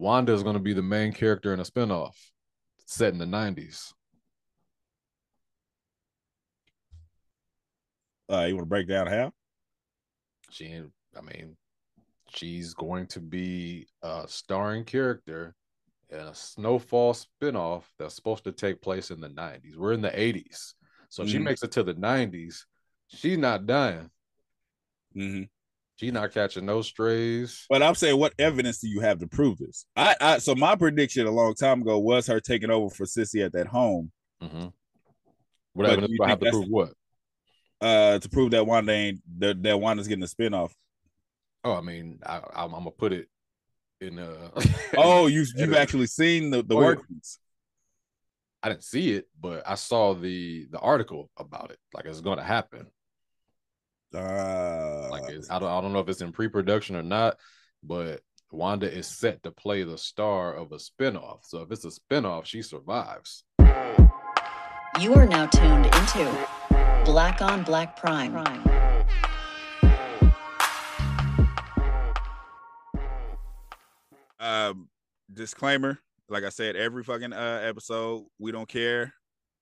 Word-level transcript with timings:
Wanda 0.00 0.32
is 0.32 0.42
going 0.42 0.54
to 0.54 0.60
be 0.60 0.72
the 0.72 0.80
main 0.80 1.12
character 1.12 1.52
in 1.52 1.60
a 1.60 1.64
spinoff 1.64 2.14
set 2.86 3.12
in 3.12 3.18
the 3.18 3.26
90s. 3.26 3.92
Uh, 8.32 8.46
you 8.48 8.54
want 8.54 8.64
to 8.64 8.68
break 8.68 8.88
down 8.88 9.06
how? 9.08 9.30
She, 10.50 10.82
I 11.16 11.20
mean, 11.20 11.54
she's 12.34 12.72
going 12.72 13.08
to 13.08 13.20
be 13.20 13.88
a 14.02 14.24
starring 14.26 14.84
character 14.84 15.54
in 16.08 16.20
a 16.20 16.34
Snowfall 16.34 17.14
spinoff 17.14 17.82
that's 17.98 18.14
supposed 18.14 18.44
to 18.44 18.52
take 18.52 18.80
place 18.80 19.10
in 19.10 19.20
the 19.20 19.28
90s. 19.28 19.76
We're 19.76 19.92
in 19.92 20.00
the 20.00 20.08
80s. 20.08 20.72
So 21.10 21.22
mm-hmm. 21.22 21.30
she 21.30 21.38
makes 21.38 21.62
it 21.62 21.72
to 21.72 21.82
the 21.82 21.94
90s. 21.94 22.64
She's 23.08 23.36
not 23.36 23.66
dying. 23.66 24.08
Mm-hmm. 25.14 25.42
She's 26.00 26.14
not 26.14 26.32
catching 26.32 26.64
no 26.64 26.80
strays. 26.80 27.66
But 27.68 27.82
I'm 27.82 27.94
saying, 27.94 28.18
what 28.18 28.32
evidence 28.38 28.78
do 28.78 28.88
you 28.88 29.00
have 29.00 29.18
to 29.18 29.26
prove 29.26 29.58
this? 29.58 29.84
I, 29.94 30.16
I 30.18 30.38
so 30.38 30.54
my 30.54 30.74
prediction 30.74 31.26
a 31.26 31.30
long 31.30 31.52
time 31.52 31.82
ago 31.82 31.98
was 31.98 32.26
her 32.26 32.40
taking 32.40 32.70
over 32.70 32.88
for 32.88 33.04
Cissy 33.04 33.42
at 33.42 33.52
that 33.52 33.66
home. 33.66 34.10
Mm-hmm. 34.42 34.68
What 35.74 35.84
but 35.84 35.90
evidence 35.90 36.12
do 36.16 36.24
I 36.24 36.28
have 36.30 36.40
to 36.40 36.50
prove 36.50 36.68
what? 36.70 36.92
Uh, 37.82 38.18
to 38.18 38.28
prove 38.30 38.52
that 38.52 38.66
Wanda 38.66 38.92
ain't 38.92 39.20
that, 39.40 39.62
that 39.62 39.78
Wanda's 39.78 40.08
getting 40.08 40.24
a 40.24 40.26
spinoff. 40.26 40.70
Oh, 41.64 41.74
I 41.74 41.82
mean, 41.82 42.18
I, 42.24 42.40
am 42.56 42.70
gonna 42.70 42.90
put 42.90 43.12
it 43.12 43.28
in. 44.00 44.18
Uh, 44.18 44.48
oh, 44.96 45.26
you 45.26 45.44
you've 45.54 45.74
actually 45.74 46.06
seen 46.06 46.48
the 46.48 46.62
the 46.62 46.76
oh, 46.76 46.78
workings. 46.78 47.38
I 48.62 48.70
didn't 48.70 48.84
see 48.84 49.12
it, 49.12 49.28
but 49.38 49.68
I 49.68 49.74
saw 49.74 50.14
the 50.14 50.66
the 50.70 50.78
article 50.78 51.30
about 51.36 51.72
it. 51.72 51.78
Like 51.92 52.06
it's 52.06 52.22
going 52.22 52.38
to 52.38 52.42
happen. 52.42 52.86
Uh, 54.14 55.08
like 55.10 55.24
I 55.50 55.58
don't 55.58 55.68
I 55.68 55.80
don't 55.80 55.92
know 55.92 56.00
if 56.00 56.08
it's 56.08 56.20
in 56.20 56.32
pre 56.32 56.48
production 56.48 56.96
or 56.96 57.02
not, 57.02 57.36
but 57.82 58.20
Wanda 58.50 58.92
is 58.92 59.06
set 59.06 59.42
to 59.44 59.50
play 59.50 59.84
the 59.84 59.98
star 59.98 60.54
of 60.54 60.72
a 60.72 60.76
spinoff. 60.76 61.40
So 61.44 61.62
if 61.62 61.70
it's 61.70 61.84
a 61.84 61.90
spinoff, 61.90 62.44
she 62.44 62.62
survives. 62.62 63.44
You 65.00 65.14
are 65.14 65.26
now 65.26 65.46
tuned 65.46 65.86
into 65.86 66.48
Black 67.04 67.40
on 67.40 67.62
Black 67.62 67.96
Prime. 67.96 68.36
Um, 74.40 74.88
disclaimer 75.32 76.00
like 76.30 76.44
I 76.44 76.48
said, 76.48 76.76
every 76.76 77.02
fucking 77.02 77.32
uh, 77.32 77.60
episode, 77.62 78.24
we 78.38 78.52
don't 78.52 78.68
care 78.68 79.12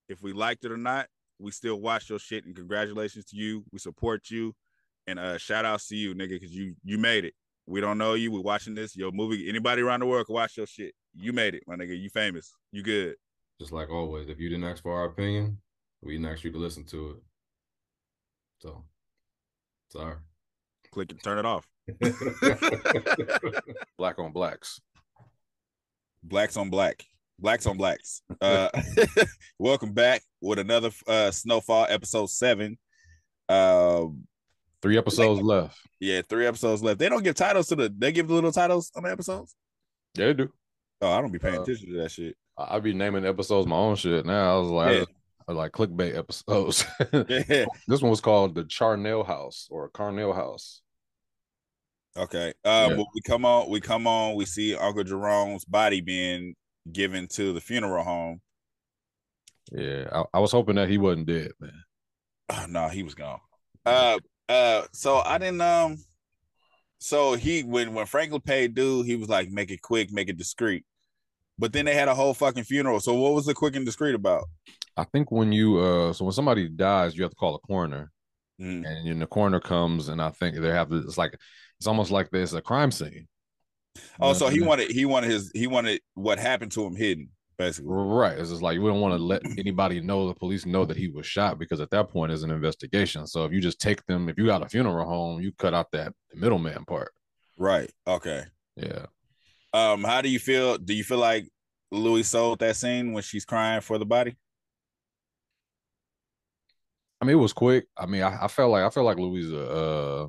if 0.08 0.22
we 0.22 0.32
liked 0.32 0.64
it 0.64 0.70
or 0.70 0.76
not. 0.76 1.06
We 1.38 1.50
still 1.50 1.80
watch 1.80 2.10
your 2.10 2.18
shit, 2.18 2.44
and 2.44 2.54
congratulations 2.54 3.24
to 3.26 3.36
you. 3.36 3.64
We 3.72 3.78
support 3.78 4.30
you, 4.30 4.54
and 5.06 5.18
uh, 5.18 5.38
shout 5.38 5.64
outs 5.64 5.88
to 5.88 5.96
you, 5.96 6.14
nigga, 6.14 6.30
because 6.30 6.52
you 6.52 6.74
you 6.84 6.98
made 6.98 7.24
it. 7.24 7.34
We 7.66 7.80
don't 7.80 7.98
know 7.98 8.14
you. 8.14 8.32
We're 8.32 8.40
watching 8.40 8.74
this. 8.74 8.96
Your 8.96 9.12
movie. 9.12 9.48
Anybody 9.48 9.82
around 9.82 10.00
the 10.00 10.06
world 10.06 10.26
can 10.26 10.34
watch 10.34 10.56
your 10.56 10.66
shit. 10.66 10.94
You 11.14 11.32
made 11.32 11.54
it, 11.54 11.62
my 11.66 11.76
nigga. 11.76 11.98
You 11.98 12.10
famous. 12.10 12.52
You 12.72 12.82
good. 12.82 13.14
Just 13.60 13.72
like 13.72 13.90
always, 13.90 14.28
if 14.28 14.38
you 14.38 14.48
didn't 14.48 14.64
ask 14.64 14.82
for 14.82 14.92
our 14.92 15.06
opinion, 15.06 15.58
we 16.02 16.14
didn't 16.14 16.32
ask 16.32 16.44
you 16.44 16.52
to 16.52 16.58
listen 16.58 16.84
to 16.86 17.10
it. 17.10 17.16
So, 18.60 18.84
sorry. 19.92 20.16
Click 20.92 21.12
and 21.12 21.22
turn 21.22 21.38
it 21.38 21.46
off. 21.46 21.66
Black 23.98 24.18
on 24.18 24.32
blacks 24.32 24.80
blacks 26.22 26.56
on 26.56 26.70
black 26.70 27.04
blacks 27.38 27.66
on 27.66 27.76
blacks. 27.76 28.22
Uh 28.40 28.68
welcome 29.58 29.92
back 29.92 30.22
with 30.40 30.58
another 30.58 30.90
uh 31.06 31.30
snowfall 31.30 31.86
episode 31.88 32.30
seven. 32.30 32.78
Um 33.48 34.24
three 34.82 34.96
episodes 34.98 35.40
left. 35.40 35.76
Yeah 35.98 36.22
three 36.28 36.46
episodes 36.46 36.82
left. 36.82 36.98
They 36.98 37.08
don't 37.08 37.24
give 37.24 37.34
titles 37.34 37.68
to 37.68 37.76
the 37.76 37.92
they 37.96 38.12
give 38.12 38.28
the 38.28 38.34
little 38.34 38.52
titles 38.52 38.92
on 38.94 39.02
the 39.02 39.10
episodes? 39.10 39.54
Yeah 40.16 40.26
they 40.26 40.34
do. 40.34 40.52
Oh 41.00 41.10
i 41.10 41.20
don't 41.20 41.32
be 41.32 41.38
paying 41.38 41.58
uh, 41.58 41.62
attention 41.62 41.92
to 41.92 42.02
that 42.02 42.10
shit. 42.10 42.36
I 42.56 42.78
be 42.80 42.92
naming 42.92 43.24
episodes 43.24 43.66
my 43.66 43.76
own 43.76 43.96
shit 43.96 44.26
now. 44.26 44.56
I 44.56 44.60
was 44.60 44.70
like 44.70 44.96
yeah. 44.98 45.04
I, 45.48 45.52
I 45.52 45.54
like 45.54 45.72
clickbait 45.72 46.16
episodes. 46.16 46.84
Yeah. 47.12 47.66
this 47.86 48.02
one 48.02 48.10
was 48.10 48.20
called 48.20 48.54
the 48.54 48.64
charnel 48.64 49.24
house 49.24 49.68
or 49.70 49.90
carnell 49.90 50.34
house. 50.34 50.82
Okay. 52.16 52.52
Um, 52.64 52.98
yeah. 52.98 53.04
we 53.14 53.20
come 53.26 53.44
on, 53.44 53.70
we 53.70 53.80
come 53.80 54.06
on, 54.06 54.34
we 54.34 54.44
see 54.44 54.74
Uncle 54.74 55.04
Jerome's 55.04 55.64
body 55.64 56.00
being 56.00 56.54
given 56.92 57.28
to 57.28 57.52
the 57.52 57.60
funeral 57.60 58.04
home. 58.04 58.40
Yeah, 59.72 60.08
I, 60.12 60.24
I 60.34 60.38
was 60.40 60.52
hoping 60.52 60.76
that 60.76 60.88
he 60.88 60.98
wasn't 60.98 61.26
dead, 61.26 61.52
man. 61.60 61.84
Oh, 62.50 62.66
no, 62.68 62.88
he 62.88 63.02
was 63.02 63.14
gone. 63.14 63.40
Uh, 63.84 64.18
uh, 64.48 64.82
so 64.92 65.18
I 65.18 65.38
didn't 65.38 65.60
um, 65.60 65.98
so 66.98 67.34
he 67.34 67.62
when 67.62 67.94
when 67.94 68.06
Franklin 68.06 68.40
paid 68.40 68.74
due, 68.74 69.02
he 69.02 69.16
was 69.16 69.28
like, 69.28 69.50
make 69.50 69.70
it 69.70 69.82
quick, 69.82 70.12
make 70.12 70.28
it 70.28 70.36
discreet. 70.36 70.84
But 71.58 71.72
then 71.72 71.84
they 71.84 71.94
had 71.94 72.08
a 72.08 72.14
whole 72.14 72.34
fucking 72.34 72.64
funeral. 72.64 73.00
So 73.00 73.14
what 73.14 73.34
was 73.34 73.46
the 73.46 73.54
quick 73.54 73.76
and 73.76 73.86
discreet 73.86 74.14
about? 74.14 74.44
I 74.96 75.04
think 75.04 75.30
when 75.30 75.52
you 75.52 75.78
uh, 75.78 76.12
so 76.12 76.24
when 76.24 76.32
somebody 76.32 76.68
dies, 76.68 77.16
you 77.16 77.22
have 77.22 77.30
to 77.30 77.36
call 77.36 77.54
a 77.54 77.60
coroner, 77.60 78.10
mm. 78.60 78.84
and 78.84 79.06
then 79.06 79.18
the 79.20 79.26
coroner 79.26 79.60
comes, 79.60 80.08
and 80.08 80.20
I 80.20 80.30
think 80.30 80.56
they 80.56 80.68
have 80.68 80.88
to. 80.90 80.96
It's 80.96 81.18
like 81.18 81.34
it's 81.78 81.86
almost 81.86 82.10
like 82.10 82.30
there's 82.30 82.54
a 82.54 82.60
crime 82.60 82.90
scene. 82.90 83.28
Oh, 84.20 84.32
so 84.32 84.48
he 84.48 84.60
wanted 84.60 84.90
he 84.90 85.04
wanted 85.04 85.30
his 85.30 85.50
he 85.54 85.66
wanted 85.66 86.00
what 86.14 86.38
happened 86.38 86.72
to 86.72 86.84
him 86.84 86.96
hidden, 86.96 87.30
basically. 87.56 87.90
Right. 87.90 88.38
It's 88.38 88.50
just 88.50 88.62
like 88.62 88.78
we 88.78 88.88
don't 88.88 89.00
want 89.00 89.14
to 89.14 89.22
let 89.22 89.42
anybody 89.58 90.00
know 90.00 90.26
the 90.26 90.34
police 90.34 90.66
know 90.66 90.84
that 90.84 90.96
he 90.96 91.08
was 91.08 91.26
shot 91.26 91.58
because 91.58 91.80
at 91.80 91.90
that 91.90 92.08
point 92.08 92.32
is 92.32 92.42
an 92.42 92.50
investigation. 92.50 93.26
So 93.26 93.44
if 93.44 93.52
you 93.52 93.60
just 93.60 93.80
take 93.80 94.04
them, 94.06 94.28
if 94.28 94.38
you 94.38 94.46
got 94.46 94.64
a 94.64 94.68
funeral 94.68 95.06
home, 95.06 95.40
you 95.40 95.52
cut 95.52 95.74
out 95.74 95.90
that 95.92 96.12
middleman 96.34 96.84
part. 96.84 97.12
Right. 97.56 97.90
Okay. 98.06 98.44
Yeah. 98.76 99.06
Um, 99.72 100.04
how 100.04 100.22
do 100.22 100.28
you 100.28 100.38
feel? 100.38 100.78
Do 100.78 100.94
you 100.94 101.04
feel 101.04 101.18
like 101.18 101.48
Louie 101.90 102.22
sold 102.22 102.60
that 102.60 102.76
scene 102.76 103.12
when 103.12 103.22
she's 103.22 103.44
crying 103.44 103.80
for 103.80 103.98
the 103.98 104.06
body? 104.06 104.36
I 107.20 107.24
mean, 107.24 107.34
it 107.34 107.40
was 107.40 107.52
quick. 107.52 107.86
I 107.96 108.06
mean, 108.06 108.22
I, 108.22 108.44
I 108.44 108.48
felt 108.48 108.70
like 108.70 108.84
I 108.84 108.90
felt 108.90 109.06
like 109.06 109.18
Louie 109.18 109.52
uh 109.54 110.28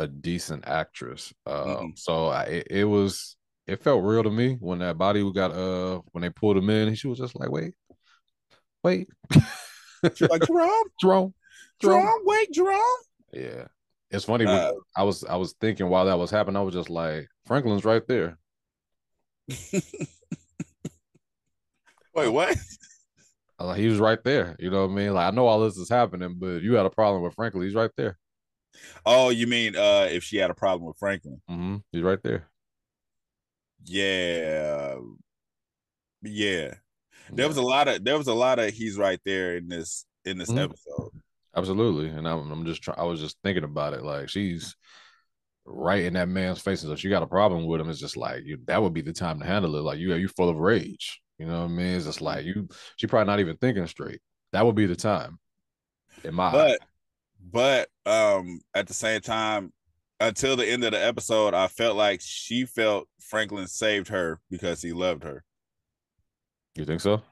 a 0.00 0.06
decent 0.06 0.66
actress. 0.66 1.32
Uh, 1.46 1.64
mm-hmm. 1.64 1.86
So 1.96 2.28
I, 2.28 2.42
it, 2.44 2.66
it, 2.70 2.84
was 2.84 3.36
it 3.66 3.82
felt 3.82 4.02
real 4.02 4.22
to 4.22 4.30
me 4.30 4.56
when 4.60 4.78
that 4.78 4.98
body 4.98 5.30
got 5.32 5.52
uh 5.52 6.00
when 6.12 6.22
they 6.22 6.30
pulled 6.30 6.56
him 6.56 6.70
in. 6.70 6.88
And 6.88 6.98
she 6.98 7.08
was 7.08 7.18
just 7.18 7.38
like, 7.38 7.50
wait, 7.50 7.74
wait, 8.82 9.08
She's 10.14 10.28
like 10.28 10.46
Jerome, 10.46 10.70
Jerome, 11.00 11.34
Jerome, 11.80 12.02
Jerome, 12.02 12.20
wait, 12.24 12.50
Jerome. 12.52 12.80
Yeah, 13.32 13.66
it's 14.10 14.24
funny. 14.24 14.46
Uh, 14.46 14.72
I 14.96 15.04
was 15.04 15.24
I 15.24 15.36
was 15.36 15.54
thinking 15.60 15.88
while 15.88 16.06
that 16.06 16.18
was 16.18 16.30
happening, 16.30 16.56
I 16.56 16.62
was 16.62 16.74
just 16.74 16.90
like, 16.90 17.28
Franklin's 17.46 17.84
right 17.84 18.06
there. 18.08 18.38
wait, 22.14 22.28
what? 22.28 22.56
Like, 23.58 23.78
he 23.78 23.88
was 23.88 23.98
right 23.98 24.22
there. 24.24 24.56
You 24.58 24.70
know 24.70 24.86
what 24.86 24.92
I 24.92 24.94
mean? 24.94 25.12
Like 25.12 25.32
I 25.32 25.36
know 25.36 25.46
all 25.46 25.60
this 25.60 25.76
is 25.76 25.90
happening, 25.90 26.36
but 26.38 26.62
you 26.62 26.74
had 26.74 26.86
a 26.86 26.90
problem 26.90 27.22
with 27.22 27.34
Franklin. 27.34 27.64
He's 27.64 27.74
right 27.74 27.90
there. 27.96 28.18
Oh, 29.04 29.30
you 29.30 29.46
mean 29.46 29.76
uh 29.76 30.08
if 30.10 30.24
she 30.24 30.36
had 30.36 30.50
a 30.50 30.54
problem 30.54 30.86
with 30.86 30.98
Franklin? 30.98 31.40
Mm-hmm. 31.50 31.76
He's 31.92 32.02
right 32.02 32.22
there. 32.22 32.48
Yeah. 33.84 34.96
Yeah. 36.22 36.74
There 37.32 37.48
was 37.48 37.56
a 37.56 37.62
lot 37.62 37.88
of 37.88 38.04
there 38.04 38.18
was 38.18 38.28
a 38.28 38.34
lot 38.34 38.58
of 38.58 38.72
he's 38.72 38.98
right 38.98 39.20
there 39.24 39.56
in 39.56 39.68
this 39.68 40.04
in 40.24 40.38
this 40.38 40.50
mm-hmm. 40.50 40.58
episode. 40.58 41.10
Absolutely. 41.56 42.08
And 42.08 42.28
I'm, 42.28 42.50
I'm 42.50 42.64
just 42.64 42.82
trying 42.82 42.98
I 42.98 43.04
was 43.04 43.20
just 43.20 43.36
thinking 43.42 43.64
about 43.64 43.94
it. 43.94 44.02
Like 44.02 44.28
she's 44.28 44.76
right 45.64 46.04
in 46.04 46.14
that 46.14 46.28
man's 46.28 46.60
face. 46.60 46.82
and 46.82 46.90
So 46.90 46.96
she 46.96 47.08
got 47.08 47.22
a 47.22 47.26
problem 47.26 47.66
with 47.66 47.80
him. 47.80 47.88
It's 47.88 48.00
just 48.00 48.16
like 48.16 48.42
you 48.44 48.58
that 48.66 48.82
would 48.82 48.94
be 48.94 49.02
the 49.02 49.12
time 49.12 49.40
to 49.40 49.46
handle 49.46 49.76
it. 49.76 49.82
Like 49.82 49.98
you 49.98 50.12
are 50.12 50.18
you 50.18 50.28
full 50.28 50.48
of 50.48 50.56
rage. 50.56 51.20
You 51.38 51.46
know 51.46 51.60
what 51.60 51.70
I 51.70 51.74
mean? 51.74 51.96
It's 51.96 52.06
just 52.06 52.20
like 52.20 52.44
you 52.44 52.68
she 52.96 53.06
probably 53.06 53.26
not 53.26 53.40
even 53.40 53.56
thinking 53.56 53.86
straight. 53.86 54.20
That 54.52 54.66
would 54.66 54.74
be 54.74 54.86
the 54.86 54.96
time. 54.96 55.38
In 56.24 56.34
my 56.34 56.52
but 56.52 56.80
but 57.42 57.88
um 58.06 58.60
at 58.74 58.86
the 58.86 58.94
same 58.94 59.20
time 59.20 59.72
until 60.20 60.56
the 60.56 60.66
end 60.66 60.84
of 60.84 60.92
the 60.92 61.04
episode 61.04 61.54
i 61.54 61.66
felt 61.66 61.96
like 61.96 62.20
she 62.22 62.64
felt 62.64 63.08
franklin 63.30 63.66
saved 63.68 64.08
her 64.08 64.40
because 64.50 64.82
he 64.82 64.92
loved 64.92 65.22
her. 65.22 65.44
You 66.74 66.84
think 66.84 67.00
so? 67.00 67.22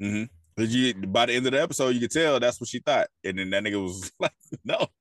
Mm-hmm. 0.00 0.24
Did 0.56 0.72
you 0.72 0.94
by 1.06 1.26
the 1.26 1.34
end 1.34 1.46
of 1.46 1.52
the 1.52 1.62
episode 1.62 1.90
you 1.90 2.00
could 2.00 2.10
tell 2.10 2.38
that's 2.38 2.60
what 2.60 2.68
she 2.68 2.78
thought. 2.78 3.08
And 3.24 3.38
then 3.38 3.50
that 3.50 3.64
nigga 3.64 3.82
was 3.82 4.12
like 4.20 4.32
no. 4.64 4.86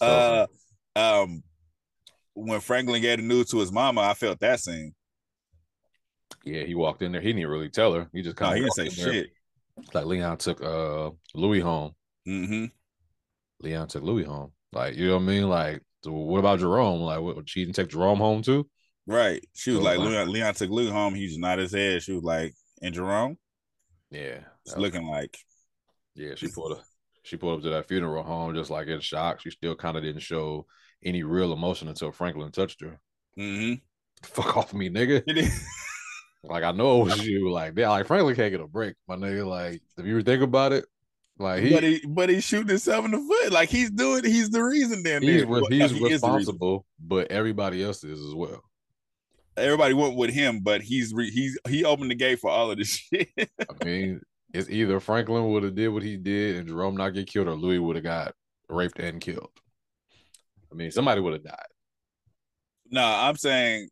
So, 0.00 0.06
uh 0.06 0.46
um 1.20 1.42
when 2.34 2.60
franklin 2.60 3.02
gave 3.02 3.18
the 3.18 3.24
news 3.24 3.50
to 3.50 3.58
his 3.58 3.72
mama 3.72 4.00
i 4.02 4.14
felt 4.14 4.38
that 4.38 4.60
scene. 4.60 4.94
Yeah 6.44 6.62
he 6.62 6.76
walked 6.76 7.02
in 7.02 7.10
there. 7.10 7.20
He 7.20 7.32
didn't 7.32 7.50
really 7.50 7.68
tell 7.68 7.92
her. 7.94 8.08
He 8.12 8.22
just 8.22 8.36
kind 8.36 8.52
of 8.52 8.56
he 8.58 8.60
didn't 8.62 8.94
say 8.94 9.02
shit 9.02 9.30
like 9.94 10.06
Leon 10.06 10.38
took 10.38 10.62
uh 10.62 11.10
Louie 11.34 11.60
home. 11.60 11.92
Mm-hmm. 12.26 12.66
Leon 13.60 13.88
took 13.88 14.02
Louie 14.02 14.24
home. 14.24 14.52
Like, 14.72 14.96
you 14.96 15.08
know 15.08 15.14
what 15.16 15.22
I 15.22 15.26
mean? 15.26 15.48
Like, 15.48 15.82
so 16.04 16.12
what 16.12 16.38
about 16.38 16.60
Jerome? 16.60 17.00
Like, 17.00 17.20
what, 17.20 17.48
she 17.48 17.64
didn't 17.64 17.76
take 17.76 17.88
Jerome 17.88 18.18
home 18.18 18.42
too? 18.42 18.68
Right. 19.06 19.44
She 19.54 19.70
was 19.70 19.80
so, 19.80 19.84
like, 19.84 19.98
Leon, 19.98 20.30
Leon 20.30 20.54
took 20.54 20.70
Louie 20.70 20.90
home. 20.90 21.14
He's 21.14 21.38
not 21.38 21.58
his 21.58 21.72
head. 21.72 22.02
She 22.02 22.12
was 22.12 22.22
like, 22.22 22.54
and 22.82 22.94
Jerome? 22.94 23.38
Yeah. 24.10 24.40
It's 24.66 24.76
looking 24.76 25.06
like. 25.06 25.36
Yeah, 26.14 26.34
she 26.34 26.48
pulled 26.48 26.72
up. 26.72 26.84
she 27.22 27.36
pulled 27.36 27.58
up 27.58 27.62
to 27.64 27.70
that 27.70 27.86
funeral 27.88 28.24
home 28.24 28.54
just 28.54 28.70
like 28.70 28.88
in 28.88 29.00
shock. 29.00 29.40
She 29.40 29.50
still 29.50 29.76
kind 29.76 29.96
of 29.96 30.02
didn't 30.02 30.22
show 30.22 30.66
any 31.04 31.22
real 31.22 31.52
emotion 31.52 31.88
until 31.88 32.12
Franklin 32.12 32.50
touched 32.52 32.80
her. 32.82 33.00
hmm 33.36 33.74
Fuck 34.22 34.56
off 34.56 34.74
me, 34.74 34.90
nigga. 34.90 35.22
Like 36.44 36.62
I 36.62 36.72
know 36.72 37.02
it 37.02 37.04
was 37.04 37.26
you. 37.26 37.50
Like 37.50 37.74
yeah, 37.76 37.90
like 37.90 38.06
Franklin 38.06 38.36
can't 38.36 38.52
get 38.52 38.60
a 38.60 38.66
break, 38.66 38.94
my 39.08 39.16
nigga. 39.16 39.46
Like 39.46 39.82
if 39.96 40.06
you 40.06 40.22
think 40.22 40.42
about 40.42 40.72
it, 40.72 40.84
like 41.38 41.62
he, 41.62 41.72
but 41.72 41.82
he 41.82 42.04
but 42.06 42.28
he's 42.28 42.44
shooting 42.44 42.68
himself 42.68 43.04
in 43.04 43.10
the 43.10 43.18
foot. 43.18 43.52
Like 43.52 43.68
he's 43.68 43.90
doing 43.90 44.24
he's 44.24 44.50
the 44.50 44.62
reason 44.62 45.02
then. 45.02 45.22
he's 45.22 45.44
re- 45.44 45.62
he's 45.68 45.90
he 45.90 46.04
responsible, 46.04 46.86
but 46.98 47.30
everybody 47.30 47.82
else 47.82 48.04
is 48.04 48.20
as 48.20 48.34
well. 48.34 48.62
Everybody 49.56 49.94
went 49.94 50.16
with 50.16 50.30
him, 50.30 50.60
but 50.60 50.80
he's 50.82 51.12
re- 51.12 51.30
he's 51.30 51.58
he 51.68 51.84
opened 51.84 52.10
the 52.10 52.14
gate 52.14 52.38
for 52.38 52.50
all 52.50 52.70
of 52.70 52.78
this 52.78 52.88
shit. 53.12 53.28
I 53.38 53.84
mean, 53.84 54.20
it's 54.54 54.70
either 54.70 55.00
Franklin 55.00 55.50
would 55.52 55.64
have 55.64 55.74
did 55.74 55.88
what 55.88 56.04
he 56.04 56.16
did 56.16 56.56
and 56.56 56.68
Jerome 56.68 56.96
not 56.96 57.10
get 57.10 57.26
killed, 57.26 57.48
or 57.48 57.54
Louie 57.54 57.78
would 57.78 57.96
have 57.96 58.04
got 58.04 58.34
raped 58.68 59.00
and 59.00 59.20
killed. 59.20 59.50
I 60.70 60.74
mean, 60.76 60.90
somebody 60.92 61.20
would 61.20 61.32
have 61.32 61.44
died. 61.44 61.66
no, 62.90 63.04
I'm 63.04 63.36
saying 63.36 63.88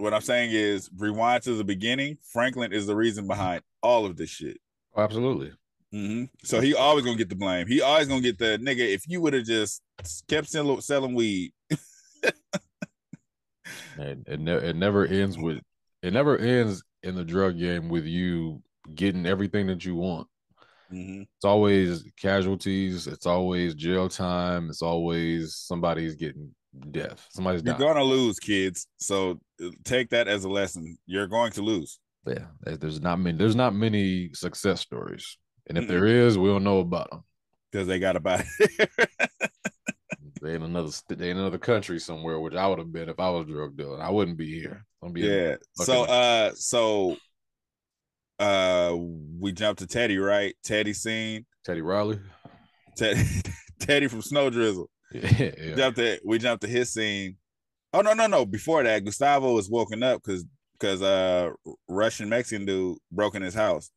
what 0.00 0.14
I'm 0.14 0.20
saying 0.20 0.50
is 0.52 0.90
rewind 0.96 1.42
to 1.44 1.54
the 1.54 1.64
beginning. 1.64 2.18
Franklin 2.32 2.72
is 2.72 2.86
the 2.86 2.96
reason 2.96 3.26
behind 3.26 3.62
all 3.82 4.06
of 4.06 4.16
this 4.16 4.30
shit. 4.30 4.58
Oh, 4.94 5.02
absolutely. 5.02 5.52
hmm 5.92 6.24
So 6.42 6.60
he 6.60 6.74
always 6.74 7.04
gonna 7.04 7.16
get 7.16 7.28
the 7.28 7.36
blame. 7.36 7.66
He 7.66 7.80
always 7.82 8.08
gonna 8.08 8.20
get 8.20 8.38
the 8.38 8.58
nigga. 8.58 8.78
If 8.80 9.08
you 9.08 9.20
would 9.20 9.34
have 9.34 9.44
just 9.44 9.82
kept 10.28 10.48
selling, 10.48 10.80
selling 10.80 11.14
weed, 11.14 11.52
And 13.98 14.26
it, 14.26 14.40
ne- 14.40 14.68
it 14.70 14.76
never 14.76 15.04
ends 15.06 15.36
with 15.38 15.58
it 16.02 16.12
never 16.12 16.36
ends 16.38 16.82
in 17.02 17.14
the 17.14 17.24
drug 17.24 17.58
game 17.58 17.88
with 17.88 18.04
you 18.06 18.62
getting 18.94 19.26
everything 19.26 19.66
that 19.66 19.84
you 19.84 19.94
want. 19.94 20.26
Mhm. 20.92 21.22
It's 21.22 21.44
always 21.44 22.04
casualties. 22.20 23.06
It's 23.06 23.26
always 23.26 23.74
jail 23.74 24.08
time. 24.08 24.70
It's 24.70 24.82
always 24.82 25.54
somebody's 25.54 26.14
getting 26.16 26.54
death. 26.90 27.26
Somebody's 27.30 27.62
you're 27.64 27.74
dying. 27.74 27.78
gonna 27.78 28.04
lose, 28.04 28.38
kids. 28.38 28.86
So 28.98 29.40
uh, 29.62 29.70
take 29.84 30.10
that 30.10 30.28
as 30.28 30.44
a 30.44 30.48
lesson. 30.48 30.98
You're 31.06 31.26
going 31.28 31.52
to 31.52 31.62
lose. 31.62 31.98
yeah, 32.26 32.46
there's 32.64 33.00
not 33.00 33.18
many. 33.18 33.36
There's 33.38 33.56
not 33.56 33.74
many 33.74 34.30
success 34.34 34.80
stories, 34.80 35.38
and 35.68 35.78
if 35.78 35.84
Mm-mm. 35.84 35.88
there 35.88 36.06
is, 36.06 36.38
we 36.38 36.48
don't 36.48 36.64
know 36.64 36.80
about 36.80 37.10
them. 37.10 37.24
because 37.70 37.86
they 37.86 37.98
got 37.98 38.16
about 38.16 38.42
it. 38.60 38.90
They 40.42 40.54
in 40.54 40.62
another 40.62 40.90
they 41.08 41.30
in 41.30 41.36
another 41.36 41.58
country 41.58 41.98
somewhere, 42.00 42.40
which 42.40 42.54
I 42.54 42.66
would 42.66 42.78
have 42.78 42.92
been 42.92 43.08
if 43.10 43.20
I 43.20 43.28
was 43.30 43.46
drug 43.46 43.76
dealing. 43.76 44.00
I 44.00 44.10
wouldn't 44.10 44.38
be 44.38 44.58
here. 44.60 44.86
I'm 45.02 45.12
be 45.12 45.22
yeah. 45.22 45.56
So 45.74 46.04
uh 46.04 46.52
so 46.54 47.16
uh 48.38 48.94
we 49.38 49.52
jumped 49.52 49.80
to 49.80 49.86
Teddy, 49.86 50.18
right? 50.18 50.54
Teddy 50.64 50.94
scene. 50.94 51.44
Teddy 51.64 51.82
Riley. 51.82 52.20
Teddy 52.96 53.22
Teddy 53.80 54.08
from 54.08 54.22
Snow 54.22 54.50
Drizzle. 54.50 54.90
Yeah, 55.12 55.50
yeah. 55.60 55.74
Jumped 55.76 55.98
to 55.98 56.20
we 56.24 56.38
jumped 56.38 56.62
to 56.62 56.68
his 56.68 56.92
scene. 56.92 57.36
Oh 57.92 58.00
no, 58.00 58.12
no, 58.12 58.26
no. 58.26 58.44
Before 58.44 58.82
that, 58.82 59.04
Gustavo 59.04 59.54
was 59.54 59.68
woken 59.68 60.02
up 60.02 60.22
because 60.22 60.44
because 60.78 61.02
uh 61.02 61.50
Russian 61.88 62.28
Mexican 62.28 62.66
dude 62.66 62.98
broke 63.10 63.34
in 63.34 63.42
his 63.42 63.54
house 63.54 63.90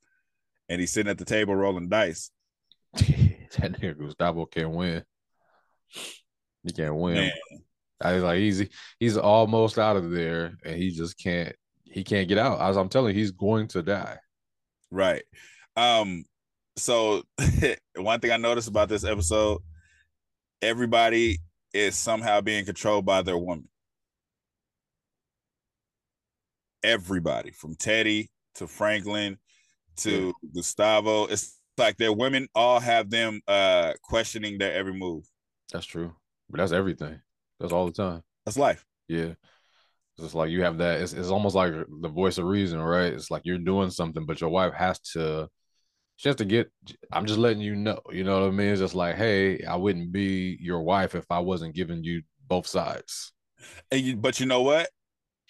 and 0.70 0.80
he's 0.80 0.92
sitting 0.92 1.10
at 1.10 1.18
the 1.18 1.26
table 1.26 1.56
rolling 1.56 1.90
dice. 1.90 2.32
that 2.94 3.80
nigga 3.80 3.98
Gustavo 3.98 4.46
can't 4.46 4.72
win. 4.72 5.04
He 6.64 6.72
can't 6.72 6.96
win. 6.96 7.16
Man, 7.16 7.32
I 8.02 8.14
was 8.14 8.24
like 8.24 8.40
he's 8.40 8.64
he's 9.00 9.18
almost 9.18 9.78
out 9.78 9.98
of 9.98 10.12
there, 10.12 10.54
and 10.64 10.76
he 10.76 10.92
just 10.92 11.18
can't. 11.18 11.56
He 11.84 12.04
can't 12.04 12.28
get 12.28 12.38
out. 12.40 12.60
As 12.60 12.76
I'm 12.76 12.90
telling 12.90 13.14
you, 13.14 13.22
he's 13.22 13.32
going 13.32 13.68
to 13.70 13.84
die. 13.84 14.18
Right. 14.90 15.24
Um, 15.76 16.24
so 16.76 17.24
one 17.96 18.20
thing 18.20 18.32
I 18.32 18.38
noticed 18.38 18.68
about 18.68 18.90
this 18.90 19.04
episode, 19.04 19.60
everybody 20.64 21.40
is 21.74 21.98
somehow 21.98 22.42
being 22.42 22.66
controlled 22.66 23.06
by 23.06 23.22
their 23.22 23.38
woman. 23.38 23.68
Everybody 26.84 27.52
from 27.52 27.76
Teddy 27.76 28.30
to 28.56 28.68
Franklin 28.68 29.38
to 29.98 30.34
Gustavo. 30.54 31.26
It's 31.26 31.60
like 31.78 31.98
their 31.98 32.14
women 32.14 32.48
all 32.54 32.80
have 32.80 33.10
them 33.10 33.42
uh 33.48 33.94
questioning 34.04 34.58
their 34.58 34.74
every 34.74 34.94
move. 34.94 35.26
That's 35.72 35.86
true, 35.86 36.14
but 36.50 36.58
that's 36.58 36.72
everything. 36.72 37.20
That's 37.60 37.74
all 37.74 37.86
the 37.86 37.92
time. 37.92 38.22
That's 38.46 38.58
life. 38.58 38.86
Yeah. 39.08 39.34
It's 40.16 40.26
just 40.26 40.36
like 40.36 40.52
you 40.52 40.64
have 40.64 40.78
that. 40.78 41.02
It's, 41.02 41.14
it's 41.14 41.30
almost 41.30 41.56
like 41.56 41.74
the 42.02 42.10
voice 42.10 42.38
of 42.38 42.46
reason, 42.46 42.80
right? 42.80 43.14
It's 43.14 43.32
like 43.32 43.44
you're 43.46 43.58
doing 43.58 43.90
something, 43.90 44.26
but 44.26 44.42
your 44.42 44.50
wife 44.50 44.74
has 44.74 45.00
to. 45.14 45.50
She 46.18 46.30
has 46.30 46.36
to 46.38 46.46
get. 46.46 46.72
I'm 47.12 47.26
just 47.26 47.40
letting 47.40 47.62
you 47.62 47.76
know. 47.76 48.00
You 48.12 48.24
know 48.24 48.42
what 48.42 48.48
I 48.48 48.52
mean? 48.52 48.70
It's 48.70 48.82
just 48.82 48.96
like, 48.96 49.16
hey, 49.16 49.64
I 49.64 49.76
wouldn't 49.76 50.12
be 50.12 50.58
your 50.62 50.82
wife 50.82 51.16
if 51.16 51.26
I 51.30 51.40
wasn't 51.40 51.76
giving 51.76 52.04
you 52.04 52.22
both 52.48 52.68
sides. 52.68 53.34
And 53.92 54.02
you, 54.02 54.16
but 54.16 54.40
you 54.40 54.46
know 54.46 54.62
what? 54.62 54.90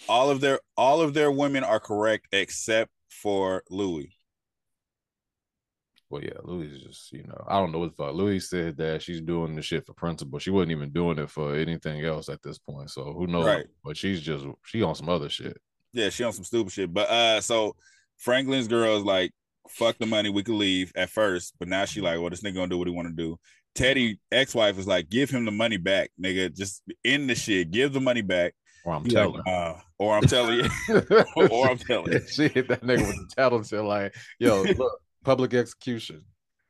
All 0.09 0.29
of 0.29 0.41
their 0.41 0.59
all 0.77 1.01
of 1.01 1.13
their 1.13 1.31
women 1.31 1.63
are 1.63 1.79
correct 1.79 2.27
except 2.31 2.91
for 3.09 3.63
Louie. 3.69 4.15
Well, 6.09 6.23
yeah, 6.23 6.37
Louie 6.43 6.67
is 6.67 6.83
just, 6.83 7.11
you 7.11 7.23
know, 7.23 7.43
I 7.47 7.59
don't 7.59 7.71
know 7.71 7.79
what 7.79 7.97
the 7.97 8.03
fuck. 8.03 8.13
Louie 8.13 8.39
said 8.39 8.77
that 8.77 9.01
she's 9.01 9.19
doing 9.19 9.55
the 9.55 9.63
shit 9.63 9.83
for 9.83 9.93
principle. 9.93 10.37
She 10.37 10.51
wasn't 10.51 10.73
even 10.73 10.91
doing 10.91 11.17
it 11.17 11.29
for 11.29 11.55
anything 11.55 12.05
else 12.05 12.29
at 12.29 12.43
this 12.43 12.59
point. 12.59 12.91
So 12.91 13.13
who 13.13 13.25
knows? 13.25 13.45
Right. 13.45 13.65
But 13.83 13.97
she's 13.97 14.21
just 14.21 14.45
she 14.63 14.83
on 14.83 14.93
some 14.93 15.09
other 15.09 15.29
shit. 15.29 15.59
Yeah, 15.91 16.09
she 16.09 16.23
on 16.23 16.33
some 16.33 16.43
stupid 16.43 16.71
shit. 16.71 16.93
But 16.93 17.09
uh 17.09 17.41
so 17.41 17.75
Franklin's 18.17 18.67
girl 18.67 18.97
is 18.97 19.03
like, 19.03 19.31
fuck 19.69 19.97
the 19.97 20.05
money, 20.05 20.29
we 20.29 20.43
could 20.43 20.55
leave 20.55 20.91
at 20.95 21.09
first, 21.09 21.53
but 21.59 21.67
now 21.67 21.85
she 21.85 22.01
like, 22.01 22.19
well, 22.19 22.29
this 22.29 22.41
nigga 22.41 22.55
gonna 22.55 22.67
do 22.67 22.77
what 22.77 22.87
he 22.87 22.93
wanna 22.93 23.11
do. 23.11 23.37
Teddy 23.75 24.19
ex-wife 24.31 24.77
is 24.77 24.85
like, 24.87 25.09
give 25.09 25.29
him 25.29 25.45
the 25.45 25.51
money 25.51 25.77
back, 25.77 26.11
nigga. 26.21 26.55
Just 26.55 26.83
end 27.03 27.29
the 27.29 27.35
shit. 27.35 27.71
Give 27.71 27.91
the 27.91 27.99
money 28.01 28.21
back. 28.21 28.53
Or 28.85 28.93
I'm 28.93 29.05
telling. 29.05 29.41
like, 29.45 29.47
uh, 29.47 29.75
or 29.97 30.15
I'm 30.15 30.23
telling 30.27 30.59
you. 30.59 30.69
or 31.49 31.69
I'm 31.69 31.77
telling 31.77 32.11
you. 32.11 32.21
she 32.27 32.49
hit 32.49 32.67
that 32.67 32.81
nigga 32.83 33.07
with 33.07 33.15
the 33.15 33.27
tattle 33.35 33.63
to 33.63 33.81
like, 33.81 34.13
yo, 34.39 34.61
look, 34.77 34.99
public 35.23 35.53
execution. 35.53 36.23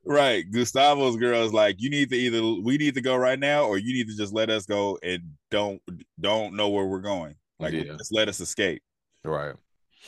Right. 0.06 0.44
Gustavo's 0.50 1.16
girl 1.16 1.42
is 1.44 1.52
like, 1.52 1.76
you 1.78 1.90
need 1.90 2.10
to 2.10 2.16
either 2.16 2.42
we 2.62 2.76
need 2.76 2.94
to 2.94 3.00
go 3.00 3.16
right 3.16 3.38
now, 3.38 3.64
or 3.64 3.78
you 3.78 3.92
need 3.92 4.08
to 4.08 4.16
just 4.16 4.32
let 4.32 4.48
us 4.48 4.64
go 4.64 4.98
and 5.02 5.22
don't 5.50 5.82
don't 6.20 6.54
know 6.54 6.68
where 6.68 6.86
we're 6.86 7.00
going. 7.00 7.34
Like 7.58 7.72
Yeah. 7.74 7.96
just 7.98 8.12
let 8.14 8.28
us 8.28 8.40
escape. 8.40 8.82
Right. 9.24 9.54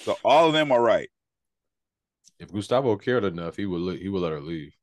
So 0.03 0.17
all 0.25 0.47
of 0.47 0.53
them 0.53 0.71
are 0.73 0.81
right. 0.83 1.09
If 2.39 2.53
Gustavo 2.53 2.97
cared 2.97 3.25
enough, 3.25 3.57
he 3.57 3.67
would 3.67 3.81
let 3.81 3.99
he 3.99 4.09
would 4.09 4.23
let 4.23 4.33
her 4.33 4.41
leave. 4.41 4.75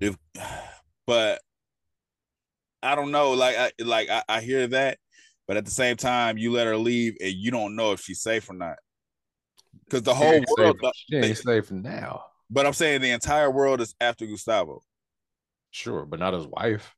if 0.00 0.16
but 1.06 1.40
I 2.82 2.94
don't 2.94 3.10
know. 3.10 3.32
Like 3.32 3.56
I 3.56 3.72
like 3.80 4.08
I, 4.08 4.22
I 4.28 4.40
hear 4.40 4.66
that, 4.68 4.98
but 5.48 5.56
at 5.56 5.64
the 5.64 5.70
same 5.70 5.96
time, 5.96 6.38
you 6.38 6.52
let 6.52 6.66
her 6.66 6.76
leave 6.76 7.16
and 7.20 7.32
you 7.32 7.50
don't 7.50 7.74
know 7.74 7.92
if 7.92 8.00
she's 8.00 8.20
safe 8.20 8.48
or 8.48 8.54
not. 8.54 8.76
Because 9.84 10.02
the 10.02 10.14
whole 10.14 10.42
world, 10.56 10.78
safe, 10.80 10.92
she 10.94 11.16
ain't 11.16 11.38
safe 11.38 11.70
now. 11.72 12.24
but 12.50 12.66
I'm 12.66 12.72
saying 12.72 13.00
the 13.00 13.10
entire 13.10 13.50
world 13.50 13.80
is 13.80 13.94
after 14.00 14.26
Gustavo. 14.26 14.82
Sure, 15.72 16.06
but 16.06 16.20
not 16.20 16.34
his 16.34 16.46
wife. 16.46 16.94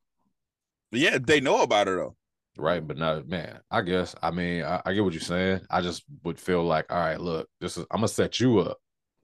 Yeah, 0.92 1.18
they 1.18 1.40
know 1.40 1.62
about 1.62 1.86
her 1.86 1.96
though. 1.96 2.16
Right, 2.58 2.86
but 2.86 2.98
not 2.98 3.26
man. 3.28 3.60
I 3.70 3.80
guess. 3.80 4.14
I 4.22 4.30
mean, 4.30 4.64
I, 4.64 4.82
I 4.84 4.92
get 4.92 5.04
what 5.04 5.14
you're 5.14 5.20
saying. 5.20 5.60
I 5.70 5.80
just 5.80 6.04
would 6.24 6.38
feel 6.38 6.64
like, 6.64 6.90
all 6.90 6.98
right, 6.98 7.20
look, 7.20 7.48
this 7.60 7.78
is 7.78 7.86
I'm 7.90 7.98
gonna 7.98 8.08
set 8.08 8.38
you 8.38 8.58
up 8.58 8.78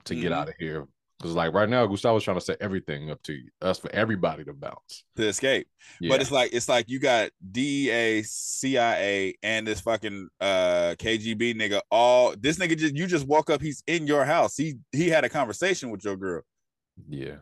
to 0.05 0.15
get 0.15 0.33
Mhm. 0.33 0.37
out 0.37 0.49
of 0.49 0.55
here. 0.59 0.87
Because 1.19 1.37
like 1.37 1.53
right 1.55 1.69
now, 1.69 1.87
Gustavo's 1.87 2.25
trying 2.25 2.37
to 2.39 2.45
set 2.45 2.61
everything 2.61 3.11
up 3.11 3.23
to 3.23 3.33
you, 3.35 3.49
us 3.61 3.79
for 3.79 3.89
everybody 3.95 4.43
to 4.45 4.53
bounce. 4.53 5.05
To 5.17 5.29
escape, 5.29 5.69
Yeah. 6.01 6.09
but 6.09 6.21
it's 6.21 6.33
like 6.33 6.53
it's 6.53 6.69
like 6.69 6.89
you 6.89 6.99
got 6.99 7.31
DEA, 7.53 8.23
CIA, 8.25 9.35
and 9.43 9.65
this 9.67 9.81
fucking 9.81 10.29
uh 10.41 10.97
KGB 10.99 11.55
nigga. 11.55 11.81
All 11.93 12.35
this 12.37 12.59
nigga 12.59 12.77
just 12.77 12.97
you 12.97 13.07
just 13.07 13.27
woke 13.27 13.51
up. 13.51 13.63
He's 13.63 13.85
in 13.87 14.07
your 14.09 14.25
house. 14.25 14.57
He 14.57 14.75
he 14.91 15.09
had 15.11 15.25
a 15.25 15.29
conversation 15.29 15.91
with 15.91 16.05
your 16.05 16.17
girl. 16.17 16.43
yeah. 17.09 17.37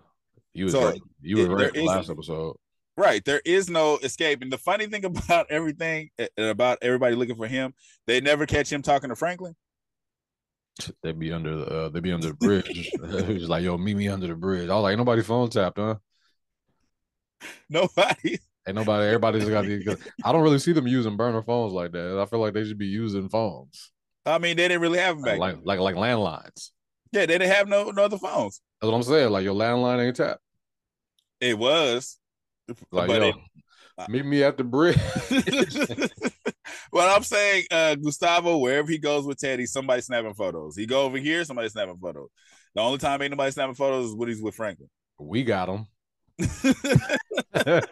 You 0.52 0.64
was 0.64 0.72
So, 0.74 0.90
right. 0.90 1.00
You 1.22 1.38
it- 1.44 1.48
right 1.48 1.76
last 1.84 2.10
episode. 2.10 2.56
Right. 2.96 3.24
There 3.24 3.40
is 3.46 3.70
no 3.70 3.96
escape. 3.98 4.42
And 4.42 4.52
the 4.52 4.58
funny 4.58 4.86
thing 4.88 5.04
about 5.06 5.46
everything 5.48 6.10
and 6.18 6.28
about 6.36 6.78
everybody 6.82 7.14
looking 7.14 7.36
for 7.36 7.46
him, 7.46 7.72
they 8.06 8.20
never 8.20 8.44
catch 8.46 8.70
him 8.70 8.82
talking 8.82 9.08
to 9.10 9.16
Franklin. 9.16 9.54
They 11.02 11.12
be 11.12 11.32
under 11.32 11.56
the 11.56 11.66
uh, 11.66 11.88
they'd 11.88 12.02
be 12.02 12.12
under 12.12 12.28
the 12.28 12.34
bridge. 12.34 12.90
He's 13.26 13.48
like, 13.48 13.62
yo, 13.62 13.76
meet 13.78 13.96
me 13.96 14.08
under 14.08 14.26
the 14.26 14.34
bridge. 14.34 14.68
I 14.68 14.74
was 14.74 14.82
like, 14.82 14.92
ain't 14.92 14.98
nobody 14.98 15.22
phone 15.22 15.50
tapped, 15.50 15.78
huh? 15.78 15.96
Nobody. 17.68 18.38
Ain't 18.66 18.76
nobody. 18.76 19.06
Everybody's 19.06 19.48
got 19.48 19.64
these. 19.64 19.88
I 20.22 20.32
don't 20.32 20.42
really 20.42 20.58
see 20.58 20.72
them 20.72 20.86
using 20.86 21.16
burner 21.16 21.42
phones 21.42 21.72
like 21.72 21.92
that. 21.92 22.20
I 22.20 22.26
feel 22.26 22.40
like 22.40 22.52
they 22.52 22.64
should 22.64 22.78
be 22.78 22.86
using 22.86 23.28
phones 23.28 23.90
I 24.26 24.38
mean, 24.38 24.56
they 24.56 24.68
didn't 24.68 24.82
really 24.82 24.98
have 24.98 25.16
him 25.16 25.22
back. 25.22 25.38
like 25.38 25.54
then. 25.56 25.64
like 25.64 25.80
like 25.80 25.96
landlines. 25.96 26.70
yeah, 27.12 27.26
they 27.26 27.38
didn't 27.38 27.52
have 27.52 27.68
no, 27.68 27.90
no 27.90 28.04
other 28.04 28.18
phones. 28.18 28.60
That's 28.80 28.90
what 28.90 28.96
I'm 28.96 29.02
saying. 29.02 29.30
Like 29.30 29.44
your 29.44 29.54
landline 29.54 30.04
ain't 30.04 30.16
tapped. 30.16 30.40
It 31.40 31.58
was. 31.58 32.18
Like 32.90 33.08
but 33.08 33.20
yo, 33.20 33.28
it- 33.28 34.08
meet 34.08 34.24
me 34.24 34.42
at 34.42 34.56
the 34.56 34.64
bridge. 34.64 34.96
well, 36.92 37.14
I'm 37.14 37.22
saying 37.22 37.64
uh 37.70 37.94
Gustavo, 37.96 38.58
wherever 38.58 38.90
he 38.90 38.98
goes 38.98 39.24
with 39.26 39.38
Teddy, 39.38 39.66
somebody 39.66 40.02
snapping 40.02 40.34
photos. 40.34 40.76
He 40.76 40.86
go 40.86 41.02
over 41.02 41.18
here, 41.18 41.44
somebody 41.44 41.68
snapping 41.68 41.98
photos. 42.00 42.28
The 42.74 42.80
only 42.80 42.98
time 42.98 43.20
ain't 43.22 43.30
nobody 43.32 43.50
snapping 43.50 43.74
photos 43.74 44.10
is 44.10 44.14
when 44.14 44.28
he's 44.28 44.42
with 44.42 44.54
Franklin. 44.54 44.88
we 45.18 45.42
got 45.44 45.68
him. 45.68 45.86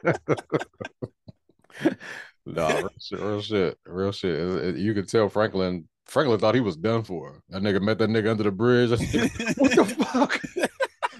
No, 2.46 2.66
real 2.68 2.88
shit, 2.98 3.20
real 3.20 3.42
shit, 3.42 3.78
real 3.84 4.12
shit. 4.12 4.34
It- 4.34 4.64
it- 4.64 4.76
you 4.76 4.94
could 4.94 5.08
tell 5.08 5.28
Franklin. 5.28 5.86
Franklin 6.06 6.40
thought 6.40 6.54
he 6.54 6.62
was 6.62 6.76
done 6.76 7.02
for. 7.04 7.42
That 7.50 7.60
nigga 7.62 7.82
met 7.82 7.98
that 7.98 8.08
nigga 8.08 8.30
under 8.30 8.44
the 8.44 8.50
bridge. 8.50 8.88
what 8.90 8.98
the 9.72 9.84
fuck? 10.12 10.40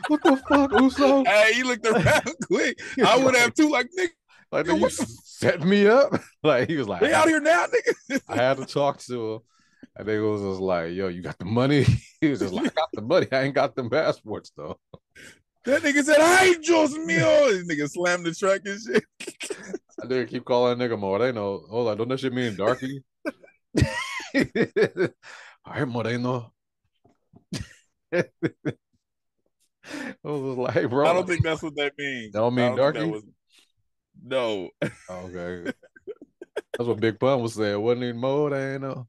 What 0.08 0.22
the 0.22 0.36
fuck, 0.48 0.72
Uso? 0.80 1.22
hey, 1.24 1.52
he 1.52 1.62
looked 1.64 1.86
around 1.86 2.34
quick. 2.46 2.80
I 3.04 3.18
would 3.22 3.36
have 3.36 3.52
too. 3.52 3.68
Like, 3.68 3.90
nigga, 3.98 4.08
Like, 4.50 4.66
nigga, 4.66 4.80
you 4.80 4.88
set 5.24 5.60
me 5.62 5.86
up. 5.86 6.12
Like 6.42 6.68
he 6.68 6.76
was 6.76 6.86
like, 6.88 7.00
they 7.00 7.12
out 7.12 7.26
here 7.28 7.40
now, 7.40 7.66
nigga. 7.66 8.20
I 8.28 8.36
had 8.36 8.56
to 8.58 8.64
talk 8.66 8.98
to 9.00 9.34
him. 9.34 9.40
And 9.96 10.06
they 10.08 10.18
was 10.20 10.40
just 10.40 10.60
like, 10.60 10.92
yo, 10.92 11.08
you 11.08 11.20
got 11.20 11.38
the 11.38 11.44
money? 11.44 11.84
He 12.20 12.28
was 12.28 12.38
just 12.40 12.52
like, 12.54 12.66
I 12.66 12.74
got 12.74 12.88
the 12.92 13.02
money. 13.02 13.26
I 13.30 13.42
ain't 13.42 13.54
got 13.54 13.74
them 13.76 13.90
passports 13.90 14.50
though. 14.56 14.78
That 15.64 15.82
nigga 15.82 16.02
said, 16.02 16.16
"Hi, 16.18 16.54
Jos 16.62 16.94
mío." 16.96 17.48
This 17.66 17.66
nigga 17.68 17.90
slammed 17.90 18.24
the 18.26 18.34
truck 18.34 18.60
and 18.64 18.80
shit. 18.80 19.04
I 20.02 20.06
didn't 20.06 20.28
keep 20.28 20.44
calling 20.44 20.78
that 20.78 20.90
nigga 20.90 20.98
Moreno. 20.98 21.66
Hold 21.68 21.88
on, 21.88 21.96
don't 21.98 22.08
that 22.08 22.20
shit 22.20 22.32
mean 22.32 22.56
darky? 22.56 23.02
All 24.34 25.74
right, 25.74 25.86
Moreno. 25.86 26.52
I 28.12 28.24
was 30.24 30.56
like, 30.58 30.88
bro. 30.90 31.06
I 31.08 31.12
don't 31.12 31.26
think 31.26 31.44
that's 31.44 31.62
what 31.62 31.74
that 31.76 31.92
means. 31.98 32.32
That 32.32 32.40
don't 32.40 32.54
mean 32.54 32.64
I 32.64 32.68
think 32.68 32.78
darky? 32.78 33.10
was- 33.10 33.22
No. 34.22 34.70
okay. 35.10 35.72
That's 36.76 36.88
what 36.88 37.00
Big 37.00 37.18
Pun 37.18 37.40
was 37.42 37.54
saying. 37.54 37.80
Wasn't 37.80 38.04
even 38.04 38.20
Moreno. 38.20 39.08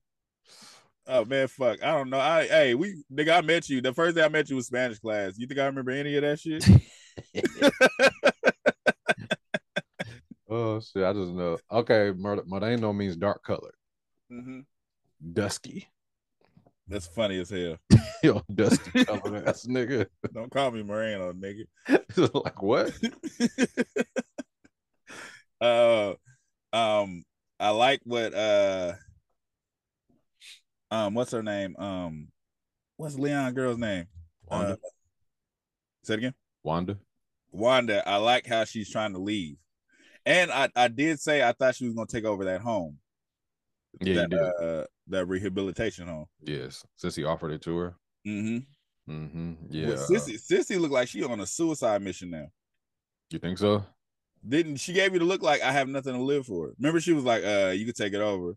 Oh 1.07 1.25
man, 1.25 1.47
fuck. 1.47 1.83
I 1.83 1.91
don't 1.93 2.09
know. 2.09 2.19
I 2.19 2.45
hey, 2.47 2.75
we 2.75 3.03
nigga, 3.11 3.37
I 3.37 3.41
met 3.41 3.67
you. 3.69 3.81
The 3.81 3.93
first 3.93 4.15
day 4.15 4.23
I 4.23 4.29
met 4.29 4.49
you 4.49 4.55
was 4.55 4.67
Spanish 4.67 4.99
class. 4.99 5.33
You 5.37 5.47
think 5.47 5.59
I 5.59 5.65
remember 5.65 5.91
any 5.91 6.15
of 6.15 6.21
that 6.21 6.39
shit? 6.39 6.63
Oh 10.51 10.79
shit, 10.79 11.03
I 11.03 11.13
just 11.13 11.31
know. 11.31 11.59
Okay, 11.71 12.11
Mor- 12.17 12.43
Moreno 12.47 12.91
means 12.91 13.15
dark 13.15 13.43
colored, 13.43 13.75
Mhm. 14.31 14.65
dusky. 15.33 15.87
That's 16.87 17.05
funny 17.05 17.39
as 17.39 17.51
hell. 17.51 17.77
Yo, 18.23 18.41
dusky 18.51 19.05
colored 19.05 19.47
ass 19.47 19.67
nigga. 19.67 20.07
Don't 20.33 20.51
call 20.51 20.71
me 20.71 20.81
Moreno, 20.81 21.33
nigga. 21.33 21.65
like 22.43 22.63
what? 22.63 22.91
Uh 25.61 26.13
um 26.73 27.23
I 27.59 27.69
like 27.71 28.01
what 28.03 28.33
uh 28.33 28.93
um 30.91 31.13
what's 31.13 31.31
her 31.31 31.43
name? 31.43 31.75
Um 31.77 32.29
what's 32.97 33.15
Leon 33.15 33.53
girl's 33.53 33.77
name? 33.77 34.07
Wanda. 34.49 34.73
Uh, 34.73 34.75
say 36.03 36.13
it 36.15 36.17
again. 36.17 36.33
Wanda. 36.63 36.97
Wanda, 37.51 38.07
I 38.07 38.17
like 38.17 38.45
how 38.45 38.63
she's 38.63 38.91
trying 38.91 39.13
to 39.13 39.19
leave. 39.19 39.57
And 40.25 40.51
I, 40.51 40.69
I 40.75 40.87
did 40.87 41.19
say 41.19 41.41
I 41.41 41.53
thought 41.53 41.75
she 41.75 41.85
was 41.85 41.95
gonna 41.95 42.07
take 42.07 42.25
over 42.25 42.45
that 42.45 42.61
home. 42.61 42.97
Yeah, 44.01 44.27
that, 44.29 44.55
uh 44.61 44.85
that 45.07 45.25
rehabilitation 45.25 46.07
home. 46.07 46.25
Yes, 46.41 46.85
since 46.95 47.15
he 47.15 47.23
offered 47.23 47.51
it 47.51 47.61
to 47.63 47.77
her. 47.77 47.95
Mm-hmm. 48.25 49.11
Mm-hmm. 49.11 49.53
Yeah. 49.69 49.89
Yeah. 49.89 49.95
Cissy, 49.95 50.37
Cissy 50.37 50.77
looked 50.77 50.93
like 50.93 51.07
she 51.07 51.23
on 51.23 51.39
a 51.39 51.45
suicide 51.45 52.01
mission 52.01 52.29
now. 52.29 52.47
You 53.31 53.39
think 53.39 53.57
so? 53.57 53.83
Didn't 54.47 54.77
she 54.77 54.93
gave 54.93 55.13
you 55.13 55.19
the 55.19 55.25
look 55.25 55.41
like 55.41 55.61
I 55.61 55.71
have 55.71 55.87
nothing 55.87 56.13
to 56.13 56.21
live 56.21 56.45
for? 56.45 56.71
Remember, 56.79 56.99
she 56.99 57.13
was 57.13 57.23
like, 57.23 57.43
uh, 57.43 57.71
you 57.75 57.85
could 57.85 57.95
take 57.95 58.13
it 58.13 58.21
over. 58.21 58.53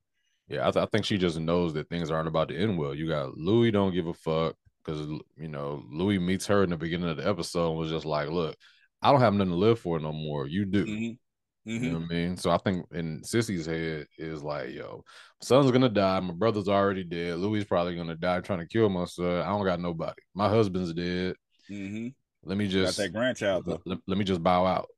Yeah, 0.48 0.68
I, 0.68 0.70
th- 0.70 0.82
I 0.82 0.86
think 0.86 1.04
she 1.04 1.18
just 1.18 1.38
knows 1.38 1.72
that 1.74 1.88
things 1.88 2.10
aren't 2.10 2.28
about 2.28 2.48
to 2.48 2.56
end 2.56 2.78
well. 2.78 2.94
You 2.94 3.08
got 3.08 3.36
Louie 3.36 3.70
don't 3.70 3.92
give 3.94 4.06
a 4.06 4.14
fuck 4.14 4.54
because 4.84 5.06
you 5.36 5.48
know 5.48 5.82
Louie 5.90 6.18
meets 6.18 6.46
her 6.46 6.62
in 6.64 6.70
the 6.70 6.76
beginning 6.76 7.08
of 7.08 7.16
the 7.16 7.28
episode 7.28 7.70
and 7.70 7.78
was 7.78 7.90
just 7.90 8.04
like, 8.04 8.28
"Look, 8.28 8.56
I 9.00 9.10
don't 9.10 9.20
have 9.20 9.34
nothing 9.34 9.52
to 9.52 9.56
live 9.58 9.78
for 9.78 9.98
no 9.98 10.12
more. 10.12 10.46
You 10.46 10.64
do." 10.64 10.84
Mhm. 10.84 11.18
You 11.64 11.78
Mhm. 11.78 11.92
know 11.92 11.98
what 12.00 12.04
I 12.10 12.14
mean? 12.14 12.36
So 12.36 12.50
I 12.50 12.58
think 12.58 12.84
in 12.92 13.22
Cissy's 13.22 13.66
head 13.66 14.08
is 14.18 14.42
like, 14.42 14.70
yo, 14.70 14.96
my 14.96 15.44
son's 15.46 15.70
gonna 15.70 15.88
die. 15.88 16.18
My 16.20 16.34
brother's 16.34 16.68
already 16.68 17.04
dead. 17.04 17.38
Louie 17.38 17.64
probably 17.64 17.94
gonna 17.94 18.16
die 18.16 18.40
trying 18.40 18.58
to 18.58 18.66
kill 18.66 18.88
my 18.88 19.04
son. 19.04 19.42
I 19.42 19.46
don't 19.46 19.64
got 19.64 19.78
nobody. 19.80 20.20
My 20.34 20.48
husband's 20.48 20.92
dead. 20.92 21.36
Mhm. 21.70 22.14
Let 22.44 22.58
me 22.58 22.64
Got 22.66 22.72
just 22.72 22.98
that 22.98 23.12
grandchild 23.12 23.64
though. 23.64 23.80
let- 23.86 24.00
let 24.08 24.18
me 24.18 24.24
just 24.24 24.42
bow 24.42 24.66
out. 24.66 24.88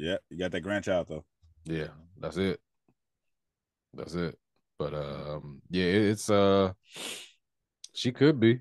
Yeah, 0.00 0.16
you 0.30 0.38
got 0.38 0.50
that 0.52 0.62
grandchild 0.62 1.08
though. 1.08 1.24
Yeah, 1.66 1.88
that's 2.18 2.38
it. 2.38 2.58
That's 3.92 4.14
it. 4.14 4.38
But 4.78 4.94
um, 4.94 5.60
yeah, 5.68 5.84
it's 5.84 6.30
uh, 6.30 6.72
she 7.92 8.10
could 8.10 8.40
be. 8.40 8.60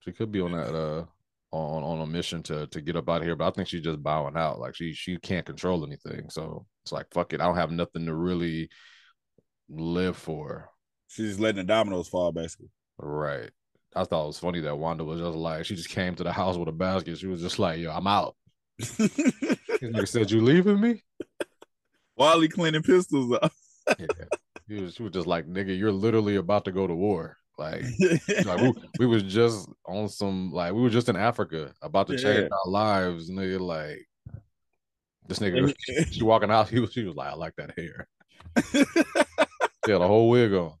She 0.00 0.10
could 0.10 0.32
be 0.32 0.40
on 0.40 0.50
that 0.52 0.74
uh 0.74 1.04
on 1.52 1.84
on 1.84 2.00
a 2.00 2.06
mission 2.06 2.42
to 2.42 2.66
to 2.66 2.80
get 2.80 2.96
up 2.96 3.08
out 3.08 3.18
of 3.18 3.22
here, 3.22 3.36
but 3.36 3.46
I 3.46 3.50
think 3.52 3.68
she's 3.68 3.84
just 3.84 4.02
bowing 4.02 4.36
out. 4.36 4.58
Like 4.58 4.74
she 4.74 4.92
she 4.94 5.16
can't 5.18 5.46
control 5.46 5.86
anything, 5.86 6.28
so 6.28 6.66
it's 6.84 6.90
like 6.90 7.06
fuck 7.12 7.32
it. 7.32 7.40
I 7.40 7.44
don't 7.44 7.54
have 7.54 7.70
nothing 7.70 8.06
to 8.06 8.14
really 8.16 8.68
live 9.68 10.16
for. 10.16 10.70
She's 11.06 11.28
just 11.28 11.40
letting 11.40 11.58
the 11.58 11.64
dominoes 11.64 12.08
fall, 12.08 12.32
basically. 12.32 12.70
Right. 12.98 13.50
I 13.94 14.02
thought 14.02 14.24
it 14.24 14.26
was 14.26 14.40
funny 14.40 14.58
that 14.62 14.76
Wanda 14.76 15.04
was 15.04 15.20
just 15.20 15.36
like 15.36 15.64
she 15.64 15.76
just 15.76 15.90
came 15.90 16.16
to 16.16 16.24
the 16.24 16.32
house 16.32 16.56
with 16.56 16.68
a 16.68 16.72
basket. 16.72 17.16
She 17.16 17.28
was 17.28 17.40
just 17.40 17.60
like, 17.60 17.78
"Yo, 17.78 17.92
I'm 17.92 18.08
out." 18.08 18.34
Nigga 19.82 20.08
said, 20.08 20.30
"You 20.30 20.40
leaving 20.42 20.80
me?" 20.80 21.02
Wally 22.16 22.48
cleaning 22.48 22.82
pistols 22.82 23.36
up. 23.42 23.52
Yeah. 23.98 24.06
He 24.68 24.80
was, 24.82 24.94
she 24.94 25.02
was 25.02 25.12
just 25.12 25.26
like, 25.26 25.46
"Nigga, 25.46 25.76
you're 25.76 25.92
literally 25.92 26.36
about 26.36 26.64
to 26.66 26.72
go 26.72 26.86
to 26.86 26.94
war." 26.94 27.36
Like, 27.58 27.84
like 28.44 28.60
we, 28.60 28.72
we 29.00 29.06
was 29.06 29.22
just 29.22 29.68
on 29.86 30.08
some 30.08 30.50
like 30.52 30.72
we 30.72 30.80
were 30.82 30.90
just 30.90 31.08
in 31.08 31.16
Africa 31.16 31.72
about 31.82 32.06
to 32.08 32.16
change 32.18 32.40
Yeah. 32.40 32.48
our 32.64 32.70
lives, 32.70 33.30
nigga. 33.30 33.60
Like 33.60 34.06
this 35.28 35.38
nigga, 35.38 35.74
she 36.12 36.22
walking 36.24 36.50
out. 36.50 36.68
He 36.68 36.80
was, 36.80 36.92
she 36.92 37.04
was 37.04 37.14
like, 37.14 37.32
"I 37.32 37.34
like 37.34 37.54
that 37.56 37.78
hair." 37.78 38.08
She 39.86 39.92
had 39.92 40.00
a 40.00 40.06
whole 40.06 40.30
wig 40.30 40.54
on. 40.54 40.72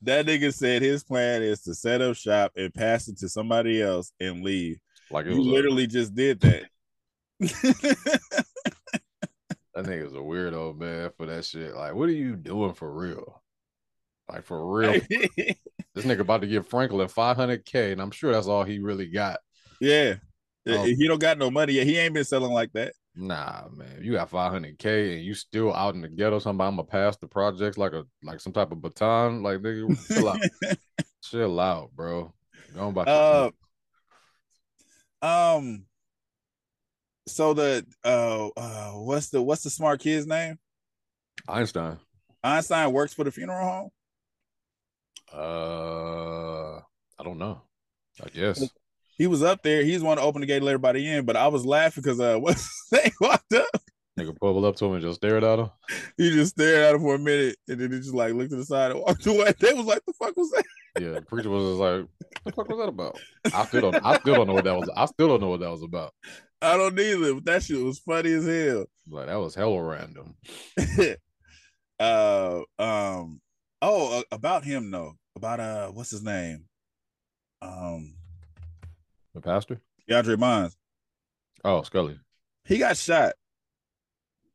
that 0.00 0.24
nigga 0.24 0.50
said 0.54 0.80
his 0.80 1.04
plan 1.04 1.42
is 1.42 1.60
to 1.64 1.74
set 1.74 2.00
up 2.00 2.16
shop 2.16 2.52
and 2.56 2.72
pass 2.72 3.06
it 3.06 3.18
to 3.18 3.28
somebody 3.28 3.82
else 3.82 4.12
and 4.18 4.42
leave. 4.42 4.78
Like 5.10 5.26
it 5.26 5.32
You 5.32 5.38
was. 5.40 5.46
A, 5.46 5.50
literally 5.50 5.86
just 5.86 6.14
did 6.14 6.40
that. 6.40 6.64
That 9.74 9.84
nigga's 9.84 10.14
a 10.14 10.18
weirdo, 10.18 10.78
man, 10.78 11.10
for 11.16 11.26
that 11.26 11.44
shit. 11.44 11.74
Like, 11.74 11.94
what 11.94 12.08
are 12.08 12.12
you 12.12 12.36
doing 12.36 12.74
for 12.74 12.92
real? 12.92 13.42
Like 14.28 14.44
for 14.44 14.74
real, 14.78 14.92
this 15.94 16.04
nigga 16.04 16.20
about 16.20 16.40
to 16.40 16.46
give 16.46 16.66
Franklin 16.66 17.08
500k, 17.08 17.92
and 17.92 18.00
I'm 18.00 18.10
sure 18.10 18.32
that's 18.32 18.46
all 18.46 18.64
he 18.64 18.78
really 18.78 19.06
got. 19.06 19.38
yeah. 19.80 20.14
Oh. 20.66 20.84
He 20.84 21.06
don't 21.06 21.20
got 21.20 21.36
no 21.36 21.50
money 21.50 21.74
yet. 21.74 21.86
He 21.86 21.98
ain't 21.98 22.14
been 22.14 22.24
selling 22.24 22.52
like 22.52 22.72
that. 22.72 22.94
Nah, 23.14 23.68
man, 23.70 24.00
you 24.02 24.12
got 24.12 24.30
500k 24.30 25.16
and 25.16 25.24
you 25.24 25.34
still 25.34 25.74
out 25.74 25.94
in 25.94 26.00
the 26.00 26.08
ghetto. 26.08 26.38
Somebody, 26.38 26.68
I'm 26.68 26.76
gonna 26.76 26.86
pass 26.86 27.16
the 27.18 27.28
projects 27.28 27.76
like 27.76 27.92
a 27.92 28.04
like 28.22 28.40
some 28.40 28.54
type 28.54 28.72
of 28.72 28.80
baton. 28.80 29.42
Like, 29.42 29.58
nigga, 29.58 30.08
chill 30.08 30.28
out, 30.28 30.40
chill 31.22 31.60
out, 31.60 31.90
bro. 31.94 32.32
Go 32.74 32.88
about 32.88 33.52
Uh, 35.22 35.56
um 35.56 35.84
so 37.26 37.54
the 37.54 37.84
uh, 38.04 38.48
uh 38.56 38.90
what's 38.92 39.28
the 39.28 39.42
what's 39.42 39.62
the 39.62 39.70
smart 39.70 40.00
kid's 40.00 40.26
name? 40.26 40.58
Einstein. 41.48 41.98
Einstein 42.42 42.92
works 42.92 43.14
for 43.14 43.24
the 43.24 43.30
funeral 43.30 43.66
home. 43.66 43.90
Uh, 45.32 46.76
I 47.18 47.24
don't 47.24 47.38
know. 47.38 47.62
I 48.22 48.28
guess. 48.28 48.68
He 49.16 49.26
was 49.26 49.42
up 49.42 49.62
there. 49.62 49.82
He's 49.84 50.02
one 50.02 50.16
to 50.16 50.22
open 50.22 50.40
the 50.40 50.46
gate 50.46 50.56
and 50.56 50.64
let 50.64 50.72
everybody 50.72 51.08
in. 51.08 51.24
But 51.24 51.36
I 51.36 51.48
was 51.48 51.64
laughing 51.64 52.02
because 52.02 52.20
uh 52.20 52.36
what's 52.38 52.62
his 52.90 53.02
name 53.04 53.12
walked 53.20 53.54
up. 53.54 53.66
Nigga 54.18 54.36
pulled 54.38 54.64
up 54.64 54.76
to 54.76 54.86
him 54.86 54.92
and 54.92 55.02
just 55.02 55.16
stared 55.16 55.42
at 55.42 55.58
him. 55.58 55.70
He 56.16 56.30
just 56.30 56.52
stared 56.52 56.84
at 56.84 56.94
him 56.94 57.00
for 57.00 57.16
a 57.16 57.18
minute 57.18 57.56
and 57.66 57.80
then 57.80 57.90
he 57.90 57.98
just 57.98 58.14
like 58.14 58.32
looked 58.32 58.50
to 58.50 58.56
the 58.56 58.64
side 58.64 58.92
and 58.92 59.00
walked 59.00 59.26
away. 59.26 59.52
They 59.58 59.72
was 59.72 59.86
like, 59.86 60.02
the 60.06 60.12
fuck 60.12 60.36
was 60.36 60.50
that? 60.50 60.64
Yeah, 61.00 61.10
the 61.14 61.22
preacher 61.22 61.50
was 61.50 61.64
just 61.64 61.80
like, 61.80 62.06
"What 62.44 62.44
the 62.44 62.52
fuck 62.52 62.68
was 62.68 62.78
that 62.78 62.88
about?" 62.88 63.18
I 63.52 63.66
still 63.66 63.90
don't. 63.90 64.06
I 64.06 64.16
still 64.18 64.36
don't 64.36 64.46
know 64.46 64.52
what 64.52 64.62
that 64.62 64.76
was. 64.76 64.88
I 64.94 65.06
still 65.06 65.26
don't 65.26 65.40
know 65.40 65.48
what 65.48 65.58
that 65.58 65.70
was 65.70 65.82
about. 65.82 66.14
I 66.64 66.76
don't 66.78 66.98
either, 66.98 67.34
but 67.34 67.44
that 67.44 67.62
shit 67.62 67.78
was 67.78 67.98
funny 67.98 68.32
as 68.32 68.46
hell. 68.46 68.86
Like 69.08 69.26
that 69.26 69.36
was 69.36 69.54
hella 69.54 69.82
random. 69.82 70.34
uh 72.00 72.62
um 72.78 73.40
oh 73.82 74.18
uh, 74.18 74.22
about 74.32 74.64
him 74.64 74.90
though. 74.90 75.14
About 75.36 75.60
uh 75.60 75.88
what's 75.88 76.10
his 76.10 76.22
name? 76.22 76.64
Um 77.60 78.14
The 79.34 79.42
pastor. 79.42 79.80
DeAndre 80.08 80.38
Bonds. 80.38 80.76
Oh, 81.64 81.82
Scully. 81.82 82.18
He 82.64 82.78
got 82.78 82.96
shot. 82.96 83.34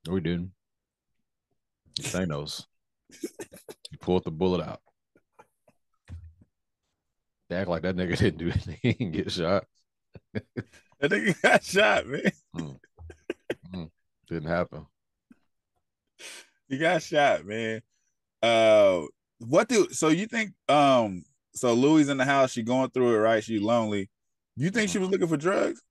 No, 0.07 0.15
he 0.15 0.21
didn't. 0.21 0.51
Thanos. 1.99 2.65
he 3.89 3.97
pulled 3.97 4.23
the 4.23 4.31
bullet 4.31 4.61
out. 4.61 4.81
They 7.49 7.55
act 7.55 7.69
like 7.69 7.81
that 7.81 7.95
nigga 7.95 8.17
didn't 8.17 8.37
do 8.37 8.49
anything. 8.49 8.77
He 8.81 8.93
didn't 8.93 9.11
get 9.11 9.31
shot. 9.31 9.65
That 10.99 11.11
nigga 11.11 11.41
got 11.41 11.63
shot, 11.63 12.07
man. 12.07 12.31
Didn't 14.27 14.49
happen. 14.49 14.85
He 16.67 16.77
got 16.77 17.01
shot, 17.01 17.45
man. 17.45 17.81
Uh 18.41 19.03
what 19.39 19.67
do 19.67 19.87
so 19.91 20.09
you 20.09 20.27
think 20.27 20.51
um 20.67 21.23
so 21.53 21.73
Louie 21.73 22.09
in 22.09 22.17
the 22.17 22.25
house, 22.25 22.51
she 22.51 22.63
going 22.63 22.89
through 22.91 23.15
it, 23.15 23.19
right? 23.19 23.43
She 23.43 23.59
lonely. 23.59 24.09
You 24.55 24.69
think 24.69 24.89
she 24.89 24.99
was 24.99 25.09
looking 25.09 25.27
for 25.27 25.37
drugs? 25.37 25.81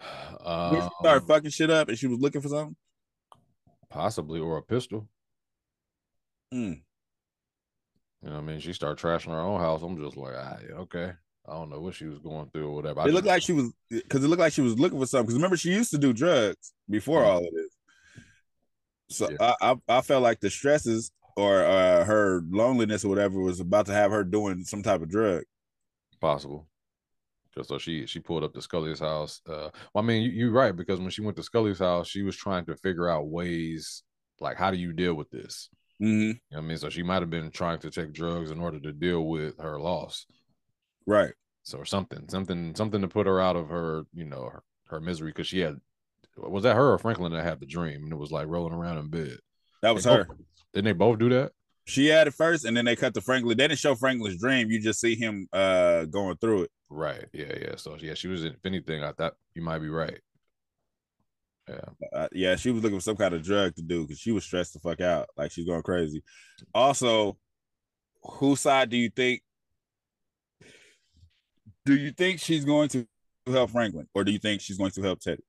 Um, 0.44 0.74
she 0.74 0.88
started 0.98 1.28
fucking 1.28 1.50
shit 1.50 1.70
up 1.70 1.88
and 1.88 1.96
she 1.96 2.08
was 2.08 2.18
looking 2.18 2.40
for 2.40 2.48
something? 2.48 2.74
possibly 3.92 4.40
or 4.40 4.56
a 4.56 4.62
pistol. 4.62 5.08
Mm. 6.52 6.80
You 8.22 8.28
know 8.28 8.34
what 8.34 8.38
I 8.38 8.40
mean? 8.40 8.60
She 8.60 8.72
started 8.72 9.02
trashing 9.02 9.30
her 9.30 9.40
own 9.40 9.60
house. 9.60 9.82
I'm 9.82 10.02
just 10.02 10.16
like, 10.16 10.34
ah, 10.36 10.56
yeah, 10.66 10.76
okay. 10.76 11.12
I 11.48 11.54
don't 11.54 11.70
know 11.70 11.80
what 11.80 11.94
she 11.94 12.06
was 12.06 12.18
going 12.20 12.48
through 12.50 12.68
or 12.68 12.74
whatever. 12.76 13.00
I 13.00 13.04
It 13.04 13.14
looked 13.14 13.24
just- 13.26 13.34
like 13.34 13.42
she 13.42 13.52
was 13.52 13.72
because 13.90 14.22
it 14.24 14.28
looked 14.28 14.40
like 14.40 14.52
she 14.52 14.60
was 14.60 14.78
looking 14.78 14.98
for 14.98 15.06
something. 15.06 15.26
Because 15.26 15.34
remember, 15.34 15.56
she 15.56 15.70
used 15.72 15.90
to 15.90 15.98
do 15.98 16.12
drugs 16.12 16.72
before 16.88 17.22
Mhm. 17.22 17.26
all 17.26 17.38
of 17.38 17.52
this. 17.52 17.76
So 19.16 19.30
Yeah. 19.30 19.54
I, 19.60 19.72
I 19.72 19.98
I 19.98 20.00
felt 20.02 20.22
like 20.22 20.40
the 20.40 20.50
stresses 20.50 21.10
or 21.36 21.64
uh, 21.64 22.04
her 22.04 22.42
loneliness 22.50 23.04
or 23.04 23.08
whatever 23.08 23.40
was 23.40 23.60
about 23.60 23.86
to 23.86 23.92
have 23.92 24.10
her 24.10 24.22
doing 24.24 24.64
some 24.64 24.82
type 24.82 25.02
of 25.02 25.10
drug. 25.10 25.44
possible. 26.20 26.68
So 27.62 27.76
she 27.78 28.06
she 28.06 28.20
pulled 28.20 28.44
up 28.44 28.54
to 28.54 28.62
Scully's 28.62 29.00
house. 29.00 29.40
Uh, 29.46 29.68
well, 29.92 30.02
I 30.02 30.02
mean, 30.02 30.22
you, 30.22 30.30
you're 30.30 30.52
right 30.52 30.74
because 30.74 31.00
when 31.00 31.10
she 31.10 31.20
went 31.20 31.36
to 31.36 31.42
Scully's 31.42 31.80
house, 31.80 32.08
she 32.08 32.22
was 32.22 32.36
trying 32.36 32.64
to 32.66 32.76
figure 32.76 33.08
out 33.10 33.26
ways 33.28 34.04
like 34.40 34.56
how 34.56 34.70
do 34.70 34.76
you 34.78 34.92
deal 34.92 35.14
with 35.14 35.28
this. 35.30 35.68
Mm-hmm. 36.00 36.20
You 36.20 36.28
know 36.28 36.38
what 36.50 36.58
I 36.58 36.60
mean, 36.62 36.78
so 36.78 36.88
she 36.88 37.02
might 37.02 37.20
have 37.22 37.28
been 37.30 37.50
trying 37.50 37.78
to 37.80 37.90
take 37.90 38.12
drugs 38.12 38.50
in 38.52 38.60
order 38.60 38.80
to 38.80 38.92
deal 38.92 39.26
with 39.26 39.58
her 39.60 39.78
loss. 39.80 40.26
Right. 41.06 41.32
So 41.64 41.78
or 41.78 41.84
something, 41.84 42.28
something, 42.28 42.74
something 42.74 43.00
to 43.02 43.08
put 43.08 43.26
her 43.26 43.40
out 43.40 43.56
of 43.56 43.68
her, 43.68 44.04
you 44.12 44.24
know, 44.24 44.42
her, 44.52 44.62
her 44.88 45.00
misery 45.00 45.30
because 45.30 45.46
she 45.46 45.60
had 45.60 45.76
was 46.36 46.62
that 46.64 46.76
her 46.76 46.92
or 46.92 46.98
Franklin 46.98 47.32
that 47.32 47.44
had 47.44 47.60
the 47.60 47.66
dream 47.66 48.04
and 48.04 48.12
it 48.12 48.16
was 48.16 48.32
like 48.32 48.46
rolling 48.48 48.72
around 48.74 48.98
in 48.98 49.08
bed. 49.08 49.38
That 49.82 49.94
was 49.94 50.04
They 50.04 50.12
her. 50.14 50.24
both- 50.24 50.36
didn't 50.74 50.84
they 50.86 50.92
both 50.92 51.18
do 51.18 51.28
that? 51.30 51.52
She 51.84 52.06
had 52.06 52.28
it 52.28 52.34
first, 52.34 52.64
and 52.64 52.76
then 52.76 52.84
they 52.84 52.94
cut 52.94 53.12
to 53.14 53.20
Franklin. 53.20 53.56
They 53.58 53.66
didn't 53.66 53.80
show 53.80 53.96
Franklin's 53.96 54.40
dream. 54.40 54.70
You 54.70 54.80
just 54.80 55.00
see 55.00 55.16
him 55.16 55.48
uh 55.52 56.04
going 56.04 56.36
through 56.36 56.62
it. 56.62 56.70
Right. 56.88 57.24
Yeah. 57.32 57.52
Yeah. 57.60 57.74
So 57.76 57.96
yeah, 57.98 58.14
she 58.14 58.28
was. 58.28 58.44
If 58.44 58.54
anything, 58.64 59.02
I 59.02 59.10
thought 59.12 59.34
you 59.54 59.62
might 59.62 59.80
be 59.80 59.88
right. 59.88 60.20
Yeah. 61.68 61.80
Uh, 62.12 62.28
yeah, 62.32 62.56
she 62.56 62.70
was 62.70 62.82
looking 62.82 62.98
for 62.98 63.02
some 63.02 63.16
kind 63.16 63.34
of 63.34 63.42
drug 63.42 63.74
to 63.76 63.82
do 63.82 64.02
because 64.02 64.18
she 64.18 64.32
was 64.32 64.44
stressed 64.44 64.74
the 64.74 64.78
fuck 64.80 65.00
out, 65.00 65.28
like 65.36 65.50
she's 65.52 65.66
going 65.66 65.82
crazy. 65.82 66.22
Also, 66.74 67.36
whose 68.22 68.60
side 68.60 68.88
do 68.90 68.96
you 68.96 69.10
think? 69.10 69.42
Do 71.84 71.96
you 71.96 72.12
think 72.12 72.40
she's 72.40 72.64
going 72.64 72.88
to 72.90 73.06
help 73.46 73.70
Franklin, 73.70 74.06
or 74.14 74.24
do 74.24 74.32
you 74.32 74.38
think 74.38 74.60
she's 74.60 74.78
going 74.78 74.92
to 74.92 75.02
help 75.02 75.20
Teddy? 75.20 75.42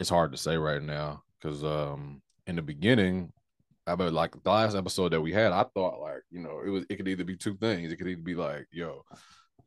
it's 0.00 0.10
hard 0.10 0.32
to 0.32 0.38
say 0.38 0.56
right 0.56 0.82
now 0.82 1.22
because 1.40 1.62
um 1.64 2.20
in 2.46 2.56
the 2.56 2.62
beginning 2.62 3.32
I 3.86 3.94
bet 3.96 4.12
like 4.12 4.40
the 4.42 4.50
last 4.50 4.76
episode 4.76 5.08
that 5.08 5.20
we 5.20 5.32
had, 5.32 5.50
I 5.50 5.64
thought 5.74 6.00
like, 6.00 6.22
you 6.30 6.40
know, 6.40 6.60
it 6.64 6.70
was 6.70 6.84
it 6.88 6.96
could 6.96 7.08
either 7.08 7.24
be 7.24 7.36
two 7.36 7.56
things. 7.56 7.90
It 7.90 7.96
could 7.96 8.06
either 8.06 8.22
be 8.22 8.36
like, 8.36 8.66
yo, 8.70 9.02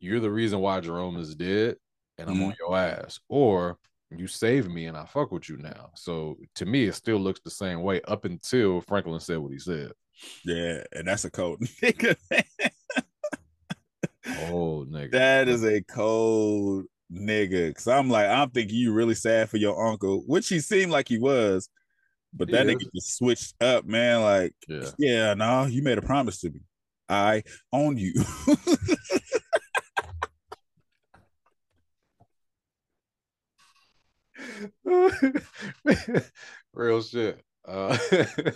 you're 0.00 0.20
the 0.20 0.30
reason 0.30 0.60
why 0.60 0.80
Jerome 0.80 1.18
is 1.18 1.34
dead 1.34 1.76
and 2.16 2.30
I'm 2.30 2.42
on 2.42 2.54
your 2.58 2.78
ass, 2.78 3.20
or 3.28 3.76
you 4.10 4.26
saved 4.26 4.70
me 4.70 4.86
and 4.86 4.96
I 4.96 5.04
fuck 5.04 5.32
with 5.32 5.50
you 5.50 5.58
now. 5.58 5.90
So 5.96 6.38
to 6.54 6.64
me, 6.64 6.84
it 6.84 6.94
still 6.94 7.18
looks 7.18 7.40
the 7.44 7.50
same 7.50 7.82
way 7.82 8.00
up 8.08 8.24
until 8.24 8.80
Franklin 8.80 9.20
said 9.20 9.36
what 9.36 9.52
he 9.52 9.58
said. 9.58 9.92
Yeah, 10.46 10.82
and 10.92 11.06
that's 11.06 11.26
a 11.26 11.30
code 11.30 11.60
nigga. 11.60 12.16
Oh 14.38 14.86
nigga. 14.88 15.12
that 15.12 15.48
is 15.48 15.64
a 15.64 15.82
cold 15.82 16.86
nigga. 17.12 17.74
Cause 17.74 17.88
I'm 17.88 18.10
like, 18.10 18.28
I'm 18.28 18.50
thinking 18.50 18.76
you 18.76 18.92
really 18.92 19.14
sad 19.14 19.48
for 19.48 19.56
your 19.56 19.86
uncle, 19.86 20.22
which 20.26 20.48
he 20.48 20.60
seemed 20.60 20.92
like 20.92 21.08
he 21.08 21.18
was, 21.18 21.68
but 22.34 22.50
that 22.50 22.66
He 22.66 22.74
nigga 22.74 22.86
just 22.94 23.16
switched 23.16 23.54
up, 23.62 23.86
man. 23.86 24.22
Like, 24.22 24.54
yeah. 24.68 24.90
yeah, 24.98 25.34
no, 25.34 25.66
you 25.66 25.82
made 25.82 25.98
a 25.98 26.02
promise 26.02 26.40
to 26.40 26.50
me. 26.50 26.60
I 27.08 27.44
own 27.72 27.96
you. 27.96 28.12
Real 36.74 37.02
shit. 37.02 37.42
Uh 37.66 37.96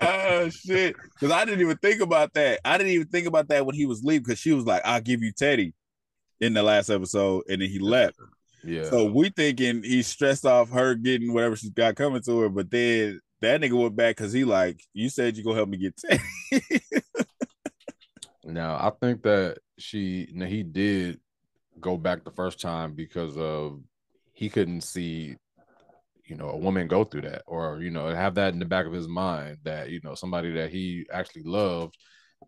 oh 0.00 0.48
shit. 0.50 0.96
Cause 1.18 1.30
I 1.30 1.44
didn't 1.44 1.60
even 1.60 1.76
think 1.78 2.00
about 2.00 2.32
that. 2.34 2.60
I 2.64 2.78
didn't 2.78 2.92
even 2.92 3.08
think 3.08 3.26
about 3.26 3.48
that 3.48 3.66
when 3.66 3.74
he 3.74 3.86
was 3.86 4.02
leaving 4.04 4.24
because 4.24 4.38
she 4.38 4.52
was 4.52 4.64
like, 4.64 4.82
I'll 4.84 5.00
give 5.00 5.22
you 5.22 5.32
Teddy 5.32 5.74
in 6.40 6.54
the 6.54 6.62
last 6.62 6.90
episode, 6.90 7.44
and 7.48 7.62
then 7.62 7.68
he 7.68 7.78
left. 7.78 8.18
yeah. 8.64 8.84
So 8.84 9.10
we 9.10 9.30
thinking 9.30 9.82
he's 9.82 10.06
stressed 10.06 10.44
off 10.44 10.70
her 10.70 10.94
getting 10.94 11.32
whatever 11.32 11.56
she's 11.56 11.70
got 11.70 11.96
coming 11.96 12.22
to 12.22 12.40
her, 12.40 12.48
but 12.48 12.70
then 12.70 13.20
that 13.40 13.60
nigga 13.60 13.80
went 13.80 13.96
back 13.96 14.16
because 14.16 14.32
he 14.32 14.44
like, 14.44 14.80
you 14.92 15.08
said 15.08 15.36
you 15.36 15.44
gonna 15.44 15.56
help 15.56 15.68
me 15.68 15.78
get 15.78 15.96
Teddy. 15.96 16.72
Now, 18.46 18.76
I 18.76 18.90
think 19.00 19.22
that 19.24 19.58
she 19.76 20.28
now 20.32 20.46
he 20.46 20.62
did 20.62 21.18
go 21.80 21.96
back 21.96 22.24
the 22.24 22.30
first 22.30 22.60
time 22.60 22.94
because 22.94 23.36
of 23.36 23.80
he 24.32 24.48
couldn't 24.48 24.82
see, 24.82 25.36
you 26.26 26.36
know, 26.36 26.48
a 26.50 26.56
woman 26.56 26.88
go 26.88 27.04
through 27.04 27.22
that 27.22 27.42
or 27.46 27.80
you 27.80 27.90
know 27.90 28.08
have 28.14 28.34
that 28.36 28.52
in 28.52 28.58
the 28.58 28.64
back 28.64 28.86
of 28.86 28.92
his 28.92 29.08
mind 29.08 29.58
that 29.64 29.90
you 29.90 30.00
know 30.02 30.14
somebody 30.14 30.52
that 30.52 30.70
he 30.70 31.06
actually 31.12 31.44
loved, 31.44 31.96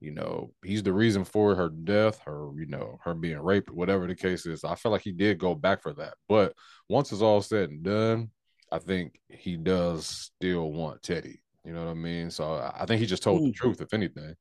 you 0.01 0.11
know, 0.13 0.53
he's 0.65 0.83
the 0.83 0.93
reason 0.93 1.25
for 1.25 1.55
her 1.55 1.69
death, 1.69 2.21
her 2.25 2.51
you 2.57 2.67
know 2.67 2.99
her 3.05 3.15
being 3.15 3.39
raped, 3.41 3.71
whatever 3.71 4.07
the 4.07 4.15
case 4.15 4.47
is. 4.47 4.65
I 4.65 4.75
feel 4.75 4.93
like 4.93 5.03
he 5.03 5.13
did 5.13 5.39
go 5.39 5.55
back 5.55 5.83
for 5.83 5.93
that, 5.95 6.15
but 6.29 6.55
once 6.89 7.13
it's 7.13 7.23
all 7.23 7.41
said 7.43 7.71
and 7.71 7.83
done, 7.83 8.31
I 8.73 8.79
think 8.79 9.21
he 9.29 9.57
does 9.57 10.07
still 10.07 10.73
want 10.73 11.03
Teddy. 11.03 11.41
You 11.65 11.73
know 11.75 11.85
what 11.85 11.91
I 11.91 11.95
mean? 11.95 12.31
So 12.31 12.55
I 12.75 12.87
think 12.87 13.01
he 13.01 13.07
just 13.07 13.23
told 13.23 13.43
the 13.43 13.49
Mm. 13.49 13.55
truth, 13.55 13.81
if 13.81 13.93
anything. 13.93 14.35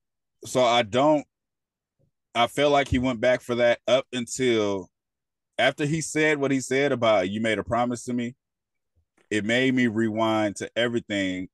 so 0.45 0.63
I 0.63 0.81
don't. 0.83 1.25
I 2.35 2.47
feel 2.47 2.69
like 2.69 2.87
he 2.87 2.99
went 2.99 3.19
back 3.19 3.41
for 3.41 3.55
that 3.55 3.79
up 3.87 4.05
until 4.13 4.89
after 5.57 5.85
he 5.85 6.01
said 6.01 6.37
what 6.37 6.51
he 6.51 6.61
said 6.61 6.91
about 6.91 7.29
you 7.29 7.41
made 7.41 7.57
a 7.57 7.63
promise 7.63 8.03
to 8.05 8.13
me. 8.13 8.35
It 9.29 9.45
made 9.45 9.73
me 9.73 9.87
rewind 9.87 10.57
to 10.57 10.69
everything, 10.75 11.49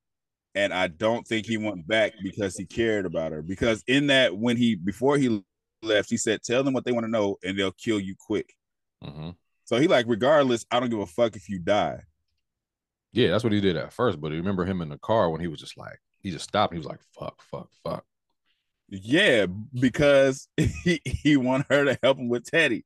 and 0.54 0.72
I 0.72 0.88
don't 0.88 1.26
think 1.26 1.46
he 1.46 1.56
went 1.56 1.86
back 1.86 2.14
because 2.22 2.56
he 2.56 2.66
cared 2.66 3.06
about 3.06 3.32
her. 3.32 3.42
Because 3.42 3.82
in 3.86 4.08
that, 4.08 4.36
when 4.36 4.56
he 4.56 4.74
before 4.76 5.18
he 5.18 5.42
left, 5.82 6.10
he 6.10 6.16
said, 6.16 6.42
"Tell 6.42 6.62
them 6.64 6.74
what 6.74 6.84
they 6.84 6.92
want 6.92 7.04
to 7.06 7.10
know, 7.10 7.36
and 7.44 7.58
they'll 7.58 7.72
kill 7.72 8.00
you 8.00 8.14
quick." 8.18 8.54
hmm 9.02 9.30
So 9.64 9.78
he 9.80 9.88
like, 9.88 10.06
regardless, 10.08 10.66
I 10.70 10.80
don't 10.80 10.90
give 10.90 11.00
a 11.00 11.06
fuck 11.06 11.36
if 11.36 11.48
you 11.48 11.58
die. 11.58 12.00
Yeah, 13.12 13.30
that's 13.30 13.44
what 13.44 13.52
he 13.52 13.60
did 13.60 13.76
at 13.76 13.92
first. 13.92 14.20
But 14.20 14.32
you 14.32 14.38
remember 14.38 14.64
him 14.64 14.80
in 14.82 14.88
the 14.88 14.98
car 14.98 15.30
when 15.30 15.40
he 15.40 15.46
was 15.46 15.60
just 15.60 15.76
like, 15.76 16.00
he 16.20 16.30
just 16.30 16.44
stopped. 16.48 16.72
He 16.72 16.78
was 16.78 16.86
like, 16.86 17.00
fuck, 17.18 17.40
fuck, 17.42 17.68
fuck. 17.84 18.04
Yeah, 18.88 19.46
because 19.46 20.48
he 20.56 21.00
he 21.04 21.36
want 21.36 21.66
her 21.70 21.84
to 21.84 21.98
help 22.02 22.18
him 22.18 22.28
with 22.28 22.44
Teddy. 22.44 22.84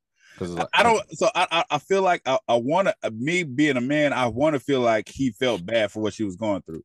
I- 0.57 0.67
I 0.73 0.83
don't. 0.83 1.17
So 1.17 1.29
I 1.35 1.63
I, 1.69 1.77
feel 1.79 2.01
like 2.01 2.21
I, 2.25 2.39
I 2.47 2.55
want 2.55 2.87
to. 3.03 3.11
Me 3.11 3.43
being 3.43 3.77
a 3.77 3.81
man, 3.81 4.13
I 4.13 4.27
want 4.27 4.53
to 4.55 4.59
feel 4.59 4.81
like 4.81 5.07
he 5.09 5.31
felt 5.31 5.65
bad 5.65 5.91
for 5.91 6.01
what 6.01 6.13
she 6.13 6.23
was 6.23 6.35
going 6.35 6.61
through, 6.63 6.83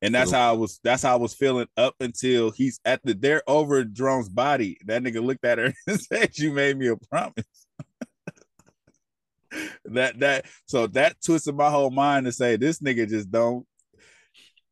and 0.00 0.14
that's 0.14 0.30
how 0.32 0.50
I 0.50 0.56
was. 0.56 0.80
That's 0.84 1.02
how 1.02 1.12
I 1.12 1.18
was 1.18 1.34
feeling 1.34 1.66
up 1.76 1.94
until 2.00 2.50
he's 2.50 2.80
at 2.84 3.00
the. 3.04 3.14
They're 3.14 3.42
over 3.46 3.84
Jerome's 3.84 4.28
body. 4.28 4.78
That 4.86 5.02
nigga 5.02 5.22
looked 5.24 5.44
at 5.44 5.58
her 5.58 5.72
and 5.86 6.00
said, 6.00 6.36
"You 6.38 6.52
made 6.52 6.76
me 6.76 6.88
a 6.88 6.96
promise." 6.96 7.44
that 9.84 10.18
that 10.20 10.46
so 10.66 10.86
that 10.88 11.16
twisted 11.24 11.54
my 11.54 11.70
whole 11.70 11.90
mind 11.90 12.26
to 12.26 12.32
say 12.32 12.56
this 12.56 12.80
nigga 12.80 13.08
just 13.08 13.30
don't. 13.30 13.66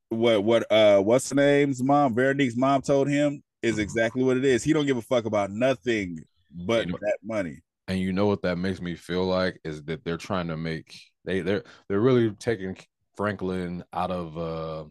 What 0.09 0.43
what 0.43 0.73
uh 0.73 1.01
what's 1.01 1.29
the 1.29 1.37
name's 1.37 1.83
mom? 1.83 2.15
Veronique's 2.15 2.57
mom 2.57 2.83
told 2.83 3.09
him 3.09 3.43
is 3.63 3.77
Mhm. 3.77 3.81
exactly 3.83 4.25
what 4.25 4.37
it 4.37 4.45
is. 4.45 4.65
He 4.65 4.73
don't 4.73 4.87
give 4.87 4.97
a 4.97 5.03
fuck 5.03 5.25
about 5.27 5.51
nothing 5.51 6.19
but 6.67 6.89
that 6.89 7.19
money. 7.23 7.61
And 7.91 7.99
you 8.01 8.13
know 8.13 8.27
what 8.27 8.43
that 8.43 8.57
makes 8.57 8.81
me 8.81 8.95
feel 8.95 9.25
like 9.27 9.61
is 9.65 9.83
that 9.85 10.05
they're 10.05 10.17
trying 10.17 10.47
to 10.47 10.57
make 10.57 10.97
they 11.25 11.41
they're 11.41 11.65
they're 11.89 12.01
really 12.01 12.31
taking 12.31 12.77
Franklin 13.17 13.83
out 13.93 14.13
of 14.13 14.39
uh 14.39 14.85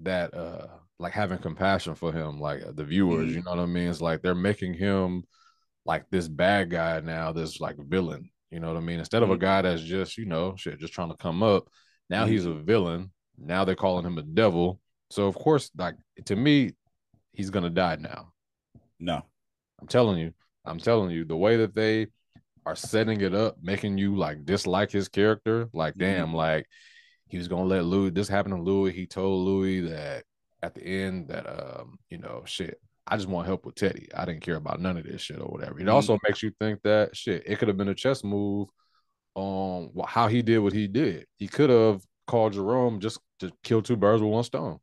that 0.00 0.34
uh 0.34 0.66
like 0.98 1.14
having 1.14 1.38
compassion 1.38 1.94
for 1.94 2.12
him, 2.12 2.38
like 2.38 2.60
the 2.76 2.84
viewers, 2.84 3.30
Mhm. 3.30 3.34
you 3.34 3.42
know 3.42 3.52
what 3.52 3.58
I 3.58 3.66
mean? 3.66 3.88
It's 3.88 4.02
like 4.02 4.20
they're 4.20 4.34
making 4.34 4.74
him 4.74 5.24
like 5.86 6.04
this 6.10 6.28
bad 6.28 6.70
guy 6.70 7.00
now, 7.00 7.32
this 7.32 7.58
like 7.58 7.76
villain. 7.78 8.30
You 8.50 8.60
know 8.60 8.68
what 8.68 8.76
I 8.76 8.80
mean? 8.80 8.98
Instead 8.98 9.22
of 9.22 9.30
a 9.30 9.36
Mhm. 9.36 9.40
guy 9.40 9.62
that's 9.62 9.82
just, 9.82 10.18
you 10.18 10.26
know, 10.26 10.54
shit, 10.56 10.78
just 10.78 10.92
trying 10.92 11.08
to 11.08 11.16
come 11.16 11.42
up. 11.42 11.68
Now 12.10 12.26
he's 12.26 12.44
a 12.44 12.52
villain. 12.52 13.12
Now 13.38 13.64
they're 13.64 13.74
calling 13.74 14.04
him 14.04 14.18
a 14.18 14.22
devil. 14.22 14.78
So 15.10 15.26
of 15.26 15.34
course, 15.34 15.70
like 15.76 15.94
to 16.26 16.36
me, 16.36 16.72
he's 17.32 17.48
gonna 17.50 17.70
die 17.70 17.96
now. 17.96 18.32
No. 19.00 19.22
I'm 19.80 19.88
telling 19.88 20.18
you, 20.18 20.34
I'm 20.66 20.78
telling 20.78 21.10
you, 21.10 21.24
the 21.24 21.36
way 21.36 21.56
that 21.56 21.74
they 21.74 22.08
are 22.64 22.76
setting 22.76 23.20
it 23.20 23.34
up, 23.34 23.56
making 23.62 23.98
you 23.98 24.16
like 24.16 24.44
dislike 24.44 24.90
his 24.90 25.08
character, 25.08 25.68
like 25.72 25.94
damn, 25.96 26.32
like 26.34 26.66
he 27.28 27.38
was 27.38 27.48
gonna 27.48 27.64
let 27.64 27.84
Louie. 27.84 28.10
This 28.10 28.28
happened 28.28 28.56
to 28.56 28.62
Louie. 28.62 28.92
He 28.92 29.06
told 29.06 29.46
Louie 29.46 29.80
that 29.80 30.24
at 30.62 30.74
the 30.74 30.82
end 30.84 31.28
that 31.28 31.46
um, 31.46 31.98
you 32.10 32.18
know, 32.18 32.42
shit. 32.44 32.80
I 33.06 33.16
just 33.16 33.28
want 33.28 33.48
help 33.48 33.66
with 33.66 33.74
Teddy. 33.74 34.08
I 34.16 34.24
didn't 34.24 34.42
care 34.42 34.54
about 34.54 34.80
none 34.80 34.96
of 34.96 35.04
this 35.04 35.20
shit 35.22 35.40
or 35.40 35.46
whatever. 35.48 35.80
It 35.80 35.86
Mhm. 35.86 35.92
also 35.92 36.18
makes 36.22 36.40
you 36.40 36.52
think 36.60 36.82
that 36.82 37.16
shit. 37.16 37.42
It 37.46 37.58
could 37.58 37.66
have 37.66 37.76
been 37.76 37.88
a 37.88 37.94
chess 37.94 38.22
move 38.22 38.68
on 39.34 39.90
wh- 39.98 40.06
how 40.08 40.28
he 40.28 40.40
did 40.42 40.58
what 40.58 40.72
he 40.72 40.86
did. 40.86 41.26
He 41.38 41.48
could 41.48 41.70
have 41.70 42.02
called 42.28 42.52
Jerome 42.52 43.00
just 43.00 43.18
to 43.40 43.50
kill 43.64 43.82
two 43.82 43.96
birds 43.96 44.22
with 44.22 44.30
one 44.30 44.44
stone. 44.44 44.78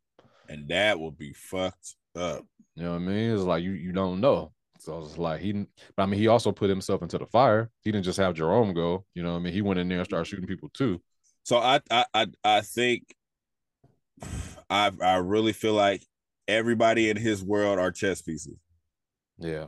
And 0.50 0.68
that 0.68 1.00
would 1.00 1.18
be 1.18 1.32
fucked 1.34 1.96
up. 2.15 2.44
You 2.76 2.84
know 2.84 2.92
what 2.92 2.98
I 3.04 3.06
mean? 3.06 3.32
It's 3.32 3.44
like 3.44 3.63
you 3.63 3.72
you 3.72 3.92
don't 3.94 4.20
know. 4.20 4.52
So 4.80 5.00
it's 5.00 5.18
like 5.18 5.42
he, 5.42 5.54
but 5.96 6.04
I 6.04 6.06
mean, 6.06 6.20
he 6.20 6.28
also 6.28 6.52
put 6.52 6.70
himself 6.70 7.02
into 7.02 7.18
the 7.18 7.26
fire. 7.26 7.70
He 7.82 7.92
didn't 7.92 8.06
just 8.06 8.18
have 8.18 8.34
Jerome 8.34 8.74
go. 8.74 9.06
You 9.13 9.24
know 9.24 9.36
I 9.36 9.39
mean? 9.39 9.54
He 9.54 9.62
went 9.62 9.80
in 9.80 9.89
there 9.89 10.00
and 10.00 10.08
started 10.08 10.26
mm-hmm. 10.26 10.36
shooting 10.36 10.48
people 10.48 10.70
too. 10.74 11.02
So 11.44 11.58
I 11.58 11.82
I 11.92 12.06
I, 12.13 12.28
I 12.44 12.62
think 12.62 13.04
I 14.70 14.92
I 15.02 15.15
really 15.18 15.54
feel 15.54 15.74
like 15.74 16.04
everybody 16.48 17.10
in 17.10 17.18
his 17.18 17.44
world 17.44 17.78
are 17.78 17.92
chess 17.92 18.22
pieces. 18.22 18.58
Yeah. 19.38 19.68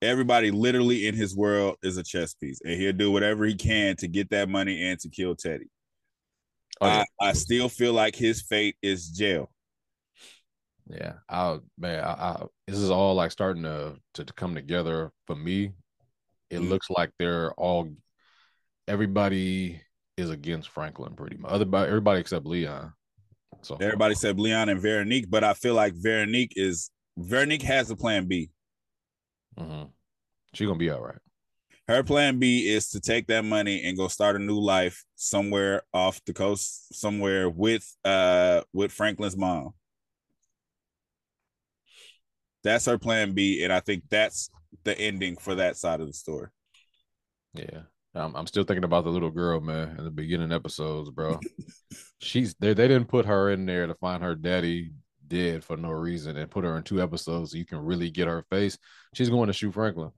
Everybody 0.00 0.50
literally 0.50 1.06
in 1.06 1.14
his 1.14 1.36
world 1.36 1.76
is 1.82 1.96
a 1.96 2.02
chess 2.02 2.34
piece, 2.34 2.60
and 2.64 2.80
he'll 2.80 2.92
do 2.92 3.12
whatever 3.12 3.44
he 3.44 3.54
can 3.54 3.96
to 3.96 4.08
get 4.08 4.30
that 4.30 4.48
money 4.48 4.82
and 4.82 4.98
to 5.00 5.08
kill 5.08 5.36
Teddy. 5.36 5.70
Oh, 6.80 6.86
yeah. 6.86 7.04
I, 7.20 7.28
I 7.28 7.32
still 7.34 7.68
feel 7.68 7.92
like 7.92 8.16
his 8.16 8.42
fate 8.42 8.76
is 8.82 9.08
jail. 9.08 9.50
Yeah, 10.88 11.14
I 11.28 11.58
man, 11.78 12.02
I, 12.04 12.10
I, 12.12 12.46
this 12.66 12.78
is 12.78 12.90
all 12.90 13.14
like 13.14 13.30
starting 13.30 13.62
to 13.62 13.96
to 14.14 14.24
come 14.24 14.54
together 14.54 15.12
for 15.26 15.36
me. 15.36 15.72
It 16.50 16.58
Mhm. 16.60 16.68
looks 16.68 16.90
like 16.90 17.10
they're 17.18 17.52
all 17.54 17.88
everybody 18.88 19.80
is 20.16 20.30
against 20.30 20.68
Franklin 20.68 21.14
pretty 21.14 21.36
much. 21.36 21.52
Everybody, 21.52 21.88
everybody 21.88 22.20
except 22.20 22.46
Leon. 22.46 22.92
So 23.62 23.76
Everybody 23.76 24.14
said 24.14 24.40
Leon 24.40 24.68
and 24.68 24.80
Veronique, 24.80 25.30
but 25.30 25.44
I 25.44 25.54
feel 25.54 25.74
like 25.74 25.94
Veronique 25.94 26.52
is 26.56 26.90
Veronique 27.16 27.62
has 27.62 27.90
a 27.90 27.96
plan 27.96 28.26
B. 28.26 28.50
Mm-hmm. 29.58 29.84
she 30.54 30.66
gonna 30.66 30.78
be 30.78 30.90
all 30.90 31.00
right. 31.02 31.18
Her 31.88 32.02
plan 32.02 32.38
B 32.38 32.68
is 32.68 32.90
to 32.90 33.00
take 33.00 33.26
that 33.26 33.44
money 33.44 33.84
and 33.84 33.96
go 33.96 34.08
start 34.08 34.36
a 34.36 34.38
new 34.38 34.58
life 34.58 35.04
somewhere 35.16 35.82
off 35.92 36.20
the 36.24 36.32
coast, 36.32 36.94
somewhere 36.94 37.48
with 37.48 37.84
uh 38.04 38.62
with 38.72 38.92
Franklin's 38.92 39.36
mom. 39.36 39.74
That's 42.64 42.86
her 42.86 42.98
plan 42.98 43.32
B, 43.32 43.62
and 43.64 43.72
I 43.72 43.80
think 43.80 44.04
that's 44.10 44.50
the 44.84 44.98
ending 44.98 45.36
for 45.36 45.54
that 45.56 45.76
side 45.76 46.00
of 46.00 46.06
the 46.06 46.12
story. 46.12 46.48
Yeah. 47.54 47.82
I'm, 48.14 48.34
I'm 48.36 48.46
still 48.46 48.64
thinking 48.64 48.84
about 48.84 49.04
the 49.04 49.10
little 49.10 49.30
girl, 49.30 49.60
man, 49.60 49.96
in 49.98 50.04
the 50.04 50.10
beginning 50.10 50.52
episodes, 50.52 51.10
bro. 51.10 51.40
She's 52.20 52.54
they 52.54 52.74
they 52.74 52.88
didn't 52.88 53.08
put 53.08 53.26
her 53.26 53.50
in 53.50 53.66
there 53.66 53.86
to 53.86 53.94
find 53.94 54.22
her 54.22 54.34
daddy 54.34 54.92
dead 55.26 55.64
for 55.64 55.76
no 55.76 55.90
reason 55.90 56.36
and 56.36 56.50
put 56.50 56.64
her 56.64 56.76
in 56.76 56.82
two 56.82 57.02
episodes 57.02 57.52
so 57.52 57.58
you 57.58 57.64
can 57.64 57.78
really 57.78 58.10
get 58.10 58.28
her 58.28 58.44
face. 58.50 58.78
She's 59.14 59.30
going 59.30 59.46
to 59.46 59.52
shoot 59.52 59.72
Franklin. 59.72 60.12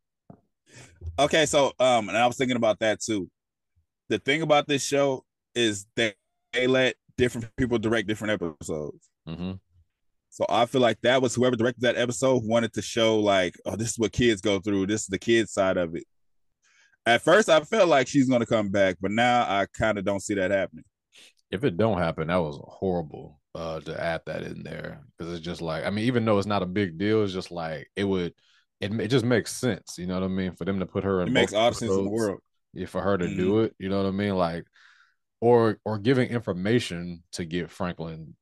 Okay, 1.19 1.47
so 1.47 1.73
um, 1.79 2.09
and 2.09 2.19
I 2.19 2.27
was 2.27 2.37
thinking 2.37 2.57
about 2.57 2.81
that 2.81 3.01
too. 3.01 3.31
The 4.09 4.19
thing 4.19 4.43
about 4.43 4.67
this 4.67 4.85
show 4.85 5.25
is 5.55 5.87
that 5.97 6.15
they 6.53 6.67
let 6.67 6.97
different 7.17 7.55
people 7.57 7.79
direct 7.79 8.09
different 8.09 8.43
episodes. 8.43 9.09
hmm 9.27 9.53
So 10.35 10.45
I 10.49 10.67
feel 10.67 10.81
like 10.81 11.01
that 11.03 11.23
was 11.23 11.33
whoever 11.33 11.55
directed 11.55 11.83
that 11.83 11.97
episode 11.97 12.43
wanted 12.43 12.73
to 12.73 12.83
show 12.83 13.21
like, 13.21 13.55
oh, 13.67 13.77
this 13.77 13.93
is 13.93 13.99
what 14.01 14.11
kids 14.11 14.41
go 14.41 14.59
through. 14.59 14.89
This 14.89 15.03
is 15.03 15.07
the 15.07 15.17
kids 15.17 15.53
side 15.53 15.77
of 15.77 15.95
it. 15.95 16.03
At 17.07 17.23
first, 17.23 17.49
I 17.49 17.61
felt 17.61 17.89
like 17.89 18.09
she's 18.09 18.29
gonna 18.29 18.45
come 18.45 18.71
back, 18.71 18.97
but 19.01 19.13
now 19.13 19.43
I 19.43 19.67
kind 19.73 19.97
of 19.97 20.05
don't 20.05 20.19
see 20.19 20.35
that 20.35 20.51
happening. 20.51 20.87
If 21.53 21.63
it 21.63 21.77
don't 21.77 21.99
happen, 21.99 22.27
that 22.27 22.43
was 22.43 22.59
horrible 22.65 23.39
uh 23.55 23.79
to 23.83 24.03
add 24.03 24.23
that 24.27 24.43
in 24.43 24.65
there 24.65 25.03
because 25.17 25.33
it's 25.33 25.45
just 25.45 25.63
like 25.63 25.85
I 25.85 25.91
mean, 25.91 26.07
even 26.07 26.25
though 26.25 26.37
it's 26.39 26.49
not 26.49 26.65
a 26.65 26.67
big 26.67 26.99
deal, 26.99 27.23
it's 27.23 27.33
just 27.33 27.53
like 27.53 27.89
it 27.95 28.03
would 28.03 28.35
it, 28.81 28.93
it 29.01 29.09
just 29.09 29.25
makes 29.25 29.53
sense, 29.53 29.99
you 29.99 30.09
know 30.09 30.15
what 30.15 30.25
I 30.25 30.29
mean, 30.29 30.57
for 30.57 30.65
them 30.65 30.81
to 30.81 30.87
put 30.87 31.05
her 31.05 31.23
in 31.23 31.29
It 31.29 31.31
makes 31.31 31.53
all 31.53 31.73
sense 31.73 31.93
in 31.93 32.05
the 32.05 32.11
world. 32.11 32.41
yeah, 32.73 32.87
for 32.87 33.01
her 33.01 33.17
to 33.17 33.29
do 33.37 33.61
it, 33.61 33.77
you 33.79 33.89
know 33.89 34.03
what 34.03 34.09
I 34.09 34.11
mean? 34.11 34.35
Like, 34.35 34.65
or 35.41 35.79
or 35.85 35.99
giving 35.99 36.29
information 36.29 37.23
to 37.35 37.45
get 37.45 37.71
Franklin, 37.71 38.35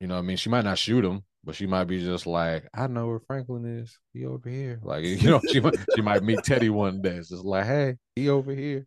you 0.00 0.06
know 0.06 0.14
what 0.14 0.20
I 0.20 0.22
mean? 0.22 0.36
She 0.36 0.50
might 0.50 0.64
not 0.64 0.78
shoot 0.78 1.04
him, 1.04 1.22
but 1.44 1.54
she 1.54 1.66
might 1.66 1.84
be 1.84 2.00
just 2.00 2.26
like, 2.26 2.68
I 2.74 2.86
know 2.86 3.06
where 3.06 3.20
Franklin 3.20 3.80
is. 3.80 3.98
He 4.12 4.26
over 4.26 4.48
here. 4.48 4.80
Like, 4.82 5.04
you 5.04 5.30
know, 5.30 5.40
she 5.50 5.60
might 5.60 5.76
she 5.94 6.02
might 6.02 6.22
meet 6.22 6.42
Teddy 6.44 6.70
one 6.70 7.02
day. 7.02 7.16
It's 7.16 7.30
just 7.30 7.44
like, 7.44 7.66
hey, 7.66 7.96
he 8.14 8.28
over 8.28 8.54
here. 8.54 8.86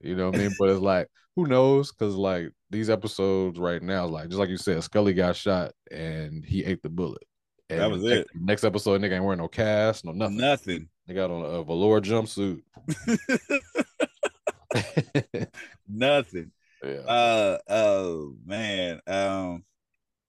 You 0.00 0.16
know 0.16 0.26
what 0.26 0.36
I 0.36 0.38
mean? 0.38 0.52
But 0.58 0.70
it's 0.70 0.80
like, 0.80 1.08
who 1.36 1.46
knows? 1.46 1.92
Because 1.92 2.14
like 2.14 2.52
these 2.70 2.90
episodes 2.90 3.58
right 3.58 3.82
now, 3.82 4.06
like 4.06 4.28
just 4.28 4.38
like 4.38 4.48
you 4.48 4.56
said, 4.56 4.82
Scully 4.82 5.14
got 5.14 5.36
shot 5.36 5.72
and 5.90 6.44
he 6.44 6.64
ate 6.64 6.82
the 6.82 6.88
bullet. 6.88 7.22
And 7.70 7.80
That 7.80 7.90
was 7.90 8.02
next, 8.02 8.18
it. 8.18 8.26
Next 8.34 8.64
episode, 8.64 9.00
nigga 9.00 9.14
ain't 9.14 9.24
wearing 9.24 9.38
no 9.38 9.48
cast, 9.48 10.04
no 10.04 10.12
nothing. 10.12 10.36
Nothing. 10.36 10.88
They 11.06 11.14
got 11.14 11.30
on 11.30 11.44
a 11.44 11.62
velour 11.64 12.00
jumpsuit. 12.00 12.62
Nothing. 15.88 16.52
yeah. 16.84 16.90
Uh 16.90 17.58
oh 17.68 18.34
man. 18.44 19.00
Um 19.06 19.64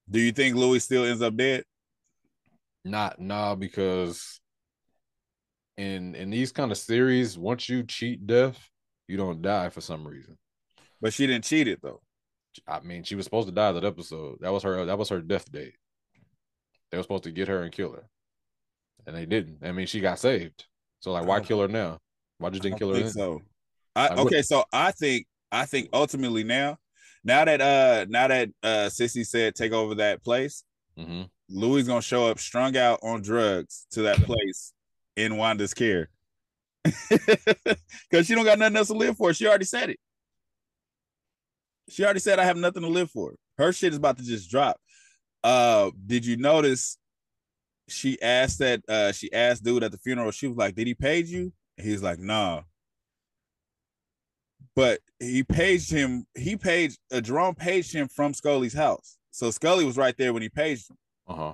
do 0.09 0.19
you 0.19 0.31
think 0.31 0.55
Louie 0.55 0.79
still 0.79 1.05
ends 1.05 1.21
up 1.21 1.35
dead? 1.35 1.63
Not 2.85 3.19
nah, 3.19 3.55
because 3.55 4.41
in 5.77 6.15
in 6.15 6.29
these 6.29 6.51
kind 6.51 6.71
of 6.71 6.77
series, 6.77 7.37
once 7.37 7.69
you 7.69 7.83
cheat 7.83 8.27
death, 8.27 8.69
you 9.07 9.17
don't 9.17 9.41
die 9.41 9.69
for 9.69 9.81
some 9.81 10.07
reason. 10.07 10.37
But 11.01 11.13
she 11.13 11.27
didn't 11.27 11.45
cheat 11.45 11.67
it 11.67 11.81
though. 11.81 12.01
I 12.67 12.81
mean, 12.81 13.03
she 13.03 13.15
was 13.15 13.25
supposed 13.25 13.47
to 13.47 13.53
die 13.53 13.71
that 13.71 13.83
episode. 13.85 14.37
That 14.41 14.51
was 14.53 14.63
her. 14.63 14.85
That 14.85 14.97
was 14.97 15.09
her 15.09 15.21
death 15.21 15.51
date. 15.51 15.75
They 16.91 16.97
were 16.97 17.03
supposed 17.03 17.23
to 17.23 17.31
get 17.31 17.47
her 17.47 17.63
and 17.63 17.71
kill 17.71 17.93
her, 17.93 18.03
and 19.07 19.15
they 19.15 19.25
didn't. 19.25 19.59
I 19.63 19.71
mean, 19.71 19.87
she 19.87 19.99
got 19.99 20.19
saved. 20.19 20.65
So 20.99 21.11
like, 21.11 21.25
why 21.25 21.37
Oh. 21.37 21.41
kill 21.41 21.61
her 21.61 21.67
now? 21.67 21.99
Why 22.37 22.49
just 22.49 22.61
didn't 22.63 22.77
kill 22.77 22.93
her? 22.93 23.09
so. 23.09 23.41
I, 23.95 24.09
okay, 24.09 24.41
so 24.41 24.65
I 24.73 24.91
think 24.91 25.27
I 25.51 25.65
think 25.65 25.89
ultimately 25.93 26.43
now, 26.43 26.77
now 27.23 27.45
that 27.45 27.61
uh 27.61 28.05
now 28.09 28.27
that 28.27 28.49
uh 28.63 28.89
Cissy 28.89 29.23
said 29.23 29.55
take 29.55 29.71
over 29.71 29.95
that 29.95 30.23
place, 30.23 30.63
Mhm. 30.97 31.29
Louie 31.49 31.83
gonna 31.83 32.01
show 32.01 32.27
up 32.27 32.39
strung 32.39 32.75
out 32.77 32.99
on 33.03 33.21
drugs 33.21 33.85
to 33.91 34.03
that 34.03 34.17
place 34.17 34.73
in 35.15 35.37
Wanda's 35.37 35.73
care. 35.73 36.09
Cause 38.11 38.25
she 38.27 38.35
don't 38.35 38.45
got 38.45 38.59
nothing 38.59 38.77
else 38.77 38.87
to 38.87 38.93
live 38.93 39.17
for. 39.17 39.33
She 39.33 39.47
already 39.47 39.65
said 39.65 39.89
it. 39.89 39.99
She 41.89 42.03
already 42.03 42.19
said 42.19 42.39
I 42.39 42.45
have 42.45 42.57
nothing 42.57 42.81
to 42.83 42.87
live 42.89 43.11
for. 43.11 43.35
Her 43.57 43.71
shit 43.71 43.91
is 43.93 43.97
about 43.97 44.17
to 44.17 44.23
just 44.23 44.49
drop. 44.49 44.77
Uh 45.43 45.91
did 46.05 46.25
you 46.25 46.37
notice 46.37 46.97
she 47.89 48.21
asked 48.21 48.59
that 48.59 48.81
uh 48.87 49.11
she 49.11 49.31
asked 49.33 49.63
dude 49.63 49.83
at 49.83 49.91
the 49.91 49.97
funeral, 49.97 50.31
she 50.31 50.47
was 50.47 50.57
like, 50.57 50.75
Did 50.75 50.87
he 50.87 50.93
page 50.93 51.29
you? 51.29 51.51
And 51.77 51.87
he's 51.87 52.03
like, 52.03 52.19
nah. 52.19 52.61
But 54.75 54.99
he 55.19 55.43
paged 55.43 55.91
him, 55.91 56.25
he 56.35 56.55
paged 56.55 56.99
uh, 57.11 57.21
Jerome 57.21 57.55
paged 57.55 57.93
him 57.93 58.07
from 58.07 58.33
Scully's 58.33 58.73
house. 58.73 59.17
So 59.31 59.51
Scully 59.51 59.85
was 59.85 59.97
right 59.97 60.15
there 60.17 60.33
when 60.33 60.41
he 60.41 60.49
paged 60.49 60.89
him. 60.89 60.97
Uh 61.27 61.35
huh. 61.35 61.53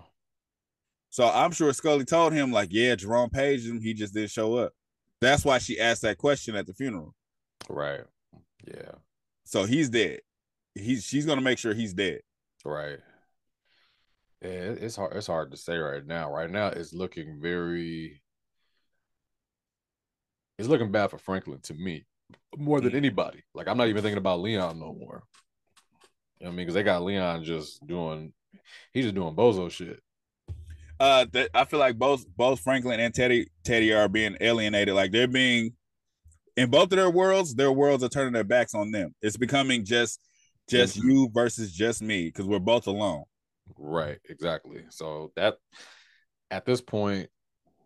So 1.10 1.28
I'm 1.28 1.52
sure 1.52 1.74
Scully 1.74 2.06
told 2.06 2.34
him, 2.34 2.52
like, 2.52 2.70
yeah, 2.72 2.96
Jerome 2.96 3.30
paged 3.30 3.68
him. 3.68 3.82
He 3.82 3.94
just 3.94 4.14
didn't 4.14 4.32
show 4.32 4.56
up. 4.56 4.74
That's 5.22 5.44
why 5.44 5.58
she 5.58 5.80
asked 5.80 6.04
that 6.04 6.18
question 6.18 6.56
at 6.56 6.66
the 6.66 6.74
funeral. 6.74 7.14
Right. 7.68 8.02
Yeah. 8.66 8.92
So 9.44 9.66
he's 9.66 9.90
dead. 9.90 10.22
He's 10.76 11.04
she's 11.04 11.26
gonna 11.26 11.42
make 11.42 11.58
sure 11.58 11.74
he's 11.74 11.94
dead. 11.94 12.22
Right. 12.64 13.00
Yeah, 14.42 14.50
it's 14.50 14.96
hard. 14.96 15.16
It's 15.16 15.28
hard 15.28 15.52
to 15.52 15.58
say 15.58 15.78
right 15.78 16.06
now. 16.06 16.32
Right 16.32 16.50
now, 16.50 16.68
it's 16.68 16.94
looking 16.94 17.40
very. 17.42 18.22
It's 20.58 20.70
looking 20.70 20.92
bad 20.92 21.10
for 21.10 21.18
Franklin 21.18 21.60
to 21.64 21.74
me, 21.74 22.06
more 22.58 22.82
than 22.82 22.96
anybody. 22.96 23.44
Like 23.54 23.68
I'm 23.68 23.78
not 23.78 23.88
even 23.88 24.02
thinking 24.02 24.18
about 24.18 24.42
Leon 24.42 24.80
no 24.80 24.94
more. 24.94 25.24
You 26.40 26.46
know 26.46 26.48
what 26.48 26.48
I 26.48 26.50
mean? 26.50 26.58
Because 26.58 26.74
they 26.76 26.84
got 26.84 27.04
Leon 27.04 27.44
just 27.44 27.86
doing, 27.86 28.34
he's 28.94 29.06
just 29.06 29.16
doing 29.16 29.36
bozo 29.36 29.70
shit. 29.70 30.02
Uh 31.00 31.26
th- 31.26 31.50
I 31.54 31.66
feel 31.66 31.80
like 31.80 31.98
both 31.98 32.26
both 32.36 32.60
Franklin 32.60 33.00
and 33.00 33.14
Teddy 33.14 33.48
Teddy 33.64 33.94
are 33.94 34.10
being 34.10 34.36
alienated. 34.42 34.94
Like 34.96 35.12
they're 35.12 35.28
being 35.28 35.74
in 36.58 36.70
both 36.70 36.92
of 36.92 36.98
their 36.98 37.10
worlds, 37.10 37.56
their 37.56 37.72
worlds 37.72 38.04
are 38.04 38.10
turning 38.10 38.34
their 38.34 38.44
backs 38.44 38.74
on 38.76 38.92
them. 38.92 39.16
It's 39.22 39.38
becoming 39.38 39.86
just 39.86 40.20
just 40.70 41.00
Mhm. 41.00 41.04
you 41.04 41.30
versus 41.34 41.72
just 41.72 42.02
me, 42.02 42.26
because 42.26 42.46
we're 42.46 42.60
both 42.60 42.88
alone. 42.88 43.24
Right. 43.78 44.20
Exactly. 44.30 44.84
So 44.90 45.32
that 45.36 45.56
at 46.52 46.66
this 46.66 46.82
point, 46.82 47.30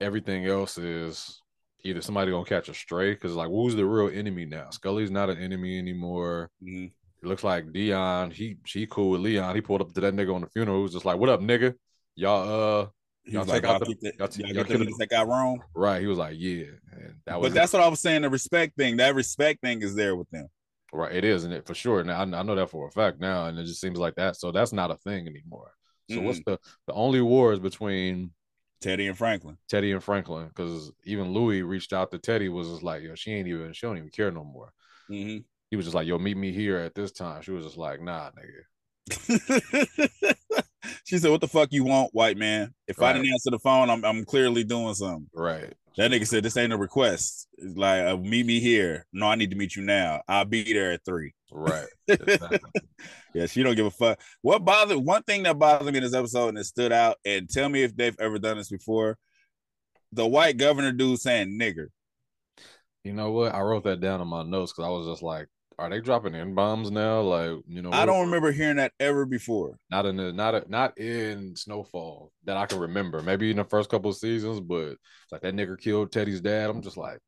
everything 0.02 0.46
else 0.48 0.78
is 0.78 1.40
either 1.84 2.02
somebody 2.02 2.32
gonna 2.32 2.46
catch 2.46 2.70
a 2.70 2.74
stray 2.74 3.14
because 3.14 3.34
like 3.36 3.50
who's 3.50 3.76
the 3.76 3.86
real 3.86 4.10
enemy 4.16 4.46
now? 4.46 4.70
Scully's 4.70 5.12
not 5.12 5.30
an 5.30 5.38
enemy 5.38 5.78
anymore. 5.78 6.50
Mhm. 6.64 6.92
It 7.22 7.28
looks 7.28 7.44
like 7.44 7.72
Dion. 7.72 8.32
He 8.32 8.58
she 8.66 8.86
cool 8.88 9.12
with 9.12 9.22
Leon. 9.22 9.56
He 9.56 9.62
pulled 9.62 9.82
up 9.82 9.94
to 9.94 10.02
that 10.02 10.14
nigga 10.14 10.34
on 10.36 10.42
the 10.42 10.48
funeral. 10.48 10.78
He 10.78 10.84
was 10.84 10.94
just 10.94 11.06
like, 11.06 11.18
"What 11.18 11.30
up, 11.30 11.40
nigga? 11.40 11.74
Y'all 12.16 12.82
uh 12.82 12.88
Y'all 13.26 13.40
was 13.40 13.48
like, 13.48 13.62
take 13.62 13.72
out 13.72 13.80
the- 13.80 13.96
the, 14.02 14.14
y'all 14.20 14.28
y'all 14.36 14.56
y'all 14.56 14.64
get 14.66 14.80
the 14.80 14.96
that 15.00 15.10
got 15.10 15.28
wrong. 15.28 15.62
right." 15.74 16.02
He 16.02 16.08
was 16.08 16.18
like, 16.18 16.36
"Yeah," 16.38 16.66
and 16.92 17.16
that 17.26 17.40
was 17.40 17.50
But 17.52 17.56
that's 17.56 17.72
what 17.72 17.82
I 17.82 17.88
was 17.88 18.02
saying. 18.02 18.24
The 18.24 18.30
respect 18.30 18.76
thing, 18.78 18.98
that 18.98 19.16
respect 19.16 19.62
thing 19.62 19.82
is 19.82 19.96
there 19.96 20.16
with 20.18 20.30
them. 20.32 20.48
right. 20.92 21.14
It 21.14 21.24
is, 21.24 21.46
and 21.46 21.54
it 21.54 21.66
for 21.66 21.74
sure. 21.74 22.04
Now 22.04 22.20
I, 22.20 22.24
I 22.24 22.44
know 22.44 22.56
that 22.56 22.70
for 22.70 22.88
a 22.88 22.92
fact 22.92 23.20
now, 23.22 23.46
and 23.46 23.58
it 23.58 23.64
just 23.64 23.80
seems 23.80 23.98
like 23.98 24.16
that. 24.16 24.36
So 24.36 24.52
that's 24.52 24.74
not 24.74 24.92
a 24.92 24.98
thing 24.98 25.26
anymore. 25.28 25.72
So 26.12 26.20
what's 26.20 26.42
the 26.46 26.60
the 26.88 26.94
only 26.94 27.22
war 27.22 27.54
is 27.54 27.60
between 27.60 28.32
Teddy 28.84 29.08
and 29.08 29.18
Franklin. 29.18 29.58
Teddy 29.70 29.92
and 29.92 30.04
Franklin 30.04 30.48
because 30.48 30.92
even 31.06 31.32
Louie 31.34 31.62
reached 31.64 31.94
out 31.94 32.12
to 32.12 32.20
Teddy 32.20 32.50
was 32.50 32.68
just 32.70 32.84
like, 32.84 33.02
"Yo, 33.04 33.16
she 33.16 33.32
ain't 33.32 33.48
even 33.48 33.74
she 33.74 33.86
don't 33.88 33.98
even 33.98 34.10
care 34.10 34.32
no 34.32 34.44
more." 34.44 34.74
hmm 35.08 35.38
He 35.72 35.76
was 35.78 35.86
just 35.86 35.96
like, 35.96 36.08
"Yo, 36.08 36.18
meet 36.18 36.38
me 36.38 36.52
here 36.52 36.78
at 36.78 36.96
this 36.96 37.12
time." 37.12 37.42
She 37.42 37.52
was 37.52 37.66
just 37.66 37.78
like, 37.78 38.02
"Nah, 38.02 38.32
nigga." 38.32 38.64
she 41.06 41.18
said, 41.18 41.32
"What 41.32 41.42
the 41.42 41.48
fuck 41.48 41.70
you 41.72 41.84
want, 41.84 42.14
white 42.14 42.38
man? 42.38 42.74
If 42.88 43.02
I 43.02 43.08
Right. 43.08 43.14
didn't 43.14 43.32
answer 43.34 43.52
the 43.52 43.60
phone, 43.60 43.90
I'm 43.90 44.04
I'm 44.06 44.26
clearly 44.26 44.64
doing 44.64 44.94
something." 44.94 45.28
Right. 45.34 45.74
That 45.98 46.12
nigga 46.12 46.28
said, 46.28 46.44
"This 46.44 46.58
ain't 46.58 46.74
a 46.74 46.78
request. 46.78 47.48
It's 47.58 47.78
like 47.78 48.04
uh, 48.04 48.18
meet 48.18 48.46
me 48.46 48.60
here. 48.60 49.06
No, 49.14 49.28
I 49.28 49.36
need 49.36 49.52
to 49.52 49.56
meet 49.56 49.76
you 49.76 49.84
now. 49.84 50.22
I'll 50.28 50.46
be 50.46 50.74
there 50.74 50.92
at 50.94 51.06
three. 51.06 51.34
Right. 51.56 51.86
Exactly. 52.08 52.60
Yeah, 53.34 53.46
she 53.46 53.64
don't 53.64 53.76
give 53.76 53.86
a 53.86 53.92
fuck. 53.92 54.20
What 54.42 54.66
bothered 54.66 54.98
one 54.98 55.24
thing 55.24 55.44
that 55.44 55.58
bothered 55.58 55.92
me 55.92 55.98
in 55.98 56.04
this 56.04 56.14
episode 56.14 56.50
and 56.50 56.58
it 56.58 56.66
stood 56.66 56.92
out, 56.92 57.18
and 57.26 57.50
tell 57.50 57.70
me 57.70 57.84
if 57.84 57.96
they've 57.96 58.20
ever 58.20 58.38
done 58.40 58.58
this 58.58 58.70
before. 58.70 59.18
The 60.12 60.28
white 60.28 60.58
governor 60.58 60.92
dude 60.92 61.20
saying 61.20 61.58
nigger. 61.60 61.88
you 63.04 63.14
know 63.14 63.32
what? 63.32 63.54
I 63.56 63.62
wrote 63.62 63.84
that 63.86 64.00
down 64.02 64.22
in 64.22 64.28
my 64.28 64.44
notes 64.44 64.72
because 64.74 64.86
I 64.86 64.90
was 64.92 65.08
just 65.08 65.24
like, 65.24 65.48
are 65.80 65.90
they 65.90 66.02
dropping 66.02 66.36
in 66.36 66.54
bombs 66.54 66.92
now? 66.92 67.22
Like, 67.22 67.58
you 67.68 67.82
know, 67.82 67.92
I 67.92 68.06
don't 68.06 68.26
remember 68.26 68.52
hearing 68.52 68.78
that 68.78 68.92
ever 69.00 69.26
before. 69.26 69.78
not 69.90 70.06
in 70.06 70.18
the 70.18 70.32
not 70.32 70.54
a, 70.56 70.64
not 70.70 70.98
in 71.00 71.56
Snowfall 71.56 72.32
that 72.44 72.58
I 72.58 72.68
can 72.68 72.80
remember. 72.80 73.22
Maybe 73.24 73.50
in 73.50 73.58
the 73.58 73.64
first 73.64 73.90
couple 73.90 74.12
of 74.12 74.18
seasons, 74.18 74.60
but 74.60 74.90
it's 74.92 75.32
like 75.32 75.42
that 75.42 75.56
nigga 75.56 75.80
killed 75.80 76.12
Teddy's 76.12 76.42
dad. 76.42 76.70
I'm 76.70 76.82
just 76.84 76.98
like, 76.98 77.20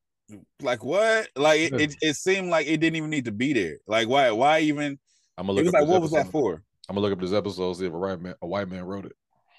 Like 0.60 0.82
what? 0.84 1.28
Like 1.36 1.60
it, 1.60 1.80
it, 1.80 1.96
it 2.00 2.14
seemed 2.16 2.48
like 2.50 2.66
it 2.66 2.78
didn't 2.78 2.96
even 2.96 3.10
need 3.10 3.24
to 3.26 3.32
be 3.32 3.52
there. 3.52 3.76
Like 3.86 4.08
why? 4.08 4.30
Why 4.32 4.60
even? 4.60 4.98
I'm 5.38 5.46
gonna 5.46 5.60
It 5.60 5.64
look. 5.64 5.72
was 5.72 5.74
up 5.74 5.80
like, 5.80 5.88
what 5.90 6.02
was 6.02 6.10
that 6.12 6.30
for? 6.30 6.62
I'm 6.88 6.94
gonna 6.96 7.00
look 7.06 7.12
up 7.12 7.20
this 7.20 7.32
episode 7.32 7.74
see 7.74 7.86
if 7.86 7.92
a 7.92 7.98
white 7.98 8.20
man 8.20 8.34
a 8.42 8.46
white 8.46 8.68
man 8.68 8.84
wrote 8.84 9.06
it. 9.06 9.12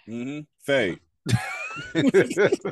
Mm-hmm. 0.07 0.39
Faye. 0.63 0.97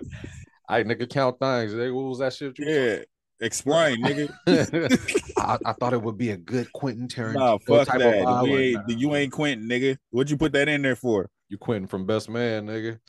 I 0.67 0.83
nigga 0.83 1.09
count 1.09 1.39
things. 1.39 1.73
Nigga, 1.73 1.93
What 1.93 2.03
was 2.09 2.19
that 2.19 2.33
shit? 2.33 2.57
you 2.57 2.65
Yeah. 2.67 2.99
Explain, 3.41 4.01
nigga. 4.01 4.29
I, 5.37 5.57
I 5.65 5.73
thought 5.73 5.91
it 5.93 6.01
would 6.01 6.17
be 6.17 6.29
a 6.31 6.37
good 6.37 6.71
Quentin 6.71 7.07
Tarantino 7.09 7.33
Nah, 7.35 7.57
fuck 7.59 7.87
type 7.87 7.99
that. 7.99 8.25
of. 8.25 8.43
We 8.43 8.75
ain't, 8.77 8.89
you 8.89 9.13
ain't 9.13 9.31
Quentin, 9.33 9.67
nigga. 9.67 9.97
What'd 10.11 10.31
you 10.31 10.37
put 10.37 10.53
that 10.53 10.69
in 10.69 10.81
there 10.81 10.95
for? 10.95 11.29
you 11.49 11.57
Quentin 11.57 11.85
from 11.87 12.05
Best 12.05 12.29
Man, 12.29 12.65
nigga. 12.67 12.99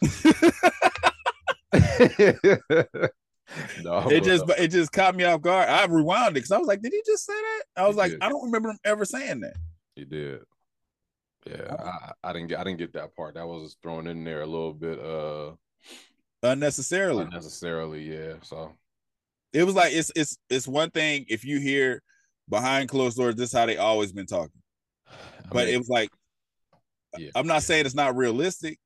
no, 3.77 4.11
It 4.11 4.23
just 4.25 4.45
it 4.59 4.69
just 4.69 4.93
caught 4.93 5.15
me 5.17 5.25
off 5.25 5.41
guard. 5.43 5.69
I 5.69 5.85
rewound 5.87 6.31
it 6.31 6.35
because 6.35 6.53
I 6.53 6.59
was 6.59 6.69
like, 6.69 6.83
did 6.83 6.93
he 6.93 7.03
just 7.07 7.25
say 7.27 7.33
that? 7.35 7.65
I 7.77 7.87
was 7.87 7.97
He 7.97 7.97
like, 7.97 8.13
did. 8.13 8.21
I 8.21 8.29
don't 8.29 8.45
remember 8.45 8.71
him 8.71 8.79
ever 8.85 9.05
saying 9.05 9.41
that. 9.41 9.57
He 9.97 10.05
did. 10.05 10.45
Yeah. 11.47 11.77
I, 11.79 12.13
I 12.25 12.33
didn't 12.33 12.49
get 12.49 12.59
I 12.61 12.65
didn't 12.65 12.79
get 12.79 12.93
that 12.95 13.15
part. 13.15 13.35
That 13.35 13.47
was 13.47 13.77
thrown 13.83 14.07
in 14.07 14.25
there 14.25 14.43
a 14.43 14.47
little 14.47 14.75
bit 14.75 14.99
uh 14.99 15.55
Unnecessarily. 16.43 17.25
unnecessarily, 17.25 18.03
yeah. 18.05 18.35
So 18.43 18.73
It 19.53 19.65
was 19.65 19.75
like 19.75 19.93
it's 19.93 20.13
it's 20.17 20.39
it's 20.51 20.69
one 20.69 20.91
thing 20.91 21.27
if 21.29 21.45
you 21.45 21.59
hear 21.61 22.03
behind 22.49 22.89
closed 22.89 23.17
doors, 23.17 23.37
this 23.37 23.51
is 23.51 23.59
how 23.59 23.67
they 23.67 23.77
always 23.79 24.13
been 24.13 24.27
talking. 24.27 24.63
I 25.51 25.53
But 25.53 25.67
mean, 25.67 25.75
it 25.75 25.79
was 25.79 25.89
like 25.89 26.11
Yeah. 27.15 27.31
I'm 27.35 27.47
not 27.47 27.63
saying 27.63 27.87
it's 27.87 27.95
not 27.95 28.17
realistic. 28.17 28.79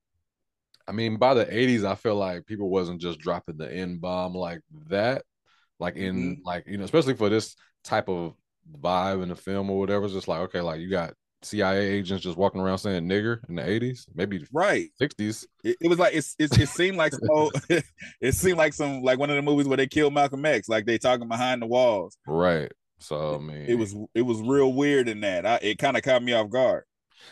I 0.91 0.93
mean, 0.93 1.17
by 1.19 1.35
the 1.35 1.47
'80s, 1.47 1.85
I 1.85 1.95
feel 1.97 2.17
like 2.17 2.47
people 2.47 2.71
wasn't 2.71 3.01
just 3.01 3.21
dropping 3.21 3.57
the 3.59 3.73
N 3.73 3.99
bomb 3.99 4.35
like 4.35 4.61
that, 4.89 5.25
like 5.81 5.97
in 5.97 6.37
Mm-hmm. 6.37 6.43
like 6.45 6.67
you 6.67 6.79
know, 6.79 6.85
especially 6.85 7.15
for 7.15 7.29
this 7.31 7.57
type 7.85 8.09
of 8.09 8.35
vibe 8.81 9.23
in 9.23 9.31
the 9.31 9.37
film 9.37 9.71
or 9.71 9.79
whatever. 9.79 10.05
It's 10.07 10.15
just 10.15 10.29
like 10.29 10.41
okay, 10.43 10.61
like 10.61 10.81
you 10.81 10.91
got 10.91 11.15
CIA 11.43 11.79
agents 11.79 12.25
just 12.25 12.39
walking 12.39 12.61
around 12.61 12.79
saying 12.79 13.05
nigger 13.09 13.41
in 13.49 13.57
the 13.57 13.63
'80s, 13.63 14.07
maybe 14.15 14.47
Right. 14.53 14.91
'60s. 14.99 15.47
It, 15.65 15.77
it 15.81 15.89
was 15.89 15.99
like 15.99 16.15
it's, 16.15 16.35
it's 16.39 16.59
it 16.59 16.69
seemed 16.69 16.97
like 16.97 17.13
so 17.15 17.51
it 18.21 18.35
seemed 18.35 18.59
like 18.59 18.75
some 18.75 19.03
like 19.03 19.19
one 19.19 19.31
of 19.31 19.37
the 19.37 19.43
movies 19.43 19.69
where 19.69 19.77
they 19.77 19.87
killed 19.87 20.13
Malcolm 20.15 20.45
X, 20.45 20.69
like 20.69 20.87
they 20.87 20.99
talking 20.99 21.29
behind 21.29 21.63
the 21.63 21.67
walls. 21.67 22.19
Right. 22.27 22.73
So 22.99 23.37
I 23.37 23.39
mean, 23.39 23.67
It 23.69 23.75
was 23.77 23.95
it 24.15 24.23
was 24.23 24.41
real 24.43 24.73
weird 24.73 25.09
in 25.09 25.21
that. 25.21 25.47
I, 25.47 25.57
it 25.63 25.79
kind 25.79 25.97
of 25.97 26.03
caught 26.03 26.23
me 26.23 26.33
off 26.33 26.51
guard. 26.51 26.85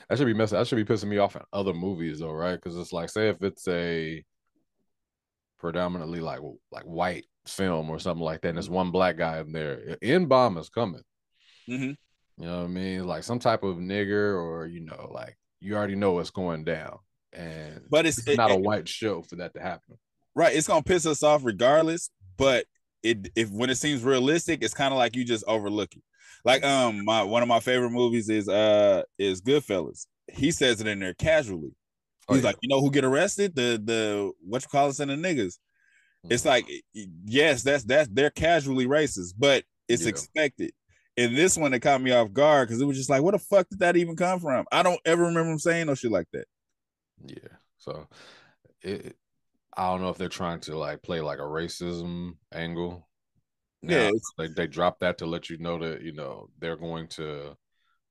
That 0.09 0.19
should 0.19 0.27
be 0.27 0.35
messing. 0.35 0.59
That 0.59 0.67
should 0.67 0.77
be 0.77 0.85
pissing 0.85 1.09
me 1.09 1.19
off 1.19 1.37
in 1.37 1.43
other 1.53 1.73
movies 1.75 2.21
though, 2.21 2.33
right? 2.33 2.55
Because 2.57 2.77
it's 2.77 2.93
like, 2.93 3.11
say 3.11 3.29
if 3.29 3.43
it's 3.43 3.67
a 3.69 4.25
predominantly 5.59 6.21
like 6.21 6.41
like 6.71 6.85
white 6.85 7.25
film 7.47 7.91
or 7.91 7.99
something 7.99 8.25
like 8.25 8.41
that, 8.43 8.49
and 8.49 8.57
there's 8.59 8.71
one 8.71 8.91
black 8.91 9.17
guy 9.17 9.41
in 9.41 9.53
there, 9.53 9.97
in 10.03 10.27
bomb 10.27 10.57
is 10.59 10.69
coming. 10.69 11.03
Mhm. 11.69 11.97
You 12.37 12.47
know 12.47 12.59
what 12.59 12.65
I 12.65 12.69
mean? 12.69 13.07
Like 13.07 13.25
some 13.25 13.39
type 13.39 13.63
of 13.65 13.77
nigger, 13.77 14.41
or 14.41 14.67
you 14.67 14.81
know, 14.81 15.11
like 15.13 15.37
you 15.61 15.75
already 15.77 15.97
know 15.97 16.13
what's 16.13 16.31
going 16.31 16.65
down, 16.65 16.99
and 17.33 17.83
But 17.91 18.07
it's, 18.07 18.19
it's 18.19 18.29
it- 18.29 18.37
not 18.37 18.51
a 18.51 18.55
it- 18.55 18.61
white 18.61 18.89
show 18.89 19.23
for 19.23 19.37
that 19.37 19.55
to 19.55 19.61
happen. 19.61 19.99
right. 20.35 20.55
It's 20.55 20.69
gonna 20.69 20.83
piss 20.83 21.07
us 21.07 21.23
off 21.23 21.45
regardless. 21.45 22.11
But 22.37 22.67
it 23.03 23.31
if 23.35 23.51
when 23.51 23.71
it 23.71 23.77
seems 23.77 24.05
realistic, 24.05 24.63
it's 24.63 24.75
kind 24.75 24.93
of 24.95 24.99
like 24.99 25.17
you 25.17 25.25
just 25.25 25.45
overlook 25.49 25.95
it. 25.97 26.03
Like 26.45 26.65
um 26.65 27.05
my 27.05 27.23
one 27.23 27.43
of 27.43 27.49
my 27.49 27.61
favorite 27.61 27.91
movies 27.91 28.29
is 28.29 28.49
uh 28.49 29.03
is 29.19 29.41
Goodfellas. 29.43 30.07
He 30.33 30.51
says 30.51 30.81
it 30.81 30.87
in 30.87 31.01
there 31.01 31.15
casually. 31.15 31.75
Oh, 32.29 32.35
He's 32.35 32.43
yeah. 32.43 32.51
like, 32.51 32.59
you 32.63 32.69
know 32.69 32.81
who 32.81 32.91
get 32.91 33.05
arrested? 33.05 33.55
The 33.55 33.81
the 33.83 34.33
what 34.47 34.63
you 34.63 34.69
call 34.69 34.89
us 34.89 35.01
in 35.01 35.09
the 35.09 35.15
niggas. 35.17 35.59
It's 36.29 36.43
Mm-hmm. 36.43 36.49
like 36.49 36.71
yes, 37.25 37.63
that's 37.63 37.85
that's 37.85 38.09
they're 38.13 38.31
casually 38.31 38.87
racist, 38.87 39.35
but 39.39 39.65
it's 39.89 40.03
Yeah. 40.03 40.09
expected. 40.11 40.73
And 41.17 41.37
this 41.37 41.57
one 41.57 41.73
that 41.73 41.81
caught 41.81 42.01
me 42.03 42.13
off 42.13 42.33
guard 42.33 42.69
because 42.69 42.81
it 42.81 42.85
was 42.85 42.97
just 42.97 43.11
like, 43.11 43.23
where 43.23 43.33
the 43.33 43.39
fuck 43.39 43.69
did 43.69 43.81
that 43.81 43.97
even 43.97 44.15
come 44.15 44.39
from? 44.39 44.67
I 44.71 44.83
don't 44.85 45.01
ever 45.05 45.25
remember 45.25 45.51
him 45.53 45.59
saying 45.59 45.87
no 45.87 45.95
shit 45.95 46.13
like 46.13 46.29
that. 46.33 46.45
Yeah. 47.25 47.57
So 47.79 48.07
it- 48.83 49.17
I 49.77 49.91
don't 49.91 50.01
know 50.03 50.09
if 50.11 50.19
they're 50.19 50.29
trying 50.29 50.61
to 50.61 50.77
like 50.77 51.03
play 51.03 51.21
like 51.21 51.39
a 51.39 51.43
racism 51.43 52.33
angle. 52.53 53.08
Now, 53.83 53.95
Yeah, 53.97 54.11
they 54.37 54.49
they 54.49 54.67
drop 54.67 55.01
that 55.01 55.19
to 55.19 55.27
let 55.27 55.51
you 55.51 55.59
know 55.59 55.79
that 55.79 56.03
you 56.03 56.13
know 56.13 56.49
they're 56.59 56.77
going 56.77 57.09
to. 57.09 57.57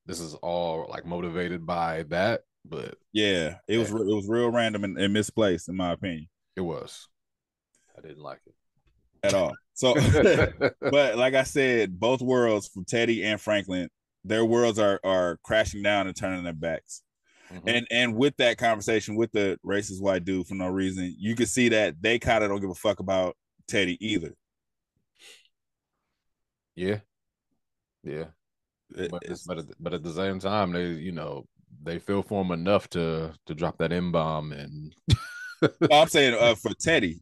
This 0.06 0.20
is 0.22 0.36
all 0.36 0.88
like 0.90 1.06
motivated 1.06 1.66
by 1.66 2.04
that, 2.04 2.42
but 2.64 2.96
Yeah, 3.14 3.58
it 3.68 3.78
was 3.78 3.90
Yeah. 3.90 3.96
re- 3.98 4.12
it 4.12 4.16
was 4.16 4.28
real 4.30 4.50
random 4.52 4.84
and, 4.86 4.98
and 4.98 5.14
misplaced 5.14 5.68
in 5.70 5.76
my 5.76 5.92
opinion 5.92 6.30
it 6.56 6.62
was. 6.62 7.08
I 7.98 8.02
didn't 8.02 8.24
like 8.24 8.40
it 8.46 8.56
at 9.24 9.34
all. 9.34 9.54
So, 9.74 9.94
but 10.82 11.18
like 11.18 11.34
I 11.36 11.44
said, 11.44 12.00
both 12.00 12.22
worlds 12.22 12.68
from 12.68 12.86
Teddy 12.86 13.24
and 13.24 13.40
Franklin, 13.40 13.90
their 14.24 14.46
worlds 14.46 14.80
are 14.80 15.00
are 15.04 15.38
crashing 15.44 15.84
down 15.84 16.08
and 16.08 16.16
turning 16.16 16.44
their 16.44 16.54
backs. 16.54 17.04
Mhm. 17.52 17.62
And 17.66 17.88
and 17.92 18.16
with 18.16 18.36
that 18.38 18.58
conversation 18.58 19.16
with 19.16 19.32
the 19.34 19.60
racist 19.66 20.02
white 20.02 20.26
dude 20.26 20.48
for 20.48 20.56
no 20.56 20.68
reason, 20.68 21.16
you 21.20 21.36
can 21.36 21.46
see 21.46 21.70
that 21.70 22.02
they 22.02 22.18
kind 22.20 22.44
of 22.44 22.50
don't 22.50 22.62
give 22.62 22.70
a 22.70 22.76
fuck 22.76 23.00
about 23.00 23.36
Teddy 23.68 23.98
either. 24.06 24.34
Yeah, 26.78 27.00
yeah. 28.04 28.26
It- 28.96 29.12
But 29.12 29.24
it's- 29.24 29.44
but 29.46 29.58
at, 29.60 29.66
but 29.80 29.94
at 29.94 30.04
the 30.04 30.14
same 30.14 30.40
time, 30.40 30.72
they 30.72 30.92
you 30.92 31.12
know 31.12 31.46
they 31.84 32.00
feel 32.00 32.24
for 32.24 32.42
him 32.44 32.52
enough 32.52 32.90
to 32.92 33.34
to 33.48 33.54
drop 33.54 33.78
that 33.80 33.92
M 33.92 34.12
bomb 34.14 34.54
and 34.54 34.96
I'm 35.92 36.08
saying 36.08 36.36
uh, 36.40 36.56
for 36.56 36.72
Teddy, 36.80 37.20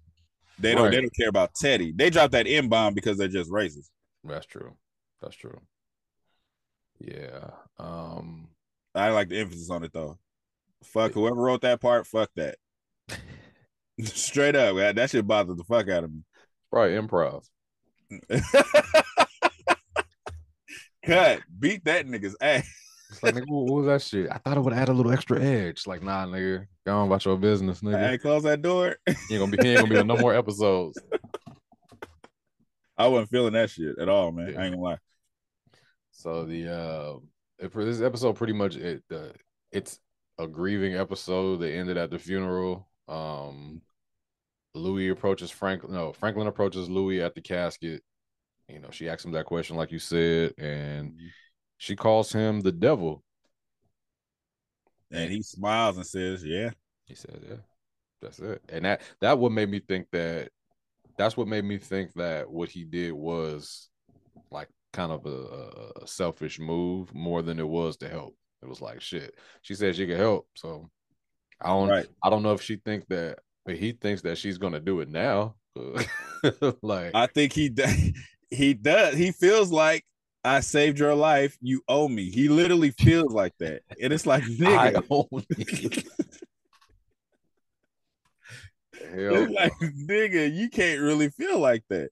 they 0.59 0.75
don't 0.75 0.91
they 0.91 1.01
don't 1.01 1.15
care 1.15 1.29
about 1.29 1.55
Teddy. 1.55 1.91
They 1.91 2.09
drop 2.11 2.29
that 2.31 2.45
M 2.47 2.69
bomb 2.69 2.93
because 2.93 3.17
they're 3.17 3.27
just 3.27 3.49
racist. 3.49 3.89
that's 4.23 4.45
true. 4.45 4.75
That's 5.21 5.35
true. 5.35 5.59
Yeah. 6.99 7.49
Um. 7.79 8.49
I 8.93 9.09
like 9.09 9.29
the 9.29 9.39
emphasis 9.39 9.69
on 9.69 9.83
it 9.83 9.91
though. 9.93 10.17
Fuck 10.83 11.13
whoever 11.13 11.35
wrote 11.41 11.61
that 11.61 11.81
part. 11.81 12.05
Fuck 12.07 12.29
that. 12.35 12.57
Straight 14.03 14.55
up, 14.55 14.75
man, 14.75 14.95
that 14.95 15.09
shit 15.09 15.25
bothered 15.27 15.57
the 15.57 15.63
fuck 15.63 15.89
out 15.89 16.03
of 16.03 16.13
me. 16.13 16.21
Probably 16.71 16.95
improv. 16.95 17.43
Cut, 21.05 21.41
beat 21.59 21.85
that 21.85 22.07
nigga's 22.07 22.35
ass. 22.41 22.67
It's 23.11 23.21
like, 23.21 23.35
nigga, 23.35 23.47
what, 23.47 23.73
was 23.73 23.85
that 23.85 24.01
shit? 24.01 24.29
I 24.31 24.39
thought 24.39 24.57
it 24.57 24.61
would 24.61 24.73
add 24.73 24.89
a 24.89 24.93
little 24.93 25.11
extra 25.11 25.39
edge. 25.39 25.85
Like, 25.85 26.01
nah, 26.01 26.25
nigga, 26.25 26.65
go 26.85 26.97
on 26.97 27.07
about 27.07 27.23
your 27.23 27.37
business, 27.37 27.81
nigga. 27.81 28.09
Hey, 28.09 28.17
close 28.17 28.43
that 28.43 28.61
door. 28.61 28.95
He 29.05 29.35
ain't 29.35 29.39
gonna 29.39 29.51
be, 29.55 29.67
ain't 29.67 29.79
gonna 29.81 29.93
be 29.93 29.99
on 29.99 30.07
no 30.07 30.17
more 30.17 30.33
episodes. 30.33 30.99
I 32.97 33.07
wasn't 33.07 33.29
feeling 33.29 33.53
that 33.53 33.69
shit 33.69 33.99
at 33.99 34.09
all, 34.09 34.31
man. 34.31 34.53
Yeah. 34.53 34.61
I 34.61 34.65
ain't 34.65 34.75
gonna 34.75 34.83
lie. 34.83 34.97
So 36.11 36.45
the 36.45 36.73
uh, 36.73 37.19
it, 37.59 37.71
for 37.71 37.85
this 37.85 38.01
episode, 38.01 38.35
pretty 38.35 38.53
much 38.53 38.75
it, 38.75 39.03
uh, 39.13 39.33
it's 39.71 39.99
a 40.39 40.47
grieving 40.47 40.95
episode. 40.95 41.57
They 41.57 41.77
ended 41.77 41.97
at 41.97 42.09
the 42.09 42.19
funeral. 42.19 42.87
Um, 43.07 43.81
Louie 44.73 45.09
approaches 45.09 45.51
Franklin. 45.51 45.93
No, 45.93 46.13
Franklin 46.13 46.47
approaches 46.47 46.89
Louie 46.89 47.21
at 47.21 47.35
the 47.35 47.41
casket. 47.41 48.01
You 48.67 48.80
know, 48.80 48.89
she 48.91 49.10
asks 49.10 49.25
him 49.25 49.32
that 49.34 49.45
question, 49.45 49.75
like 49.75 49.91
you 49.91 49.99
said, 49.99 50.54
and 50.58 51.12
mm-hmm. 51.12 51.28
she 51.78 51.95
calls 51.95 52.32
him 52.32 52.62
the 52.62 52.71
devil. 52.71 53.23
And 55.12 55.32
he 55.32 55.41
smiles 55.43 55.97
and 55.97 56.06
says, 56.06 56.43
"Yeah, 56.43 56.71
He 57.06 57.15
said, 57.15 57.39
"Yeah, 57.47 57.58
that's 58.21 58.39
it." 58.39 58.62
And 58.69 58.86
that 58.86 59.01
that 59.21 59.38
what 59.38 59.51
made 59.51 59.69
me 59.69 59.80
think 59.80 60.08
that 60.12 60.49
that's 61.17 61.38
what 61.38 61.47
made 61.47 61.63
me 61.63 61.78
think 61.78 62.13
that 62.15 62.49
what 62.49 62.69
he 62.69 62.84
did 62.84 63.13
was 63.13 63.89
like 64.51 64.67
kind 64.93 65.12
of 65.12 65.25
a, 65.25 66.01
a 66.01 66.08
selfish 66.08 66.60
move 66.60 67.13
more 67.13 67.41
than 67.41 67.60
it 67.60 67.67
was 67.67 67.97
to 67.97 68.10
help. 68.10 68.36
It 68.62 68.67
was 68.67 68.82
like 68.82 68.99
shit. 68.99 69.36
She 69.62 69.75
said 69.75 69.95
she 69.95 70.08
could 70.08 70.17
help, 70.17 70.47
so 70.56 70.89
I 71.62 71.67
don't. 71.67 71.89
right." 71.89 72.08
I 72.23 72.30
don't 72.30 72.43
know 72.43 72.54
if 72.54 72.62
she 72.62 72.78
think 72.78 73.08
that, 73.10 73.39
but 73.63 73.75
he 73.75 73.91
thinks 73.91 74.23
that 74.23 74.38
she's 74.38 74.58
gonna 74.58 74.80
do 74.80 75.01
it 75.01 75.10
now. 75.10 75.56
like 76.82 77.12
I 77.13 77.28
think 77.28 77.54
he 77.54 77.69
he 78.55 78.73
does. 78.73 79.15
He 79.15 79.31
feels 79.31 79.71
like 79.71 80.05
I 80.43 80.59
saved 80.59 80.99
your 80.99 81.15
life. 81.15 81.57
You 81.61 81.81
owe 81.87 82.07
me. 82.07 82.29
He 82.29 82.49
literally 82.49 82.91
feels 82.91 83.33
like 83.33 83.53
that, 83.59 83.81
and 84.01 84.13
it's 84.13 84.25
like, 84.25 84.43
nigga. 84.59 85.03
Hell 89.13 89.35
it's 89.35 89.53
like, 89.53 89.73
nigga, 89.81 90.53
you 90.53 90.69
can't 90.69 91.01
really 91.01 91.29
feel 91.29 91.59
like 91.59 91.83
that. 91.89 92.09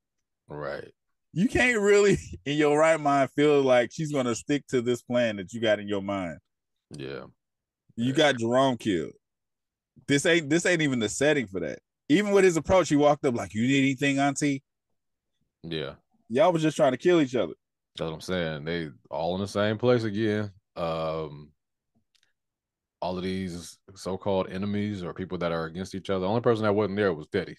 right. 0.47 0.87
you 1.33 1.47
can't 1.47 1.79
really 1.79 2.17
in 2.45 2.57
your 2.57 2.77
right 2.77 2.99
mind 2.99 3.29
feel 3.31 3.61
like 3.61 3.89
she's 3.91 4.11
gonna 4.11 4.35
stick 4.35 4.65
to 4.67 4.81
this 4.81 5.01
plan 5.01 5.37
that 5.37 5.53
you 5.53 5.61
got 5.61 5.79
in 5.79 5.87
your 5.87 6.01
mind. 6.01 6.37
Yeah. 6.91 7.25
You 7.95 8.13
got 8.13 8.37
Jerome 8.37 8.77
killed. 8.77 9.13
This 10.07 10.25
ain't 10.25 10.49
this 10.49 10.65
ain't 10.65 10.81
even 10.81 10.99
the 10.99 11.09
setting 11.09 11.47
for 11.47 11.59
that. 11.61 11.79
Even 12.09 12.31
with 12.31 12.43
his 12.43 12.57
approach, 12.57 12.89
he 12.89 12.95
walked 12.95 13.25
up 13.25 13.35
like, 13.35 13.53
"You 13.53 13.67
need 13.67 13.79
anything, 13.79 14.19
Auntie?" 14.19 14.63
Yeah. 15.63 15.93
Y'all 16.29 16.51
was 16.51 16.61
just 16.61 16.77
trying 16.77 16.91
to 16.93 16.97
kill 16.97 17.21
each 17.21 17.35
other. 17.35 17.53
That's 17.95 18.09
what 18.09 18.13
I'm 18.13 18.21
saying. 18.21 18.65
They 18.65 18.89
all 19.09 19.35
in 19.35 19.41
the 19.41 19.47
same 19.47 19.77
place 19.77 20.03
again. 20.03 20.51
Um 20.75 21.49
all 23.01 23.17
of 23.17 23.23
these 23.23 23.77
so-called 23.95 24.49
enemies 24.49 25.03
or 25.03 25.13
people 25.13 25.37
that 25.37 25.51
are 25.51 25.65
against 25.65 25.93
each 25.93 26.09
other. 26.09 26.21
The 26.21 26.27
only 26.27 26.39
person 26.41 26.63
that 26.63 26.73
wasn't 26.73 26.95
there 26.95 27.13
was 27.13 27.27
Teddy. 27.27 27.57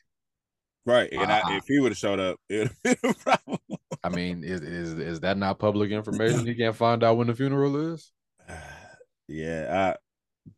Right. 0.86 1.12
And 1.12 1.30
I, 1.30 1.42
Ah. 1.44 1.56
if 1.56 1.64
he 1.68 1.78
would 1.80 1.92
have 1.92 1.98
showed 1.98 2.18
up, 2.18 2.38
it 2.48 2.70
would 2.84 2.96
have 3.02 3.10
a 3.10 3.14
problem. 3.14 3.58
I 4.02 4.08
mean, 4.08 4.42
is 4.44 4.60
is 4.62 4.94
is 4.94 5.20
that 5.20 5.36
not 5.38 5.58
public 5.58 5.90
information? 5.90 6.46
He 6.46 6.54
can't 6.54 6.76
find 6.76 7.02
out 7.04 7.16
when 7.16 7.26
the 7.26 7.34
funeral 7.34 7.76
is. 7.94 8.12
yeah, 9.28 9.94
I 9.94 9.96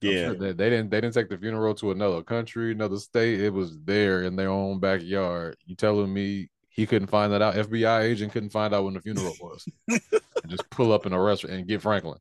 yeah. 0.00 0.26
sure 0.26 0.34
they, 0.34 0.52
they 0.52 0.70
didn't 0.70 0.90
they 0.90 1.00
didn't 1.00 1.14
take 1.14 1.28
the 1.28 1.38
funeral 1.38 1.74
to 1.76 1.90
another 1.92 2.22
country, 2.22 2.72
another 2.72 2.96
state. 2.96 3.40
It 3.40 3.52
was 3.52 3.78
there 3.84 4.22
in 4.22 4.34
their 4.36 4.48
own 4.50 4.80
backyard. 4.80 5.56
You 5.64 5.76
telling 5.76 6.12
me 6.12 6.48
he 6.76 6.86
couldn't 6.86 7.08
find 7.08 7.32
that 7.32 7.42
out? 7.42 7.54
FBI 7.54 8.02
agent 8.02 8.32
couldn't 8.32 8.50
find 8.50 8.74
out 8.74 8.84
when 8.84 8.94
the 8.94 9.00
funeral 9.00 9.34
was. 9.40 9.66
Just 10.46 10.68
pull 10.70 10.92
up 10.92 11.06
in 11.06 11.12
a 11.14 11.20
restaurant 11.20 11.56
and 11.56 11.66
get 11.66 11.82
Franklin. 11.82 12.18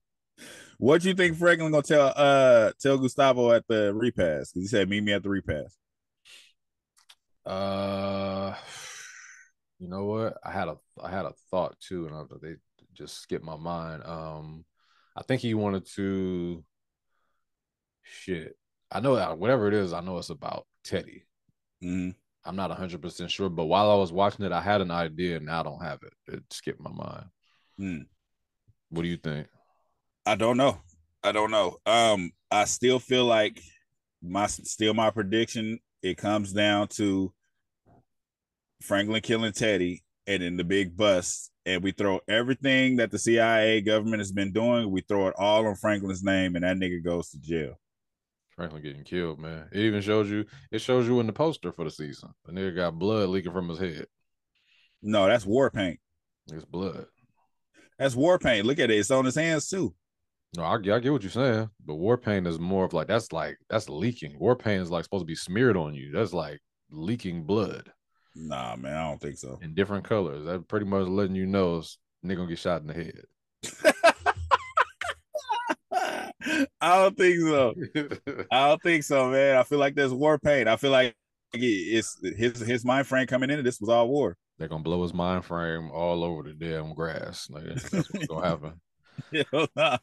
What 0.77 1.01
do 1.01 1.09
you 1.09 1.13
think 1.13 1.37
Franklin 1.37 1.71
gonna 1.71 1.83
tell 1.83 2.13
uh 2.15 2.71
tell 2.81 2.97
Gustavo 2.97 3.51
at 3.51 3.67
the 3.67 3.93
repass? 3.93 4.51
Because 4.51 4.63
he 4.63 4.67
said 4.67 4.89
meet 4.89 5.03
me 5.03 5.13
at 5.13 5.23
the 5.23 5.29
repass. 5.29 5.77
Uh, 7.45 8.55
you 9.79 9.87
know 9.87 10.05
what? 10.05 10.37
I 10.43 10.51
had 10.51 10.67
a 10.67 10.77
I 11.01 11.11
had 11.11 11.25
a 11.25 11.33
thought 11.51 11.79
too, 11.79 12.07
and 12.07 12.15
I, 12.15 12.23
they 12.41 12.55
just 12.93 13.21
skipped 13.21 13.45
my 13.45 13.57
mind. 13.57 14.03
Um, 14.03 14.65
I 15.15 15.23
think 15.23 15.41
he 15.41 15.53
wanted 15.53 15.85
to. 15.95 16.63
Shit, 18.03 18.57
I 18.91 18.99
know 18.99 19.15
that 19.15 19.37
whatever 19.37 19.67
it 19.67 19.73
is, 19.73 19.93
I 19.93 20.01
know 20.01 20.17
it's 20.17 20.29
about 20.29 20.65
Teddy. 20.83 21.25
Mhm. 21.83 22.15
I'm 22.45 22.55
not 22.55 22.69
100 22.69 23.01
percent 23.01 23.31
sure, 23.31 23.49
but 23.49 23.65
while 23.65 23.89
I 23.89 23.95
was 23.95 24.11
watching 24.11 24.45
it, 24.45 24.51
I 24.51 24.61
had 24.61 24.81
an 24.81 24.91
idea, 24.91 25.37
and 25.37 25.47
now 25.47 25.61
I 25.61 25.63
don't 25.63 25.81
have 25.81 25.99
it. 26.03 26.33
It 26.33 26.43
skipped 26.51 26.79
my 26.79 26.91
mind. 26.91 27.25
Hmm. 27.77 28.01
What 28.89 29.01
do 29.01 29.07
you 29.07 29.17
think? 29.17 29.47
I 30.25 30.35
don't 30.35 30.57
know. 30.57 30.79
I 31.23 31.31
don't 31.31 31.51
know. 31.51 31.77
Um, 31.85 32.31
I 32.51 32.65
still 32.65 32.99
feel 32.99 33.25
like 33.25 33.59
my 34.21 34.47
still 34.47 34.93
my 34.93 35.09
prediction. 35.09 35.79
It 36.03 36.17
comes 36.17 36.53
down 36.53 36.87
to 36.89 37.33
Franklin 38.81 39.21
killing 39.21 39.53
Teddy, 39.53 40.03
and 40.27 40.43
then 40.43 40.57
the 40.57 40.63
big 40.63 40.95
bust, 40.95 41.51
and 41.65 41.83
we 41.83 41.91
throw 41.91 42.19
everything 42.27 42.97
that 42.97 43.09
the 43.09 43.17
CIA 43.17 43.81
government 43.81 44.19
has 44.19 44.31
been 44.31 44.51
doing. 44.51 44.91
We 44.91 45.01
throw 45.01 45.27
it 45.27 45.35
all 45.37 45.65
on 45.65 45.75
Franklin's 45.75 46.23
name, 46.23 46.55
and 46.55 46.63
that 46.63 46.77
nigga 46.77 47.03
goes 47.03 47.31
to 47.31 47.39
jail. 47.39 47.79
Franklin 48.55 48.81
getting 48.83 49.03
killed, 49.03 49.39
man. 49.39 49.67
It 49.71 49.79
even 49.79 50.01
shows 50.01 50.29
you. 50.29 50.45
It 50.71 50.79
shows 50.79 51.07
you 51.07 51.19
in 51.19 51.27
the 51.27 51.33
poster 51.33 51.71
for 51.71 51.83
the 51.83 51.91
season. 51.91 52.29
The 52.45 52.53
nigga 52.53 52.75
got 52.75 52.99
blood 52.99 53.29
leaking 53.29 53.51
from 53.51 53.69
his 53.69 53.79
head. 53.79 54.05
No, 55.01 55.27
that's 55.27 55.45
war 55.45 55.69
paint. 55.69 55.99
It's 56.51 56.65
blood. 56.65 57.05
That's 57.99 58.15
war 58.15 58.39
paint. 58.39 58.65
Look 58.65 58.79
at 58.79 58.91
it. 58.91 58.97
It's 58.97 59.11
on 59.11 59.25
his 59.25 59.35
hands 59.35 59.69
too. 59.69 59.93
No, 60.55 60.63
I, 60.63 60.75
I 60.75 60.77
get 60.77 61.11
what 61.11 61.23
you're 61.23 61.31
saying, 61.31 61.69
but 61.85 61.95
war 61.95 62.17
paint 62.17 62.47
is 62.47 62.59
more 62.59 62.85
of 62.85 62.93
like 62.93 63.07
that's 63.07 63.33
like 63.33 63.57
that's 63.69 63.89
leaking. 63.89 64.39
War 64.39 64.55
paint 64.55 64.81
is 64.81 64.91
like 64.91 65.03
supposed 65.03 65.23
to 65.23 65.25
be 65.25 65.35
smeared 65.35 65.75
on 65.75 65.93
you. 65.93 66.11
That's 66.11 66.33
like 66.33 66.61
leaking 66.89 67.43
blood 67.43 67.91
Nah, 68.35 68.75
man, 68.75 68.97
I 68.97 69.09
don't 69.09 69.21
think 69.21 69.37
so. 69.37 69.57
in 69.61 69.73
different 69.73 70.03
colors. 70.03 70.45
That 70.45 70.67
pretty 70.67 70.85
much 70.85 71.07
letting 71.07 71.35
you 71.35 71.45
know 71.45 71.81
nigga 72.25 72.35
gonna 72.35 72.49
get 72.49 72.59
shot 72.59 72.81
in 72.81 72.87
the 72.87 72.93
head. 72.93 73.21
I 76.85 77.01
don't 77.01 77.17
think 77.17 77.39
so. 77.39 77.73
I 78.51 78.67
don't 78.67 78.83
think 78.83 79.03
so, 79.03 79.31
man. 79.31 79.57
I 79.57 79.63
feel 79.63 79.79
like 79.79 79.95
there's 79.95 80.13
war 80.13 80.37
paint. 80.37 80.67
I 80.67 80.75
feel 80.75 80.91
like 80.91 81.15
it's 81.51 82.15
his 82.37 82.59
his 82.59 82.85
mind 82.85 83.07
frame 83.07 83.25
coming 83.25 83.49
into 83.49 83.63
this 83.63 83.81
was 83.81 83.89
all 83.89 84.07
war. 84.07 84.37
They're 84.59 84.67
gonna 84.67 84.83
blow 84.83 85.01
his 85.01 85.13
mind 85.13 85.45
frame 85.45 85.89
all 85.89 86.23
over 86.23 86.43
the 86.43 86.53
damn 86.53 86.93
grass. 86.93 87.49
Like, 87.49 87.63
that's 87.63 87.91
what's 87.91 88.27
gonna 88.27 88.47
happen. 89.31 89.69
Nah. 89.75 89.97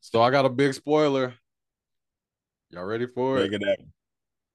So 0.00 0.20
I 0.20 0.30
got 0.30 0.44
a 0.44 0.48
big 0.50 0.74
spoiler. 0.74 1.34
Y'all 2.70 2.84
ready 2.84 3.06
for 3.06 3.36
Make 3.36 3.52
it? 3.52 3.62
it 3.62 3.68
happen. 3.68 3.92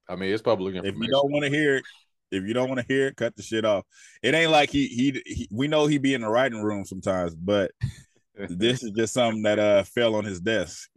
I 0.10 0.18
mean, 0.18 0.34
it's 0.34 0.42
public 0.42 0.76
information. 0.76 1.02
If 1.02 1.08
you 1.08 1.12
don't 1.14 1.32
want 1.32 1.46
to 1.46 1.50
hear 1.50 1.78
it, 1.78 1.84
if 2.30 2.44
you 2.44 2.54
don't 2.54 2.68
want 2.68 2.82
to 2.82 2.86
hear 2.88 3.08
it, 3.08 3.16
cut 3.16 3.38
the 3.38 3.42
shit 3.42 3.64
off. 3.64 3.86
It 4.22 4.36
ain't 4.36 4.52
like 4.52 4.70
he, 4.70 4.88
he 4.88 5.22
he 5.26 5.48
we 5.50 5.70
know 5.70 5.88
he 5.88 5.98
be 5.98 6.14
in 6.14 6.22
the 6.22 6.30
writing 6.30 6.62
room 6.62 6.84
sometimes, 6.84 7.34
but 7.34 7.72
this 8.50 8.84
is 8.84 8.92
just 8.92 9.14
something 9.14 9.44
that 9.44 9.60
uh 9.60 9.84
fell 9.84 10.16
on 10.16 10.26
his 10.26 10.42
desk. 10.42 10.90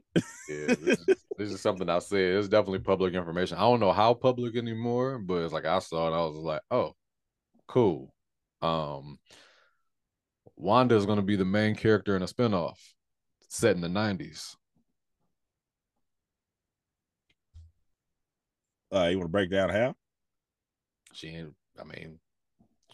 Yeah, 0.49 0.75
this, 0.75 0.99
is, 1.09 1.17
this 1.39 1.53
is 1.53 1.61
something 1.61 1.89
I 1.89 1.99
said. 1.99 2.37
It's 2.37 2.49
definitely 2.49 2.81
public 2.81 3.15
information. 3.15 3.59
I 3.59 3.63
don't 3.63 3.81
know 3.81 3.93
how 3.93 4.15
public 4.15 4.57
anymore, 4.57 5.19
but 5.19 5.43
it's 5.43 5.53
like 5.53 5.65
I 5.67 5.79
saw 5.81 6.09
it. 6.09 6.17
I 6.17 6.25
was 6.25 6.37
like, 6.37 6.63
oh, 6.71 6.95
cool. 7.67 8.15
Um, 8.63 9.19
Wanda 10.57 10.95
is 10.97 11.07
going 11.07 11.17
to 11.17 11.23
be 11.23 11.37
the 11.37 11.45
main 11.45 11.75
character 11.75 12.17
in 12.17 12.23
a 12.23 12.27
spinoff 12.27 12.79
set 13.49 13.77
in 13.77 13.83
the 13.83 13.89
nineties. 13.89 14.57
Uh, 18.95 19.09
you 19.11 19.19
want 19.19 19.27
to 19.27 19.33
break 19.33 19.51
down 19.51 19.69
how? 19.69 19.95
She, 21.13 21.45
I 21.79 21.85
mean, 21.85 22.19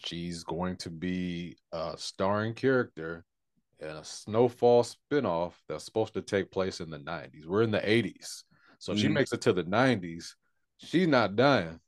she's 0.03 0.43
going 0.43 0.77
to 0.77 0.89
be 0.89 1.57
a 1.71 1.93
starring 1.97 2.53
character 2.53 3.23
in 3.83 3.95
a 3.95 4.03
Snowfall 4.03 4.83
spinoff 4.83 5.53
that's 5.67 5.83
supposed 5.83 6.13
to 6.15 6.21
take 6.21 6.51
place 6.51 6.79
in 6.79 6.89
the 6.89 6.99
nineties. 6.99 7.45
We're 7.47 7.63
in 7.63 7.71
the 7.71 7.87
eighties, 7.89 8.43
so 8.79 8.93
if 8.93 8.99
she 8.99 9.07
makes 9.07 9.33
it 9.33 9.41
to 9.41 9.53
the 9.53 9.63
nineties. 9.63 10.35
She's 10.77 11.07
not 11.07 11.35
dying. 11.37 11.79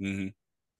Mm-hmm. 0.00 0.28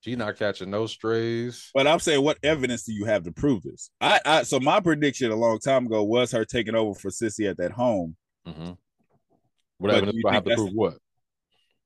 She's 0.00 0.16
not 0.16 0.36
catching 0.36 0.70
no 0.70 0.86
strays. 0.86 1.70
But 1.74 1.88
I'm 1.88 1.98
saying, 1.98 2.22
what 2.22 2.38
evidence 2.44 2.84
do 2.84 2.92
you 2.92 3.06
have 3.06 3.24
to 3.24 3.32
prove 3.32 3.62
this? 3.64 3.90
I, 4.00 4.20
I 4.24 4.42
so 4.44 4.60
my 4.60 4.78
prediction 4.78 5.32
a 5.32 5.36
long 5.36 5.58
time 5.58 5.86
ago 5.86 6.04
was 6.04 6.30
her 6.30 6.44
taking 6.44 6.76
over 6.76 6.94
for 6.94 7.10
Cissy 7.10 7.48
at 7.48 7.56
that 7.56 7.72
home, 7.72 8.16
Mm-hmm. 8.46 8.70
But 8.70 8.76
What 9.78 9.90
evidence 9.90 10.16
you 10.16 10.22
do 10.22 10.28
I 10.28 10.34
have 10.34 10.44
to 10.44 10.54
prove 10.54 10.72
what? 10.72 10.94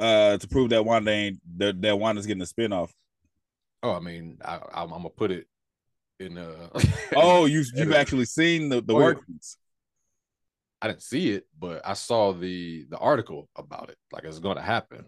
uh, 0.01 0.39
to 0.39 0.49
prove 0.49 0.71
that 0.71 0.85
Wanda 0.85 1.11
ain't 1.11 1.41
that, 1.57 1.81
that 1.83 1.99
Wanda's 1.99 2.27
getting 2.27 2.43
a 2.43 2.47
spinoff. 2.47 2.91
Oh, 3.83 3.93
I 3.93 4.01
mean, 4.01 4.39
I, 4.45 4.57
I'm, 4.73 4.93
I'm 4.93 4.99
gonna 4.99 5.11
put 5.11 5.31
it 5.31 5.47
in. 6.27 6.39
Uh, 6.39 6.69
Oh, 7.15 7.45
you 7.47 7.65
you've 7.75 7.93
actually 7.93 8.25
seen 8.27 8.69
the 8.69 8.81
the 8.81 8.95
Oh, 8.95 9.01
yeah. 9.01 9.15
I 10.81 10.89
didn't 10.89 11.03
see 11.03 11.31
it, 11.31 11.47
but 11.59 11.83
I 11.87 11.95
saw 11.95 12.33
the 12.33 12.87
the 12.91 12.99
article 12.99 13.49
about 13.57 13.91
it. 13.91 13.99
Like 14.13 14.25
it's 14.25 14.41
going 14.41 14.57
to 14.57 14.63
happen. 14.63 15.07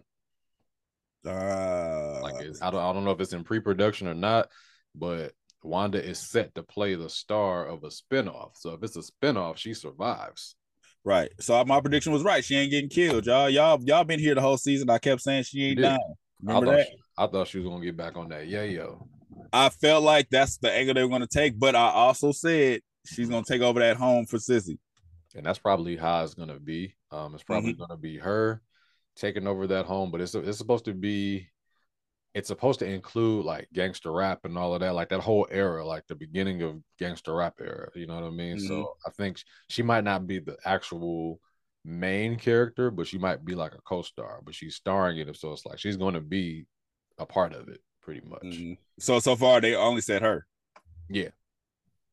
Uh, 1.25 2.21
Like 2.21 2.39
it's, 2.41 2.61
I 2.61 2.69
don't 2.71 2.81
I 2.81 2.93
don't 2.93 3.03
know 3.03 3.11
if 3.11 3.19
it's 3.19 3.33
in 3.33 3.43
pre 3.43 3.59
production 3.59 4.07
or 4.07 4.13
not, 4.13 4.49
but 4.93 5.33
Wanda 5.63 6.03
is 6.03 6.19
set 6.19 6.53
to 6.55 6.63
play 6.63 6.95
the 6.95 7.09
star 7.09 7.65
of 7.67 7.83
a 7.83 7.87
spinoff. 7.89 8.51
So 8.57 8.73
if 8.73 8.83
it's 8.83 8.95
a 8.95 9.01
spinoff, 9.01 9.57
she 9.57 9.73
survives. 9.73 10.55
right. 11.03 11.29
So 11.39 11.63
my 11.65 11.81
prediction 11.81 12.11
was 12.13 12.23
right. 12.23 12.43
She 12.43 12.55
ain't 12.55 12.71
getting 12.71 12.89
killed, 12.89 13.25
y'all. 13.25 13.49
Y'all 13.49 13.79
y'all 13.83 14.03
been 14.03 14.19
here 14.19 14.35
the 14.35 14.41
whole 14.41 14.57
season. 14.57 14.89
I 14.89 14.97
kept 14.99 15.21
saying 15.21 15.43
she 15.43 15.65
ain't 15.65 15.81
dying. 15.81 15.97
I 16.47 16.59
Remember 16.59 16.65
thought 16.65 16.77
that? 16.77 16.87
she, 16.87 16.97
I 17.17 17.27
thought 17.27 17.47
she 17.47 17.59
was 17.59 17.67
gonna 17.67 17.83
get 17.83 17.97
back 17.97 18.17
on 18.17 18.29
that. 18.29 18.47
Yeah, 18.47 18.63
yo. 18.63 19.07
I 19.53 19.69
felt 19.69 20.03
like 20.03 20.29
that's 20.29 20.57
the 20.57 20.71
angle 20.71 20.93
they 20.93 21.03
were 21.03 21.09
gonna 21.09 21.27
take, 21.27 21.57
but 21.59 21.75
I 21.75 21.89
also 21.89 22.31
said 22.31 22.81
she's 23.05 23.29
gonna 23.29 23.45
take 23.45 23.61
over 23.61 23.79
that 23.79 23.97
home 23.97 24.25
for 24.25 24.39
Cissy. 24.39 24.79
and 25.35 25.45
that's 25.45 25.59
probably 25.59 25.97
how 25.97 26.23
it's 26.23 26.33
gonna 26.33 26.59
be. 26.59 26.95
Um, 27.11 27.33
it's 27.35 27.43
probably 27.43 27.73
gonna 27.73 27.97
be 27.97 28.17
her 28.17 28.61
taking 29.15 29.47
over 29.47 29.67
that 29.67 29.85
home, 29.85 30.11
but 30.11 30.21
it's 30.21 30.35
it's 30.35 30.57
supposed 30.57 30.85
to 30.85 30.93
be, 30.93 31.47
it's 32.33 32.47
supposed 32.49 32.79
to 32.79 32.85
include 32.85 33.45
like 33.45 33.67
gangster 33.73 34.11
rap 34.11 34.39
and 34.43 34.57
all 34.57 34.73
of 34.73 34.81
that, 34.81 34.93
like 34.93 35.09
that 35.09 35.21
whole 35.21 35.47
era, 35.51 35.85
like 35.85 36.05
the 36.07 36.15
beginning 36.15 36.61
of 36.61 36.81
gangster 36.99 37.33
rap 37.35 37.55
era. 37.61 37.89
You 37.95 38.07
know 38.07 38.15
what 38.15 38.23
I 38.25 38.29
mean? 38.31 38.59
So 38.59 38.93
I 39.05 39.09
think 39.11 39.39
she 39.69 39.83
might 39.83 40.03
not 40.03 40.27
be 40.27 40.39
the 40.39 40.57
actual 40.65 41.39
main 41.85 42.37
character, 42.37 42.91
but 42.91 43.07
she 43.07 43.17
might 43.17 43.45
be 43.45 43.55
like 43.55 43.73
a 43.73 43.81
co-star, 43.83 44.41
but 44.43 44.55
she's 44.55 44.75
starring 44.75 45.19
in 45.19 45.29
it, 45.29 45.37
so 45.37 45.51
it's 45.53 45.65
like 45.65 45.79
she's 45.79 45.97
gonna 45.97 46.21
be 46.21 46.65
a 47.17 47.25
part 47.25 47.53
of 47.53 47.69
it, 47.69 47.79
pretty 48.05 48.21
much. 48.25 48.43
Mhm. 48.43 48.77
So 48.99 49.19
so 49.19 49.35
far 49.35 49.59
they 49.59 49.75
only 49.75 50.01
said 50.01 50.21
her. 50.21 50.45
Yeah. 51.09 51.29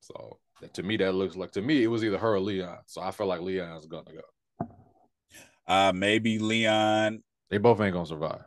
So 0.00 0.40
that- 0.60 0.74
to 0.74 0.82
me, 0.82 0.96
that 0.96 1.12
looks 1.12 1.36
like 1.36 1.52
to 1.52 1.62
me 1.62 1.84
it 1.84 1.88
was 1.88 2.02
either 2.02 2.18
her 2.18 2.34
or 2.34 2.40
Leon. 2.40 2.78
So 2.86 3.02
I 3.02 3.10
feel 3.10 3.26
like 3.26 3.42
Leon's 3.42 3.86
gonna 3.86 4.10
go. 4.12 4.66
Uh 5.66 5.92
maybe 5.94 6.38
Leon. 6.38 7.22
They 7.50 7.58
both 7.58 7.80
ain't 7.80 7.92
gonna 7.92 8.06
survive. 8.06 8.44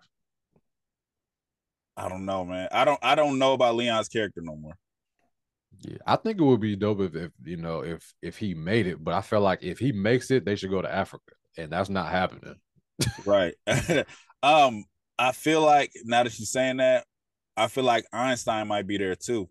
I 1.96 2.10
don't 2.10 2.26
know, 2.26 2.44
man. 2.44 2.68
I 2.72 2.84
don't 2.84 3.00
I 3.04 3.16
don't 3.16 3.38
know 3.40 3.54
about 3.54 3.76
Leon's 3.76 4.10
character 4.10 4.42
no 4.44 4.56
more. 4.56 4.78
Yeah, 5.80 5.98
I 6.06 6.16
think 6.16 6.40
it 6.40 6.44
would 6.44 6.60
be 6.62 6.76
dope 6.76 7.02
if, 7.02 7.16
if 7.16 7.32
you 7.44 7.58
know 7.58 7.82
if 7.84 8.14
if 8.22 8.38
he 8.38 8.54
made 8.56 8.88
it, 8.88 9.04
but 9.04 9.14
I 9.14 9.22
feel 9.22 9.42
like 9.42 9.62
if 9.62 9.78
he 9.78 9.92
makes 9.92 10.32
it, 10.32 10.46
they 10.46 10.56
should 10.56 10.72
go 10.72 10.82
to 10.82 10.92
Africa, 10.94 11.34
and 11.58 11.72
that's 11.72 11.90
not 11.90 12.10
happening. 12.10 12.56
right. 13.26 13.54
um, 14.44 14.84
I 15.18 15.32
feel 15.32 15.62
like 15.62 15.92
now 16.04 16.24
that 16.24 16.38
you're 16.40 16.46
saying 16.46 16.78
that, 16.78 17.06
I 17.58 17.68
feel 17.68 17.84
like 17.84 18.06
Einstein 18.12 18.68
might 18.68 18.86
be 18.88 18.98
there 18.98 19.16
too. 19.16 19.50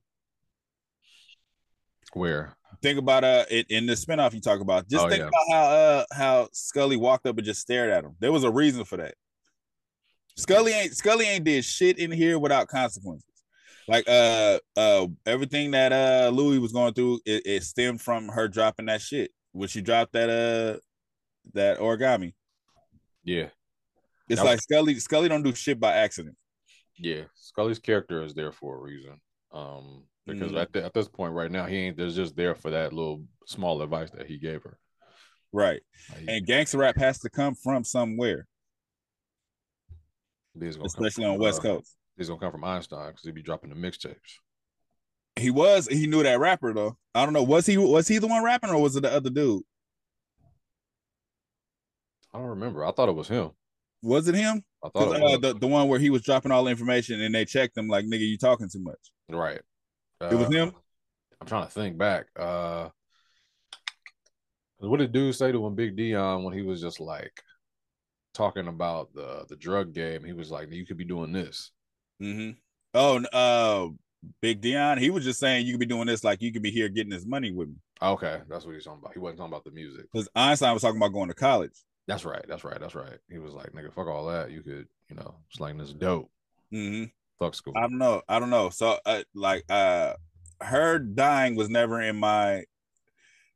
Where? 2.12 2.54
Think 2.82 2.98
about 2.98 3.24
uh 3.24 3.44
it 3.50 3.66
in 3.70 3.86
the 3.86 3.94
spinoff 3.94 4.34
you 4.34 4.40
talk 4.40 4.60
about. 4.60 4.88
Just 4.88 5.04
Oh, 5.04 5.08
think 5.08 5.20
yeah. 5.20 5.28
about 5.28 5.50
how 5.50 5.64
uh 5.64 6.04
how 6.12 6.48
Scully 6.52 6.96
walked 6.96 7.26
up 7.26 7.36
and 7.38 7.44
just 7.44 7.60
stared 7.60 7.90
at 7.90 8.04
him. 8.04 8.14
There 8.20 8.32
was 8.32 8.44
a 8.44 8.50
reason 8.50 8.84
for 8.84 8.98
that. 8.98 9.14
Scully 10.36 10.72
ain't 10.72 10.94
Scully 10.96 11.26
ain't 11.26 11.44
did 11.44 11.64
shit 11.64 11.98
in 11.98 12.10
here 12.12 12.38
without 12.38 12.68
consequences. 12.68 13.24
Like 13.88 14.08
uh 14.08 14.58
uh 14.76 15.06
everything 15.24 15.70
that 15.72 15.92
uh 15.92 16.30
Louie 16.30 16.58
was 16.58 16.72
going 16.72 16.92
through, 16.94 17.20
it, 17.24 17.42
it 17.46 17.62
stemmed 17.64 18.00
from 18.02 18.28
her 18.28 18.48
dropping 18.48 18.86
that 18.86 19.00
shit. 19.00 19.30
When 19.52 19.68
she 19.68 19.80
dropped 19.80 20.12
that 20.12 20.28
uh 20.28 20.78
that 21.54 21.78
origami. 21.78 22.34
Yeah, 23.24 23.48
It's 24.28 24.40
was- 24.40 24.50
like 24.50 24.60
Scully 24.60 24.98
Scully 24.98 25.28
don't 25.28 25.42
do 25.42 25.54
shit 25.54 25.80
by 25.80 25.94
accident. 25.94 26.36
Yeah. 26.96 27.22
Scully's 27.34 27.78
character 27.78 28.22
is 28.22 28.34
there 28.34 28.52
for 28.52 28.76
a 28.76 28.80
reason. 28.80 29.20
Um, 29.52 30.04
because 30.26 30.52
Mhm. 30.52 30.60
at, 30.60 30.72
the, 30.72 30.84
at 30.84 30.94
this 30.94 31.08
point 31.08 31.34
right 31.34 31.50
now, 31.50 31.66
he 31.66 31.76
ain't 31.76 31.96
there's 31.96 32.16
just 32.16 32.34
there 32.34 32.54
for 32.54 32.70
that 32.70 32.92
little 32.92 33.24
small 33.46 33.82
advice 33.82 34.10
that 34.12 34.26
he 34.26 34.38
gave 34.38 34.62
her. 34.62 34.78
Right. 35.52 35.82
Like, 36.10 36.24
And 36.28 36.46
gangster 36.46 36.78
rap 36.78 36.96
has 36.96 37.18
to 37.20 37.30
come 37.30 37.54
from 37.54 37.84
somewhere, 37.84 38.48
he's 40.58 40.76
gonna 40.76 40.78
come 40.78 40.86
especially 40.86 41.24
from, 41.24 41.34
on 41.34 41.38
West 41.38 41.60
uh, 41.60 41.62
Coast. 41.62 41.96
He's 42.16 42.28
gonna 42.28 42.40
come 42.40 42.52
from 42.52 42.64
Einstein 42.64 43.10
because 43.10 43.24
he'd 43.24 43.34
be 43.34 43.42
dropping 43.42 43.70
the 43.70 43.76
mixtapes. 43.76 44.38
He 45.36 45.50
was 45.50 45.88
he 45.88 46.06
knew 46.06 46.22
that 46.22 46.38
rapper 46.38 46.72
though. 46.72 46.96
I 47.14 47.24
don't 47.24 47.32
know. 47.34 47.42
Was 47.42 47.66
he 47.66 47.76
was 47.76 48.08
he 48.08 48.18
the 48.18 48.26
one 48.28 48.42
rapping 48.44 48.70
or 48.70 48.80
was 48.80 48.96
it 48.96 49.00
the 49.02 49.12
other 49.12 49.30
dude? 49.30 49.62
I 52.32 52.38
don't 52.38 52.48
remember. 52.48 52.84
I 52.84 52.92
thought 52.92 53.08
it 53.08 53.14
was 53.14 53.28
him. 53.28 53.50
Was 54.04 54.28
it 54.28 54.34
him? 54.34 54.62
I 54.84 54.88
thought 54.90 55.16
it 55.16 55.22
uh, 55.22 55.38
the, 55.38 55.58
the 55.58 55.66
one 55.66 55.88
where 55.88 55.98
he 55.98 56.10
was 56.10 56.22
dropping 56.22 56.52
all 56.52 56.64
the 56.64 56.70
information 56.70 57.20
and 57.22 57.34
they 57.34 57.44
checked 57.46 57.76
him 57.76 57.88
like 57.88 58.04
nigga, 58.04 58.20
you 58.20 58.36
talking 58.36 58.68
too 58.68 58.82
much. 58.82 58.98
right. 59.30 59.60
It 60.20 60.34
was 60.34 60.46
Uh, 60.46 60.50
him? 60.50 60.72
I'm 61.40 61.46
trying 61.46 61.66
to 61.66 61.72
think 61.72 61.98
back. 61.98 62.26
Uh, 62.36 62.90
what 64.78 64.98
did 64.98 65.12
dude 65.12 65.34
say 65.34 65.52
to 65.52 65.66
him, 65.66 65.74
Big 65.74 65.96
Dion, 65.96 66.44
when 66.44 66.54
he 66.54 66.62
was 66.62 66.80
just 66.80 67.00
like 67.00 67.42
talking 68.34 68.68
about 68.68 69.14
the 69.14 69.44
the 69.48 69.56
drug 69.56 69.92
game? 69.94 70.24
He 70.24 70.32
was 70.32 70.50
like, 70.50 70.70
"You 70.70 70.86
could 70.86 70.96
be 70.96 71.04
doing 71.04 71.32
this." 71.32 71.70
Mm-hmm. 72.22 72.58
Oh, 72.94 73.24
uh, 73.32 73.88
Big 74.40 74.60
Dion, 74.60 74.98
he 74.98 75.10
was 75.10 75.24
just 75.24 75.40
saying 75.40 75.66
you 75.66 75.72
could 75.72 75.80
be 75.80 75.86
doing 75.86 76.06
this 76.06 76.24
like 76.24 76.42
you 76.42 76.52
could 76.52 76.62
be 76.62 76.70
here 76.70 76.88
getting 76.88 77.10
this 77.10 77.26
money 77.26 77.52
with 77.52 77.68
me. 77.68 77.76
Okay, 78.02 78.40
that's 78.48 78.64
what 78.64 78.74
he's 78.74 78.84
talking 78.84 79.00
about. 79.00 79.14
He 79.14 79.18
wasn't 79.18 79.38
talking 79.38 79.52
about 79.52 79.64
the 79.64 79.70
music. 79.70 80.06
Because 80.12 80.28
Einstein 80.34 80.72
was 80.72 80.82
talking 80.82 80.98
about 80.98 81.12
going 81.12 81.28
to 81.28 81.34
college. 81.34 81.72
That's 82.06 82.24
right. 82.24 82.44
That's 82.48 82.64
right. 82.64 82.78
That's 82.78 82.94
right. 82.94 83.18
He 83.30 83.38
was 83.38 83.54
like, 83.54 83.72
"Nigga, 83.72 83.92
fuck 83.92 84.08
all 84.08 84.26
that. 84.26 84.50
You 84.50 84.62
could, 84.62 84.86
you 85.08 85.16
know, 85.16 85.34
slang 85.50 85.78
this 85.78 85.92
dope. 85.92 86.30
Mm-hmm. 86.72 87.04
Fuck 87.38 87.54
school." 87.54 87.74
I 87.76 87.82
don't 87.82 87.98
know. 87.98 88.22
I 88.28 88.38
don't 88.38 88.50
know. 88.50 88.70
So, 88.70 88.98
uh, 89.06 89.22
like, 89.34 89.64
uh, 89.70 90.14
her 90.60 90.98
dying 90.98 91.56
was 91.56 91.70
never 91.70 92.00
in 92.00 92.16
my 92.16 92.64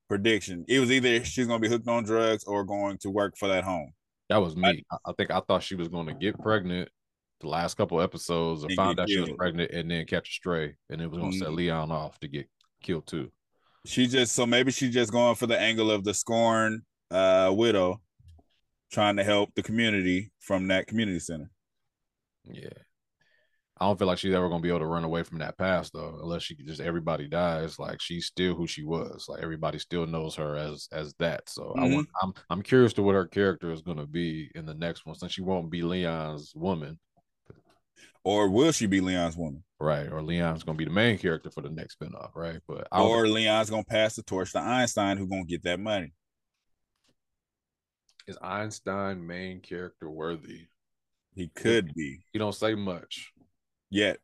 prediction. 0.08 0.64
It 0.68 0.80
was 0.80 0.90
either 0.90 1.24
she's 1.24 1.46
gonna 1.46 1.58
be 1.58 1.68
hooked 1.68 1.88
on 1.88 2.04
drugs 2.04 2.44
or 2.44 2.64
going 2.64 2.98
to 2.98 3.10
work 3.10 3.36
for 3.36 3.48
that 3.48 3.64
home. 3.64 3.92
That 4.28 4.38
was 4.38 4.56
me. 4.56 4.84
I, 4.90 4.96
I 5.06 5.12
think 5.12 5.30
I 5.30 5.40
thought 5.40 5.62
she 5.62 5.74
was 5.74 5.88
going 5.88 6.06
to 6.06 6.14
get 6.14 6.38
pregnant 6.38 6.90
the 7.40 7.48
last 7.48 7.76
couple 7.76 8.00
episodes 8.00 8.64
and 8.64 8.72
found 8.74 9.00
out 9.00 9.08
she 9.08 9.20
was 9.20 9.30
pregnant 9.36 9.70
and 9.70 9.90
then 9.90 10.04
catch 10.06 10.28
a 10.28 10.32
stray 10.32 10.74
and 10.90 11.00
it 11.00 11.10
was 11.10 11.18
going 11.18 11.32
to 11.32 11.38
set. 11.38 11.52
Leon 11.52 11.90
off 11.90 12.18
to 12.20 12.28
get 12.28 12.46
killed 12.82 13.06
too. 13.06 13.30
She 13.86 14.06
just 14.06 14.34
so 14.34 14.44
maybe 14.44 14.70
she's 14.70 14.92
just 14.92 15.12
going 15.12 15.34
for 15.34 15.46
the 15.46 15.58
angle 15.58 15.90
of 15.90 16.04
the 16.04 16.12
scorn 16.12 16.82
uh 17.10 17.52
widow, 17.54 18.00
trying 18.90 19.16
to 19.16 19.24
help 19.24 19.54
the 19.54 19.62
community 19.62 20.30
from 20.40 20.68
that 20.68 20.86
community 20.86 21.18
center. 21.20 21.50
Yeah. 22.44 22.68
I 23.80 23.84
don't 23.84 23.96
feel 23.96 24.08
like 24.08 24.18
she's 24.18 24.34
ever 24.34 24.48
going 24.48 24.60
to 24.60 24.62
be 24.62 24.70
able 24.70 24.80
to 24.80 24.86
run 24.86 25.04
away 25.04 25.22
from 25.22 25.38
that 25.38 25.56
past 25.56 25.92
though, 25.92 26.18
unless 26.20 26.42
she 26.42 26.56
just 26.56 26.80
everybody 26.80 27.28
dies. 27.28 27.78
Like 27.78 28.00
she's 28.00 28.26
still 28.26 28.54
who 28.56 28.66
she 28.66 28.82
was. 28.82 29.26
Like 29.28 29.40
everybody 29.40 29.78
still 29.78 30.04
knows 30.04 30.34
her 30.34 30.56
as 30.56 30.88
as 30.90 31.14
that. 31.20 31.48
So 31.48 31.74
I 31.78 31.82
Mhm. 31.86 31.94
want, 31.94 32.08
I'm 32.20 32.32
I'm 32.50 32.62
curious 32.62 32.92
to 32.94 33.02
what 33.02 33.14
her 33.14 33.26
character 33.26 33.70
is 33.70 33.82
going 33.82 33.98
to 33.98 34.06
be 34.06 34.50
in 34.56 34.66
the 34.66 34.74
next 34.74 35.06
one, 35.06 35.14
since 35.14 35.30
she 35.32 35.42
won't 35.42 35.70
be 35.70 35.82
Leon's 35.82 36.52
woman, 36.56 36.98
Or 38.24 38.48
will 38.50 38.72
she 38.72 38.86
be 38.86 39.00
Leon's 39.00 39.36
woman? 39.36 39.62
right? 39.78 40.10
Or 40.10 40.22
Leon's 40.22 40.64
going 40.64 40.76
to 40.76 40.78
be 40.78 40.84
the 40.84 40.90
main 40.94 41.16
character 41.18 41.50
for 41.52 41.60
the 41.60 41.70
next 41.70 42.00
spinoff, 42.00 42.34
right? 42.34 42.60
But 42.66 42.88
I 42.90 43.00
Or 43.00 43.28
Leon's 43.28 43.70
gonna 43.70 43.84
pass 43.84 44.16
the 44.16 44.24
torch 44.24 44.50
to 44.52 44.58
Einstein, 44.58 45.18
who's 45.18 45.28
gonna 45.28 45.44
get 45.44 45.62
that 45.62 45.78
money. 45.78 46.12
Is 48.28 48.38
Einstein 48.42 49.26
main 49.26 49.60
character 49.60 50.08
worthy? 50.08 50.68
He 51.34 51.48
could 51.48 51.92
be 51.94 52.20
He 52.32 52.38
don't 52.38 52.54
say 52.54 52.74
much. 52.74 53.32
yet. 53.90 54.18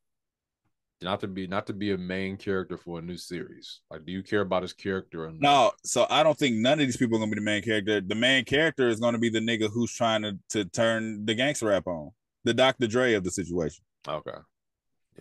Not 1.03 1.21
to 1.21 1.27
be 1.29 1.47
not 1.47 1.67
to 1.67 1.73
be 1.75 1.91
a 1.93 1.99
main 1.99 2.37
character 2.39 2.79
for 2.79 2.99
a 2.99 3.03
new 3.03 3.17
series. 3.19 3.81
Like, 3.91 4.07
do 4.07 4.13
you 4.13 4.23
care 4.23 4.41
about 4.41 4.63
his 4.63 4.73
character? 4.73 5.25
Or 5.25 5.33
not? 5.33 5.41
No, 5.41 5.73
so 5.85 6.07
I 6.09 6.23
don't 6.23 6.39
think 6.39 6.57
none 6.57 6.81
of 6.81 6.87
these 6.87 6.97
people 6.97 7.17
are 7.17 7.21
gonna 7.21 7.31
be 7.31 7.35
the 7.41 7.45
main 7.45 7.63
character. 7.63 8.01
The 8.01 8.15
main 8.15 8.45
character 8.45 8.89
is 8.89 9.01
gonna 9.01 9.19
be 9.19 9.29
the 9.29 9.41
nigga 9.41 9.69
who's 9.71 9.93
trying 9.93 10.23
to, 10.23 10.39
to 10.51 10.65
turn 10.65 11.27
the 11.27 11.35
gangster 11.35 11.67
rap 11.67 11.87
on. 11.87 12.13
The 12.45 12.55
Dr. 12.55 12.87
Dre 12.87 13.15
of 13.15 13.25
the 13.25 13.31
situation. 13.31 13.85
Okay. 14.09 14.39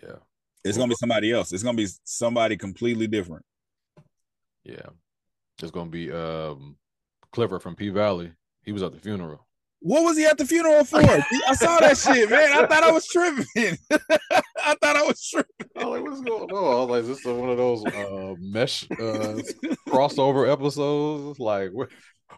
Yeah. 0.01 0.15
It's 0.63 0.77
gonna 0.77 0.89
be 0.89 0.95
somebody 0.95 1.31
else. 1.31 1.51
It's 1.51 1.63
gonna 1.63 1.75
be 1.77 1.87
somebody 2.05 2.55
completely 2.55 3.07
different. 3.07 3.43
Yeah. 4.63 4.87
It's 5.61 5.71
gonna 5.71 5.89
be 5.89 6.11
um 6.11 6.77
Clifford 7.33 7.61
from 7.61 7.75
P 7.75 7.89
Valley. 7.89 8.31
He 8.63 8.71
was 8.71 8.83
at 8.83 8.93
the 8.93 8.99
funeral. 8.99 9.45
What 9.79 10.03
was 10.03 10.17
he 10.17 10.25
at 10.25 10.37
the 10.37 10.45
funeral 10.45 10.85
for? 10.85 10.99
I 11.01 11.55
saw 11.55 11.77
that 11.79 11.97
shit, 11.97 12.29
man. 12.29 12.53
I 12.53 12.65
thought 12.65 12.83
I 12.83 12.91
was 12.91 13.05
tripping. 13.05 13.45
I 13.91 14.75
thought 14.81 14.95
I 14.95 15.03
was 15.03 15.29
tripping. 15.29 15.69
Oh, 15.75 15.89
like 15.89 16.03
what's 16.03 16.21
going 16.21 16.49
on? 16.49 16.49
I 16.51 16.79
was 16.79 16.89
like, 16.89 17.05
this 17.05 17.19
is 17.19 17.25
one 17.25 17.49
of 17.49 17.57
those 17.57 17.85
uh 17.85 18.35
mesh 18.39 18.89
uh 18.91 19.41
crossover 19.89 20.49
episodes. 20.49 21.37
Like 21.37 21.71
where 21.71 21.89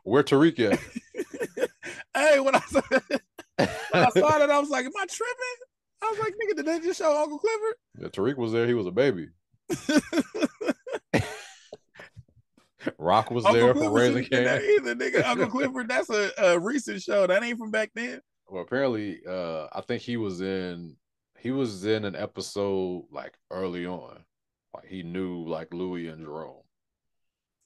where 0.03 0.23
Tariq 0.23 0.71
at? 0.71 0.79
hey, 2.15 2.39
when 2.39 2.55
I 2.55 2.61
saw 2.61 2.81
when 2.89 3.69
I 3.93 4.09
saw 4.09 4.39
that, 4.39 4.49
I 4.49 4.59
was 4.59 4.69
like, 4.69 4.85
"Am 4.85 4.91
I 4.97 5.05
tripping?" 5.05 5.59
I 6.01 6.09
was 6.09 6.19
like, 6.19 6.33
"Nigga, 6.33 6.55
did 6.57 6.65
they 6.65 6.79
just 6.79 6.97
show 6.97 7.15
Uncle 7.15 7.37
Clifford?" 7.37 7.75
Yeah, 7.99 8.07
Tariq 8.07 8.37
was 8.37 8.53
there, 8.53 8.65
he 8.65 8.73
was 8.73 8.87
a 8.87 8.91
baby. 8.91 9.27
Rock 12.97 13.31
was 13.31 13.45
Uncle 13.45 13.61
there 13.61 13.75
for 13.75 13.91
Raising 13.91 14.25
Kanan. 14.25 14.61
either, 14.61 14.95
nigga. 14.95 15.25
Uncle 15.25 15.47
Clifford, 15.47 15.89
that's 15.89 16.09
a, 16.09 16.31
a 16.37 16.59
recent 16.59 17.01
show. 17.01 17.27
That 17.27 17.43
ain't 17.43 17.57
from 17.57 17.71
back 17.71 17.91
then. 17.95 18.21
Well, 18.47 18.63
apparently, 18.63 19.21
uh, 19.27 19.67
I 19.73 19.81
think 19.81 20.01
he 20.01 20.17
was 20.17 20.41
in 20.41 20.95
he 21.39 21.51
was 21.51 21.85
in 21.85 22.05
an 22.05 22.15
episode 22.15 23.05
like 23.11 23.33
early 23.51 23.85
on. 23.85 24.23
Like 24.73 24.87
he 24.87 25.03
knew 25.03 25.47
like 25.47 25.73
Louie 25.73 26.07
and 26.07 26.19
Jerome. 26.19 26.63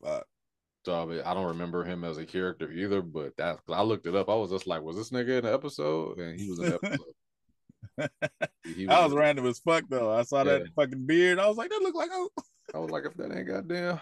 Fuck. 0.04 0.26
So 0.86 1.02
I, 1.02 1.06
mean, 1.06 1.22
I 1.26 1.34
don't 1.34 1.48
remember 1.48 1.84
him 1.84 2.04
as 2.04 2.18
a 2.18 2.26
character 2.26 2.72
either, 2.72 3.02
but 3.02 3.36
that 3.38 3.60
I 3.70 3.82
looked 3.82 4.08
it 4.08 4.16
up. 4.16 4.30
I 4.30 4.36
was 4.36 4.52
just 4.52 4.68
like, 4.68 4.82
was 4.82 4.96
this 4.96 5.10
nigga 5.10 5.40
in 5.40 5.46
the 5.46 5.54
episode? 5.54 6.20
And 6.20 6.40
he 6.40 6.50
was 6.50 6.60
in 6.60 6.66
the 6.70 6.76
episode. 6.84 7.14
He 8.64 8.86
That 8.86 9.04
was 9.04 9.14
random 9.14 9.46
as 9.46 9.60
fuck 9.60 9.84
though. 9.90 10.12
I 10.12 10.24
saw 10.24 10.44
that 10.44 10.68
fucking 10.76 11.06
beard. 11.06 11.40
I 11.40 11.48
was 11.48 11.58
like, 11.58 11.70
that 11.70 11.82
look 11.82 11.96
like. 11.96 12.10
I 12.74 12.78
was 12.78 12.92
like, 12.92 13.06
if 13.06 13.14
that 13.16 13.36
ain't 13.36 13.48
goddamn. 13.48 14.00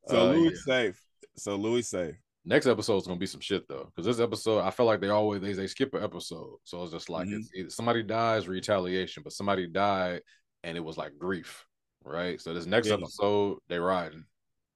So 0.09 0.31
Uh, 0.31 0.33
Louie 0.33 0.51
yeah. 0.51 0.57
safe. 0.65 1.01
So 1.37 1.57
Louie 1.57 1.83
safe. 1.83 2.17
Next 2.45 2.67
episode 2.67 2.97
is 2.97 3.07
gonna 3.07 3.21
be 3.21 3.27
some 3.27 3.41
shit 3.41 3.69
though, 3.69 3.85
because 3.95 4.05
this 4.05 4.19
episode 4.23 4.61
I 4.63 4.71
feel 4.71 4.87
like 4.87 5.01
they 5.01 5.11
always 5.11 5.41
they, 5.41 5.53
they 5.53 5.69
skip 5.69 5.95
an 5.95 6.03
episode, 6.03 6.57
so 6.65 6.83
it's 6.83 6.93
just 6.93 7.09
like 7.09 7.29
Mhm. 7.29 7.39
it's, 7.39 7.51
it's 7.53 7.77
somebody 7.77 8.03
dies 8.03 8.49
retaliation, 8.49 9.23
but 9.23 9.33
somebody 9.33 9.69
died 9.69 10.23
and 10.65 10.77
it 10.77 10.81
was 10.81 10.97
like 10.97 11.17
grief, 11.19 11.65
right? 12.05 12.41
So 12.41 12.53
this 12.53 12.67
next 12.67 12.89
Yeah. 12.89 12.95
episode 12.95 13.59
they 13.69 13.79
riding. 13.79 14.25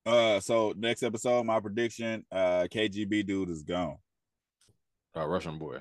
Uh, 0.06 0.38
so 0.38 0.72
next 0.76 1.02
episode, 1.02 1.44
my 1.44 1.58
prediction, 1.58 2.24
uh, 2.30 2.68
KGB 2.70 3.26
dude 3.26 3.50
is 3.50 3.64
gone. 3.64 3.96
Uh, 5.16 5.26
Russian 5.26 5.58
boy. 5.58 5.80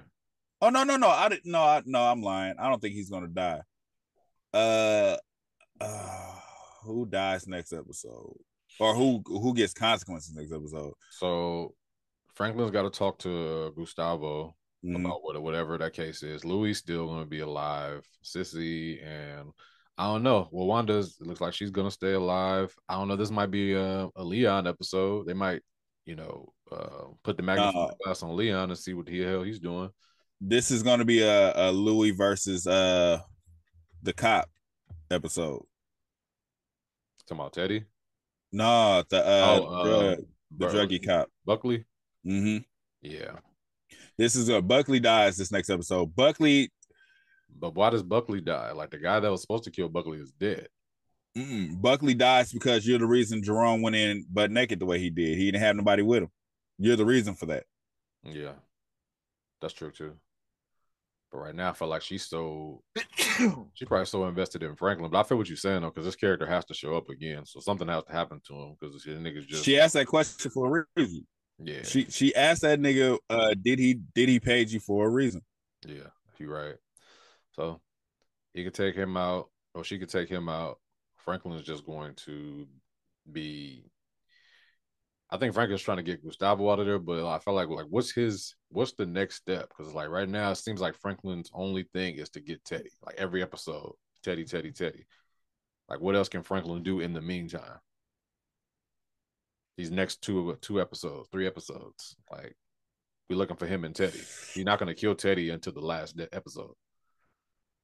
Oh 0.62 0.70
no, 0.70 0.84
no, 0.84 0.98
no. 0.98 1.10
I 1.10 1.30
didn't. 1.30 1.46
No, 1.46 1.60
I, 1.60 1.84
no. 1.86 2.02
I'm 2.02 2.24
lying. 2.24 2.56
I 2.58 2.68
don't 2.68 2.82
think 2.82 2.96
he's 2.96 3.12
gonna 3.12 3.28
die. 3.28 3.62
Uh, 4.56 5.18
uh, 5.82 6.36
who 6.84 7.06
dies 7.06 7.48
next 7.48 7.74
episode, 7.74 8.34
or 8.80 8.96
who 8.96 9.22
who 9.26 9.54
gets 9.54 9.74
consequences 9.74 10.34
next 10.36 10.54
episode? 10.54 10.94
So 11.12 11.74
Franklin's 12.36 12.72
got 12.72 12.84
to 12.84 12.90
talk 12.90 13.20
to 13.20 13.74
Gustavo 13.76 14.56
Mhm. 14.84 15.00
about 15.06 15.24
what, 15.24 15.42
whatever 15.42 15.78
that 15.78 15.94
case 15.94 16.22
is. 16.24 16.46
Louie 16.46 16.74
still 16.74 17.08
gonna 17.08 17.26
be 17.26 17.40
alive. 17.40 18.08
Cissy 18.22 19.00
and 19.02 19.50
I 19.98 20.06
don't 20.12 20.24
know. 20.24 20.48
Well, 20.52 20.68
Wanda's 20.68 21.18
it 21.20 21.26
looks 21.28 21.42
like 21.42 21.54
she's 21.54 21.72
gonna 21.72 21.92
stay 21.92 22.14
alive. 22.14 22.74
I 22.88 22.96
don't 22.96 23.08
know. 23.08 23.16
This 23.16 23.32
might 23.32 23.52
be 23.52 23.74
a, 23.74 24.08
a 24.16 24.24
Leon 24.24 24.68
episode. 24.68 25.26
They 25.26 25.34
might, 25.34 25.62
you 26.06 26.16
know, 26.16 26.54
uh, 26.72 27.06
put 27.24 27.38
the 27.38 27.44
magnifying 27.44 27.90
Uh, 27.92 27.94
glass 28.04 28.22
on 28.24 28.36
Leon 28.36 28.70
and 28.70 28.78
see 28.80 28.94
what 28.94 29.06
the 29.08 29.22
hell 29.22 29.44
he's 29.44 29.60
doing. 29.60 29.90
This 30.40 30.70
is 30.72 30.84
gonna 30.84 31.06
be 31.06 31.22
a, 31.24 31.54
a 31.56 31.72
Louie 31.72 32.12
versus 32.12 32.68
uh 32.68 33.20
the 34.06 34.14
cop 34.14 34.50
episode. 35.12 35.66
Talking 37.28 37.40
about 37.42 37.54
Teddy, 37.54 37.84
Nah, 38.52 39.04
the 39.10 39.18
uh, 39.26 39.60
Oh, 39.62 39.84
drug, 39.86 40.18
the 40.18 40.26
Bur- 40.68 40.72
druggy 40.72 41.06
cop. 41.06 41.30
Buckley. 41.46 41.86
Mm-hmm. 42.26 42.58
Yeah, 43.02 43.38
This 44.18 44.36
is 44.36 44.50
a 44.50 44.62
Buckley 44.62 45.00
dies 45.00 45.38
this 45.38 45.52
next 45.52 45.70
episode. 45.70 46.16
Buckley 46.16 46.72
But 47.60 47.76
why 47.76 47.90
does 47.90 48.04
Buckley 48.04 48.42
die? 48.42 48.72
Like 48.72 48.92
the 48.92 48.98
guy 48.98 49.20
that 49.20 49.30
was 49.32 49.42
supposed 49.42 49.64
to 49.66 49.72
kill 49.72 49.90
Buckley 49.90 50.20
is 50.20 50.32
dead. 50.32 50.68
Mm-mm. 51.38 51.82
Buckley 51.82 52.14
dies 52.14 52.54
because 52.54 52.88
you're 52.88 52.98
the 53.00 53.06
reason 53.06 53.44
Jerome 53.44 53.82
went 53.82 53.96
in 53.96 54.26
butt 54.32 54.52
naked 54.52 54.80
the 54.80 54.86
way 54.86 55.00
he 55.00 55.10
did. 55.10 55.38
He 55.38 55.46
didn't 55.52 55.62
have 55.64 55.76
nobody 55.76 56.02
with 56.02 56.24
him. 56.24 56.30
You're 56.78 56.96
the 56.96 57.06
reason 57.06 57.36
for 57.36 57.48
that. 57.48 57.64
Yeah, 58.24 58.54
that's 59.62 59.74
true 59.74 59.92
too. 59.92 60.16
But 61.36 61.42
right 61.42 61.56
now, 61.56 61.72
I 61.72 61.74
feel 61.74 61.90
like 61.90 62.02
she's 62.02 62.24
so 62.26 62.82
she's 63.74 63.88
probably 63.88 64.06
so 64.06 64.26
invested 64.26 64.64
in 64.64 64.74
Franklin. 64.78 65.12
But 65.12 65.20
I 65.20 65.24
feel 65.24 65.38
what 65.38 65.50
you're 65.50 65.58
saying 65.58 65.82
though, 65.82 65.90
because 65.90 66.06
this 66.06 66.16
character 66.16 66.46
has 66.46 66.64
to 66.66 66.74
show 66.74 66.96
up 66.96 67.10
again. 67.10 67.46
So 67.46 67.60
something 67.60 67.90
has 67.90 68.06
to 68.06 68.12
happen 68.14 68.40
to 68.48 68.54
him 68.54 68.76
because 68.80 69.04
the 69.04 69.12
niggas 69.12 69.46
just 69.46 69.66
She 69.66 69.78
asked 69.78 69.96
that 69.96 70.08
question 70.08 70.50
for 70.50 70.78
a 70.80 70.86
reason. 70.96 71.28
yeah 71.60 71.84
She 71.84 72.06
she 72.06 72.34
asked 72.36 72.62
that 72.62 72.80
nigga, 72.80 73.18
uh, 73.30 73.54
did 73.62 73.80
he 73.80 73.96
did 74.14 74.30
he 74.30 74.40
pay 74.40 74.64
you 74.64 74.80
for 74.80 75.08
a 75.08 75.10
reason? 75.10 75.42
yeah 75.86 76.08
you're 76.38 76.54
right. 76.54 76.76
So 77.52 77.82
he 78.54 78.64
could 78.64 78.74
take 78.74 78.96
him 78.96 79.18
out, 79.18 79.50
or 79.74 79.84
she 79.84 80.00
could 80.00 80.10
take 80.10 80.30
him 80.30 80.48
out. 80.48 80.80
Franklin 81.18 81.56
is 81.60 81.66
just 81.66 81.86
going 81.86 82.14
to 82.26 82.66
be. 83.30 83.84
I 85.36 85.38
think 85.38 85.54
Franklin's 85.54 85.82
trying 85.82 85.98
to 85.98 86.04
get 86.04 86.24
Gustavo 86.24 86.72
out 86.72 86.80
of 86.80 86.86
there, 86.86 86.98
but 86.98 87.28
I 87.28 87.40
felt 87.40 87.58
like 87.58 87.68
like 87.68 87.88
what's 87.90 88.12
his 88.12 88.56
what's 88.70 88.94
the 88.94 89.06
next 89.06 89.36
step? 89.36 89.70
Because 89.70 89.94
like 89.94 90.08
right 90.08 90.30
now 90.30 90.52
it 90.52 90.56
seems 90.56 90.80
like 90.80 90.96
Franklin's 90.96 91.52
only 91.54 91.84
thing 91.94 92.16
is 92.16 92.30
to 92.32 92.40
get 92.40 92.64
Teddy. 92.64 92.92
Like 93.06 93.16
every 93.18 93.42
episode, 93.42 93.96
Teddy, 94.24 94.46
Teddy, 94.46 94.72
Teddy. 94.72 95.06
Like 95.90 96.00
what 96.00 96.16
else 96.16 96.30
can 96.30 96.42
Franklin 96.42 96.84
do 96.84 97.02
in 97.02 97.12
the 97.12 97.22
meantime? 97.22 97.80
These 99.78 99.92
next 99.92 100.22
two 100.22 100.58
two 100.62 100.80
episodes, 100.80 101.28
three 101.34 101.48
episodes, 101.48 102.16
like 102.32 102.56
we're 103.30 103.36
looking 103.36 103.58
for 103.58 103.66
him 103.66 103.84
and 103.84 103.94
Teddy. 103.94 104.22
He's 104.54 104.64
not 104.64 104.80
going 104.80 104.88
to 104.88 105.00
kill 105.00 105.16
Teddy 105.16 105.50
until 105.50 105.74
the 105.74 105.82
last 105.82 106.16
de- 106.16 106.34
episode. 106.34 106.76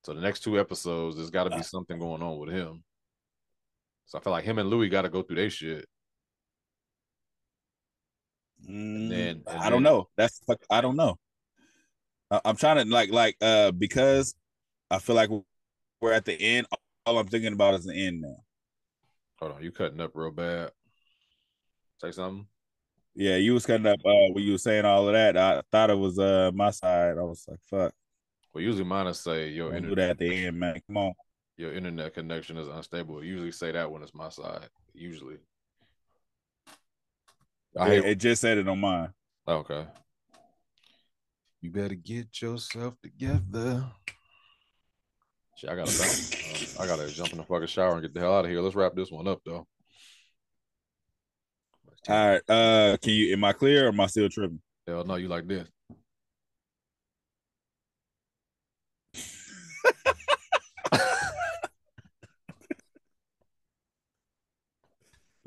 So 0.05 0.13
the 0.13 0.21
next 0.21 0.39
two 0.39 0.57
episodes, 0.57 1.17
there's 1.17 1.29
got 1.29 1.43
to 1.43 1.49
be 1.49 1.57
uh. 1.57 1.63
something 1.63 1.99
going 1.99 2.21
on 2.21 2.37
with 2.37 2.49
him. 2.49 2.83
So 4.05 4.17
I 4.17 4.21
feel 4.21 4.31
like 4.31 4.45
him 4.45 4.57
and 4.57 4.69
Louie 4.69 4.87
got 4.87 5.01
to 5.01 5.09
go 5.09 5.21
through 5.21 5.35
their 5.35 5.49
shit. 5.49 5.85
Mm, 8.70 9.09
then- 9.09 9.43
and 9.47 9.47
I 9.47 9.70
don't 9.70 9.84
then- 9.84 9.93
know. 9.93 10.09
That's 10.18 10.41
I 10.70 10.82
don't 10.82 10.95
know. 10.95 11.18
I, 12.30 12.41
I'm 12.45 12.55
trying 12.55 12.78
to 12.86 12.91
like 12.91 13.12
like 13.12 13.36
uh 13.41 13.72
because 13.72 14.36
I 14.89 14.99
feel 14.99 15.16
like 15.16 15.30
we're 16.01 16.14
at 16.14 16.26
the 16.26 16.39
end. 16.39 16.68
All 17.05 17.18
I'm 17.18 17.28
thinking 17.28 17.53
about 17.53 17.74
is 17.76 17.86
the 17.86 17.95
end 17.95 18.22
now. 18.22 18.38
Hold 19.39 19.53
on, 19.53 19.64
you 19.64 19.72
cutting 19.72 19.99
up 19.99 20.12
real 20.14 20.32
bad. 20.32 20.72
Say 21.99 22.12
something. 22.12 22.45
Yeah, 23.16 23.36
you 23.38 23.53
was 23.53 23.66
cutting 23.66 23.86
up 23.88 23.99
uh 24.05 24.32
when 24.34 24.43
you 24.43 24.53
were 24.53 24.57
saying 24.57 24.86
all 24.86 25.07
of 25.07 25.14
that. 25.14 25.36
I 25.38 25.62
thought 25.72 25.89
it 25.89 25.97
was 25.97 26.20
uh 26.20 26.51
my 26.53 26.70
side. 26.72 27.18
I 27.18 27.24
was 27.24 27.45
like, 27.47 27.59
fuck. 27.70 27.93
Well, 28.53 28.64
usually 28.64 28.84
mine 28.84 29.07
is 29.07 29.20
say 29.20 29.49
your 29.49 29.72
Don't 29.72 29.82
do 29.84 29.89
internet, 29.89 30.18
that 30.18 30.26
at 30.26 30.30
the 30.30 30.45
end, 30.45 30.59
man. 30.59 30.82
Come 30.88 30.97
on. 30.97 31.14
your 31.57 31.74
internet 31.74 32.14
connection 32.14 32.57
is 32.57 32.68
unstable. 32.68 33.20
I 33.20 33.24
usually 33.24 33.51
say 33.51 33.72
that 33.72 33.89
when 33.89 34.03
it's 34.03 34.14
my 34.14 34.30
side. 34.30 34.68
Usually. 34.93 35.38
I 37.78 37.93
it, 37.93 38.05
it 38.05 38.15
just 38.15 38.41
said 38.41 38.57
it 38.57 38.67
on 38.67 38.80
mine. 38.80 39.09
Okay. 39.47 39.86
You 41.61 41.72
better 41.72 41.95
get 41.95 42.41
yourself 42.41 42.95
together. 43.01 43.86
Shit, 45.55 45.69
I 45.69 45.76
gotta. 45.76 45.91
Uh, 45.91 46.84
I 46.84 46.88
gotta 46.88 47.07
jump 47.09 47.32
in 47.32 47.38
the 47.38 47.43
fucking 47.43 47.67
shower 47.67 47.93
and 47.93 48.01
get 48.01 48.13
the 48.13 48.19
hell 48.19 48.36
out 48.36 48.45
of 48.45 48.51
here. 48.51 48.61
Let's 48.61 48.76
wrap 48.76 48.95
this 48.95 49.11
one 49.11 49.28
up 49.28 49.41
though. 49.45 49.67
All 52.09 52.30
right. 52.30 52.41
Uh 52.49 52.97
can 52.97 53.13
you 53.13 53.34
am 53.34 53.43
I 53.43 53.53
clear 53.53 53.86
or 53.86 53.89
am 53.89 53.99
I 53.99 54.07
still 54.07 54.28
tripping? 54.28 54.61
Hell 54.88 55.03
no, 55.03 55.15
you 55.15 55.28
like 55.28 55.47
this. 55.47 55.67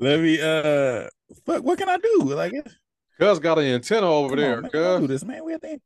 Let 0.05 0.19
me 0.19 0.39
uh 0.39 1.07
fuck 1.47 1.63
what 1.63 1.79
can 1.79 1.89
I 1.89 1.97
do? 1.97 2.19
Like 2.25 2.53
Cuz 3.19 3.39
got 3.39 3.57
an 3.57 3.65
antenna 3.65 4.07
over 4.07 4.35
come 4.35 4.39
there. 4.39 4.57
on, 4.57 4.61
man. 4.61 4.71
Cuz. 4.71 5.07
this, 5.07 5.25
man. 5.25 5.43
We 5.43 5.53
at 5.53 5.61
the. 5.63 5.81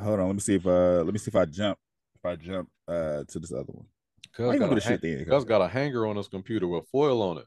Hold 0.00 0.20
on, 0.20 0.26
let 0.28 0.34
me 0.34 0.40
see 0.40 0.54
if 0.54 0.64
uh 0.64 1.02
let 1.02 1.12
me 1.12 1.18
see 1.18 1.30
if 1.30 1.34
I 1.34 1.46
jump 1.46 1.76
if 2.14 2.24
I 2.24 2.36
jump 2.36 2.68
uh 2.86 3.24
to 3.26 3.38
this 3.40 3.52
other 3.52 3.64
one. 3.72 3.86
Cuz 4.32 4.60
got, 4.60 4.70
a 4.70 4.74
the 4.76 4.80
shit 4.80 5.02
hang- 5.02 5.16
then? 5.16 5.24
Cuz 5.24 5.44
got 5.44 5.60
a 5.60 5.66
hanger 5.66 6.06
on 6.06 6.14
his 6.14 6.28
computer 6.28 6.68
with 6.68 6.86
foil 6.86 7.20
on 7.20 7.38
it. 7.38 7.46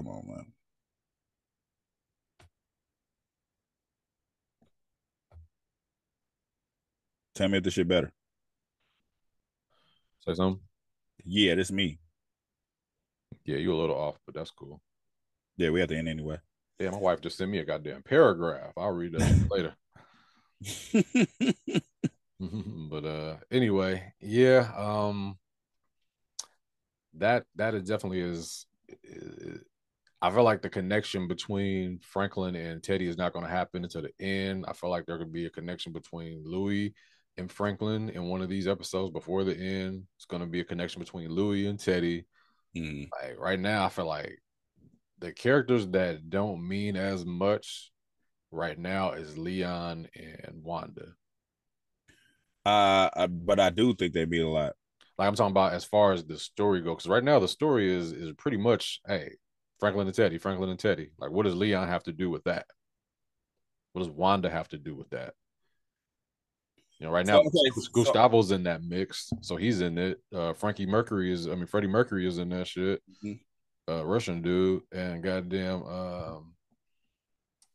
Come 0.00 0.08
on, 0.08 0.26
man. 0.26 0.46
Tell 7.34 7.48
me 7.50 7.58
if 7.58 7.64
this 7.64 7.74
shit 7.74 7.86
better. 7.86 8.10
Say 10.26 10.32
something. 10.32 10.62
Yeah, 11.22 11.56
this 11.56 11.70
me. 11.70 11.98
Yeah, 13.44 13.58
you're 13.58 13.74
a 13.74 13.76
little 13.76 13.94
off, 13.94 14.16
but 14.24 14.34
that's 14.34 14.50
cool. 14.50 14.80
Yeah, 15.58 15.68
we 15.68 15.82
at 15.82 15.90
the 15.90 15.98
end 15.98 16.08
anyway. 16.08 16.38
Yeah, 16.78 16.92
my 16.92 16.96
wife 16.96 17.20
just 17.20 17.36
sent 17.36 17.50
me 17.50 17.58
a 17.58 17.64
goddamn 17.66 18.02
paragraph. 18.02 18.72
I'll 18.78 18.92
read 18.92 19.12
that 19.12 19.50
later. 19.50 19.74
but 22.90 23.04
uh 23.04 23.36
anyway, 23.50 24.14
yeah, 24.18 24.72
um 24.78 25.36
that 27.18 27.44
that 27.56 27.74
is 27.74 27.82
definitely 27.82 28.20
is, 28.20 28.64
is 29.04 29.60
I 30.22 30.30
feel 30.30 30.44
like 30.44 30.60
the 30.60 30.68
connection 30.68 31.28
between 31.28 31.98
Franklin 32.00 32.54
and 32.54 32.82
Teddy 32.82 33.08
is 33.08 33.16
not 33.16 33.32
going 33.32 33.44
to 33.44 33.50
happen 33.50 33.84
until 33.84 34.02
the 34.02 34.12
end. 34.24 34.66
I 34.68 34.74
feel 34.74 34.90
like 34.90 35.06
there 35.06 35.18
could 35.18 35.32
be 35.32 35.46
a 35.46 35.50
connection 35.50 35.92
between 35.92 36.42
Louie 36.44 36.92
and 37.38 37.50
Franklin 37.50 38.10
in 38.10 38.24
one 38.24 38.42
of 38.42 38.50
these 38.50 38.68
episodes 38.68 39.12
before 39.12 39.44
the 39.44 39.56
end. 39.56 40.04
It's 40.16 40.26
going 40.26 40.42
to 40.42 40.48
be 40.48 40.60
a 40.60 40.64
connection 40.64 41.00
between 41.00 41.30
Louie 41.30 41.68
and 41.68 41.80
Teddy. 41.80 42.26
Mm. 42.76 43.08
Like 43.22 43.38
right 43.38 43.58
now, 43.58 43.86
I 43.86 43.88
feel 43.88 44.06
like 44.06 44.38
the 45.20 45.32
characters 45.32 45.86
that 45.88 46.28
don't 46.28 46.66
mean 46.68 46.96
as 46.96 47.24
much 47.24 47.90
right 48.50 48.78
now 48.78 49.12
is 49.12 49.38
Leon 49.38 50.08
and 50.14 50.62
Wanda. 50.62 51.14
Uh, 52.66 53.08
I, 53.16 53.26
but 53.26 53.58
I 53.58 53.70
do 53.70 53.94
think 53.94 54.12
they 54.12 54.26
mean 54.26 54.42
a 54.42 54.50
lot. 54.50 54.74
Like 55.16 55.28
I'm 55.28 55.34
talking 55.34 55.52
about 55.52 55.72
as 55.72 55.84
far 55.84 56.12
as 56.12 56.24
the 56.24 56.38
story 56.38 56.82
goes, 56.82 56.96
because 56.96 57.08
right 57.08 57.24
now 57.24 57.38
the 57.38 57.48
story 57.48 57.94
is 57.94 58.12
is 58.12 58.32
pretty 58.36 58.58
much, 58.58 59.00
hey, 59.06 59.30
Franklin 59.80 60.06
and 60.06 60.14
Teddy, 60.14 60.38
Franklin 60.38 60.70
and 60.70 60.78
Teddy. 60.78 61.10
Like, 61.18 61.30
what 61.30 61.44
does 61.44 61.54
Leon 61.56 61.88
have 61.88 62.02
to 62.04 62.12
do 62.12 62.30
with 62.30 62.44
that? 62.44 62.66
What 63.92 64.04
does 64.04 64.10
Wanda 64.10 64.50
have 64.50 64.68
to 64.68 64.78
do 64.78 64.94
with 64.94 65.10
that? 65.10 65.34
You 66.98 67.06
know, 67.06 67.12
right 67.12 67.26
now 67.26 67.40
okay, 67.40 67.48
Gus- 67.74 67.86
so- 67.86 67.90
Gustavo's 67.92 68.50
in 68.52 68.64
that 68.64 68.82
mix, 68.82 69.30
so 69.40 69.56
he's 69.56 69.80
in 69.80 69.96
it. 69.96 70.18
Uh, 70.34 70.52
Frankie 70.52 70.84
Mercury 70.86 71.32
is, 71.32 71.48
I 71.48 71.54
mean, 71.54 71.66
Freddie 71.66 71.86
Mercury 71.86 72.26
is 72.28 72.38
in 72.38 72.50
that 72.50 72.66
shit. 72.68 73.02
Mhm. 73.24 73.40
Uh, 73.88 74.04
Russian 74.04 74.42
dude 74.42 74.82
and 74.92 75.22
goddamn, 75.22 75.82
um, 75.84 76.54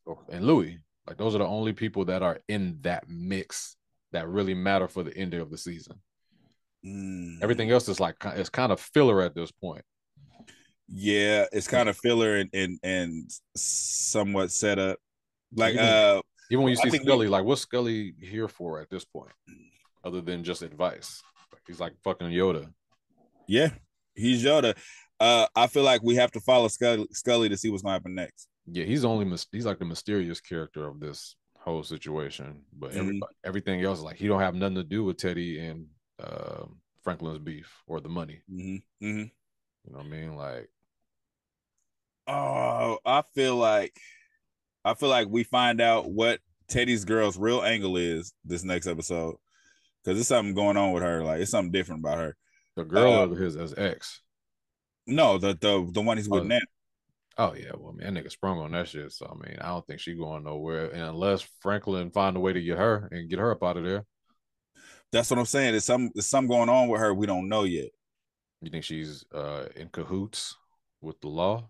oh, 0.08 0.20
and 0.30 0.46
Louie. 0.46 0.80
Like, 1.08 1.18
those 1.18 1.36
are 1.36 1.40
the 1.40 1.48
only 1.48 1.74
people 1.74 2.06
that 2.06 2.22
are 2.22 2.40
in 2.48 2.80
that 2.82 3.10
mix 3.10 3.76
that 4.12 4.28
really 4.28 4.54
matter 4.54 4.88
for 4.88 5.04
the 5.04 5.16
ending 5.18 5.42
of 5.42 5.50
the 5.50 5.58
season. 5.58 6.02
Mm. 6.86 7.42
Everything 7.42 7.72
else 7.72 7.90
is 7.90 8.00
like 8.00 8.16
it's 8.24 8.50
kind 8.50 8.72
of 8.72 8.80
filler 8.80 9.22
at 9.22 9.34
this 9.34 9.52
point. 9.52 9.84
Yeah, 10.88 11.46
it's 11.52 11.68
kind 11.68 11.90
of 11.90 11.98
filler 11.98 12.36
and 12.36 12.50
and 12.54 12.80
and 12.84 13.30
somewhat 13.56 14.52
set 14.52 14.78
up. 14.80 15.00
Like 15.56 15.74
Even- 15.74 15.86
uh, 15.86 16.22
Even 16.52 16.64
when 16.64 16.72
you 16.72 16.76
see 16.78 16.90
think 16.90 17.04
we- 17.04 17.10
Scully, 17.10 17.28
like 17.28 17.44
what's 17.44 17.62
Scully 17.62 18.14
here 18.20 18.48
for 18.48 18.80
at 18.80 18.90
this 18.90 19.04
point, 19.06 19.32
other 20.04 20.22
than 20.22 20.44
just 20.44 20.62
advice? 20.62 21.22
He's 21.68 21.80
like 21.80 21.94
fucking 22.04 22.28
Yoda. 22.28 22.72
yeah, 23.48 23.70
he's 24.14 24.44
Yoda. 24.44 24.78
Uh, 25.20 25.48
I 25.56 25.66
feel 25.68 25.84
like 25.84 26.04
we 26.04 26.16
have 26.16 26.32
to 26.34 26.40
follow 26.42 26.68
Scully, 26.68 27.08
Scully 27.12 27.50
to 27.50 27.58
see 27.58 27.70
what's 27.70 27.82
gonna 27.82 27.94
happen 27.94 28.14
next. 28.14 28.48
Yeah, 28.68 28.84
he's 28.86 29.04
only 29.06 29.26
he's 29.52 29.66
like 29.66 29.80
the 29.80 29.86
mysterious 29.86 30.40
character 30.42 30.88
of 30.88 31.00
this 31.00 31.36
whole 31.58 31.82
situation. 31.84 32.62
But 32.78 32.92
Mhm. 32.92 33.22
everything 33.44 33.82
else, 33.84 34.02
like 34.02 34.18
he 34.18 34.28
don't 34.28 34.42
have 34.42 34.54
nothing 34.54 34.76
to 34.76 34.84
do 34.84 35.04
with 35.04 35.18
Teddy 35.18 35.58
and 35.60 35.88
um 36.20 36.80
Franklin's 37.04 37.40
beef 37.40 37.72
or 37.88 38.00
the 38.02 38.10
money. 38.10 38.42
Mm-hmm. 38.52 39.06
Mm-hmm. 39.06 39.20
You 39.20 39.92
know 39.92 39.98
what 39.98 40.06
I 40.06 40.10
mean? 40.10 40.36
Like, 40.36 40.70
Oh, 42.28 42.98
I 43.06 43.22
feel 43.34 43.56
like 43.56 44.00
I 44.84 44.94
feel 44.94 45.10
like 45.10 45.28
we 45.30 45.44
find 45.44 45.82
out 45.82 46.10
what 46.10 46.40
Teddy's 46.68 47.06
girl's 47.06 47.38
real 47.38 47.62
angle 47.62 47.98
is 47.98 48.34
this 48.44 48.64
next 48.64 48.88
episode. 48.88 49.36
Cause 50.06 50.16
there's 50.16 50.28
something 50.28 50.54
going 50.56 50.78
on 50.78 50.92
with 50.94 51.04
her. 51.04 51.24
Like 51.24 51.42
it's 51.42 51.52
something 51.52 51.72
different 51.72 52.02
about 52.02 52.20
her. 52.20 52.38
the 52.76 52.86
girl 52.86 53.14
Uh, 53.14 53.24
of 53.24 53.32
his 53.32 53.56
as 53.56 53.74
ex. 53.78 54.22
No, 55.08 55.38
the 55.38 55.54
the 55.60 55.88
the 55.92 56.02
one 56.02 56.18
he's 56.18 56.30
with 56.30 56.44
Oh, 56.44 56.48
now. 56.48 56.60
Oh 57.38 57.54
yeah, 57.54 57.72
well, 57.78 57.94
man, 57.94 58.14
that 58.14 58.24
nigga 58.24 58.32
sprung 58.32 58.60
on 58.60 58.72
that 58.72 58.88
shit. 58.88 59.12
So 59.12 59.26
I 59.28 59.36
mean, 59.48 59.58
I 59.60 59.68
don't 59.68 59.86
think 59.88 60.00
she 60.00 60.16
going 60.16 60.44
nowhere, 60.44 60.90
and 60.92 61.02
unless 61.04 61.42
Franklin 61.62 62.12
find 62.12 62.38
a 62.38 62.40
way 62.40 62.54
to 62.54 62.62
get 62.62 62.78
her 62.78 63.08
and 63.12 63.30
get 63.30 63.40
her 63.40 63.52
up 63.52 63.64
out 63.64 63.78
of 63.78 63.84
there. 63.84 64.06
That's 65.12 65.30
what 65.30 65.40
I'm 65.40 65.46
saying. 65.46 65.72
There's 65.72 65.86
some 65.86 66.12
there's 66.14 66.28
something 66.28 66.50
going 66.50 66.70
on 66.70 66.88
with 66.88 67.02
her 67.02 67.14
we 67.14 67.26
don't 67.28 67.50
know 67.50 67.64
yet. 67.64 67.90
You 68.62 68.70
think 68.70 68.84
she's 68.84 69.26
uh 69.34 69.66
in 69.76 69.90
cahoots 69.90 70.56
with 71.02 71.20
the 71.22 71.28
law? 71.30 71.70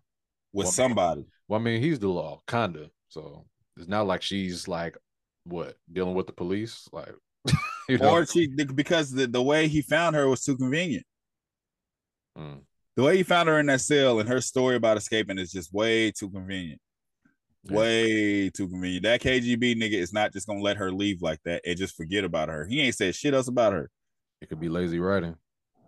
With 0.55 0.67
Well, 0.67 0.71
somebody. 0.71 1.25
Well, 1.49 1.59
I 1.59 1.63
mean, 1.63 1.81
he's 1.81 1.99
the 1.99 2.07
law, 2.07 2.39
kinda. 2.47 2.89
So 3.09 3.45
it's 3.75 3.89
not 3.89 4.07
like 4.07 4.21
she's 4.21 4.69
like 4.69 4.97
what 5.43 5.75
dealing 5.91 6.15
with 6.15 6.27
the 6.27 6.33
police, 6.33 6.87
like 6.93 7.13
you 7.89 7.97
know. 7.97 8.09
Or 8.09 8.25
she 8.25 8.47
because 8.47 9.11
the, 9.11 9.27
the 9.27 9.41
way 9.41 9.67
he 9.67 9.81
found 9.81 10.15
her 10.15 10.29
was 10.29 10.45
too 10.45 10.55
convenient. 10.55 11.05
Mm. 12.37 12.61
The 12.95 13.03
way 13.03 13.17
he 13.17 13.23
found 13.23 13.49
her 13.49 13.59
in 13.59 13.65
that 13.65 13.81
cell 13.81 14.21
and 14.21 14.29
her 14.29 14.39
story 14.39 14.77
about 14.77 14.95
escaping 14.95 15.37
is 15.39 15.51
just 15.51 15.73
way 15.73 16.11
too 16.11 16.29
convenient. 16.29 16.79
Yeah. 17.65 17.77
Way 17.77 18.49
too 18.49 18.69
convenient. 18.69 19.03
That 19.03 19.21
KGB 19.21 19.75
nigga 19.75 19.95
is 19.95 20.13
not 20.13 20.31
just 20.31 20.47
gonna 20.47 20.61
let 20.61 20.77
her 20.77 20.89
leave 20.89 21.21
like 21.21 21.39
that 21.43 21.63
and 21.65 21.77
just 21.77 21.97
forget 21.97 22.23
about 22.23 22.47
her. 22.47 22.65
He 22.65 22.79
ain't 22.79 22.95
said 22.95 23.13
shit 23.13 23.33
else 23.33 23.49
about 23.49 23.73
her. 23.73 23.91
It 24.41 24.47
could 24.47 24.61
be 24.61 24.69
lazy 24.69 24.99
writing. 24.99 25.35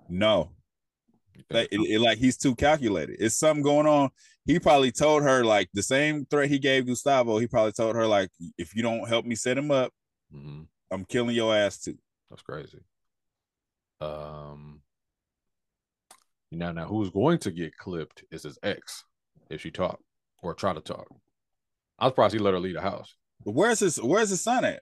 No, 0.09 0.51
like, 1.51 1.67
it, 1.71 1.79
it- 1.79 2.01
like 2.01 2.17
he's 2.17 2.37
too 2.37 2.55
calculated. 2.55 3.17
It's 3.19 3.35
something 3.35 3.63
going 3.63 3.87
on. 3.87 4.09
He 4.45 4.59
probably 4.59 4.91
told 4.91 5.23
her 5.23 5.43
like 5.43 5.69
the 5.73 5.83
same 5.83 6.25
threat 6.25 6.49
he 6.49 6.57
gave 6.59 6.85
Gustavo. 6.87 7.37
He 7.37 7.47
probably 7.47 7.73
told 7.73 7.95
her 7.95 8.07
like, 8.07 8.29
if 8.57 8.75
you 8.75 8.81
don't 8.81 9.07
help 9.07 9.25
me 9.25 9.35
set 9.35 9.57
him 9.57 9.71
up, 9.71 9.91
Mhm. 10.33 10.67
I'm 10.91 11.05
killing 11.05 11.35
your 11.35 11.53
ass 11.55 11.79
too. 11.79 11.97
That's 12.29 12.41
crazy. 12.41 12.79
Um, 13.99 14.81
now, 16.51 16.71
now, 16.71 16.85
who's 16.85 17.09
going 17.09 17.39
to 17.39 17.51
get 17.51 17.75
clipped 17.77 18.23
is 18.31 18.43
his 18.43 18.57
ex 18.63 19.03
if 19.49 19.61
she 19.61 19.71
talk 19.71 19.99
or 20.41 20.53
try 20.53 20.73
to 20.73 20.81
talk. 20.81 21.07
I 21.99 22.05
was 22.05 22.11
surprised 22.11 22.33
he 22.33 22.39
let 22.39 22.53
her 22.53 22.59
leave 22.59 22.75
the 22.75 22.81
house. 22.81 23.15
But 23.43 23.51
where's 23.53 23.79
his 23.79 23.97
Where's 24.01 24.29
his 24.29 24.41
son 24.41 24.63
at? 24.65 24.81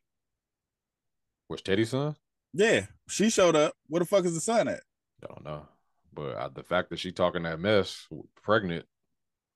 Where's 1.48 1.62
Teddy's 1.62 1.90
son? 1.92 2.16
Yeah, 2.54 2.88
she 3.10 3.30
showed 3.30 3.56
up. 3.56 3.74
Where 3.88 4.00
the 4.00 4.06
fuck 4.06 4.26
is 4.26 4.34
the 4.34 4.42
son 4.42 4.68
at? 4.68 4.82
I 5.24 5.28
don't 5.28 5.44
know. 5.46 5.68
But 6.16 6.36
uh, 6.36 6.50
the 6.50 6.64
fact 6.64 6.90
that 6.90 7.00
she 7.00 7.12
talking 7.12 7.44
that 7.44 7.60
mess, 7.60 8.08
pregnant, 8.42 8.86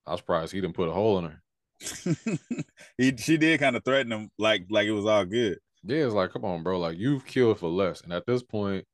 I 0.05 0.11
was 0.11 0.19
surprised 0.19 0.51
he 0.51 0.61
didn't 0.61 0.75
put 0.75 0.89
a 0.89 0.93
hole 0.93 1.19
in 1.19 1.25
her. 1.25 1.41
he 2.97 3.15
she 3.15 3.37
did 3.37 3.59
kind 3.59 3.77
of 3.77 3.85
threaten 3.85 4.11
him 4.11 4.29
like 4.37 4.65
like 4.69 4.85
it 4.87 4.91
was 4.91 5.05
all 5.05 5.25
good. 5.25 5.59
Yeah, 5.83 6.05
it's 6.05 6.13
like, 6.13 6.31
come 6.31 6.43
on, 6.43 6.61
bro. 6.63 6.77
Like 6.79 6.97
you've 6.97 7.25
killed 7.25 7.59
for 7.59 7.69
less. 7.69 8.01
And 8.01 8.11
at 8.11 8.25
this 8.25 8.43
point, 8.43 8.85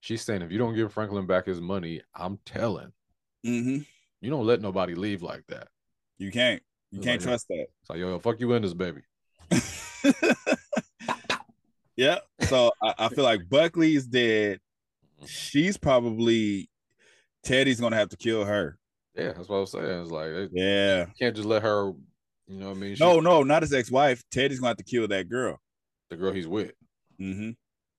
she's 0.00 0.22
saying, 0.22 0.42
if 0.42 0.52
you 0.52 0.58
don't 0.58 0.74
give 0.74 0.92
Franklin 0.92 1.26
back 1.26 1.46
his 1.46 1.60
money, 1.60 2.02
I'm 2.14 2.38
telling. 2.44 2.92
Mm-hmm. 3.46 3.78
You 4.20 4.30
don't 4.30 4.46
let 4.46 4.60
nobody 4.60 4.94
leave 4.94 5.22
like 5.22 5.44
that. 5.48 5.68
You 6.18 6.30
can't 6.30 6.62
you 6.90 6.98
It's 6.98 7.06
can't 7.06 7.20
like, 7.20 7.28
trust 7.28 7.48
that. 7.48 7.66
It's 7.80 7.90
like, 7.90 7.98
yo, 7.98 8.08
yo, 8.08 8.18
fuck 8.18 8.38
you 8.40 8.52
in 8.52 8.62
this 8.62 8.74
baby. 8.74 9.02
yeah. 11.96 12.18
So 12.48 12.70
I, 12.82 12.94
I 12.98 13.08
feel 13.08 13.24
like 13.24 13.48
Buckley's 13.48 14.06
dead. 14.06 14.60
She's 15.26 15.76
probably 15.76 16.68
Teddy's 17.44 17.80
gonna 17.80 17.96
have 17.96 18.08
to 18.10 18.16
kill 18.16 18.44
her. 18.44 18.78
Yeah, 19.14 19.32
that's 19.32 19.48
what 19.48 19.56
I 19.56 19.60
was 19.60 19.70
saying. 19.70 19.84
It's 20.02 20.10
like 20.10 20.30
they 20.30 20.48
Yeah. 20.52 21.06
can't 21.18 21.36
just 21.36 21.46
let 21.48 21.62
her, 21.62 21.92
you 22.48 22.58
know 22.58 22.68
what 22.70 22.76
I 22.76 22.80
mean? 22.80 22.94
She- 22.96 23.04
No, 23.04 23.20
no, 23.20 23.42
not 23.42 23.62
his 23.62 23.72
ex-wife. 23.72 24.22
Teddy's 24.30 24.58
gonna 24.60 24.68
have 24.70 24.76
to 24.78 24.84
kill 24.84 25.06
that 25.08 25.28
girl. 25.28 25.60
the 26.10 26.16
girl 26.16 26.32
he's 26.32 26.46
with. 26.46 26.72
Mm-hmm. 27.20 27.50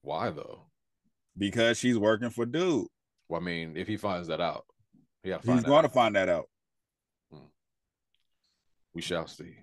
Why 0.03 0.29
though? 0.29 0.67
Because 1.37 1.77
she's 1.79 1.97
working 1.97 2.29
for 2.29 2.45
dude. 2.45 2.87
Well, 3.27 3.41
I 3.41 3.43
mean, 3.43 3.75
if 3.75 3.87
he 3.87 3.97
finds 3.97 4.27
that 4.27 4.39
out, 4.39 4.65
he 5.23 5.31
He's 5.31 5.39
going 5.43 5.63
to 5.63 5.75
out. 5.87 5.93
find 5.93 6.15
that 6.15 6.29
out. 6.29 6.47
We 8.93 9.01
shall 9.01 9.27
see. 9.27 9.55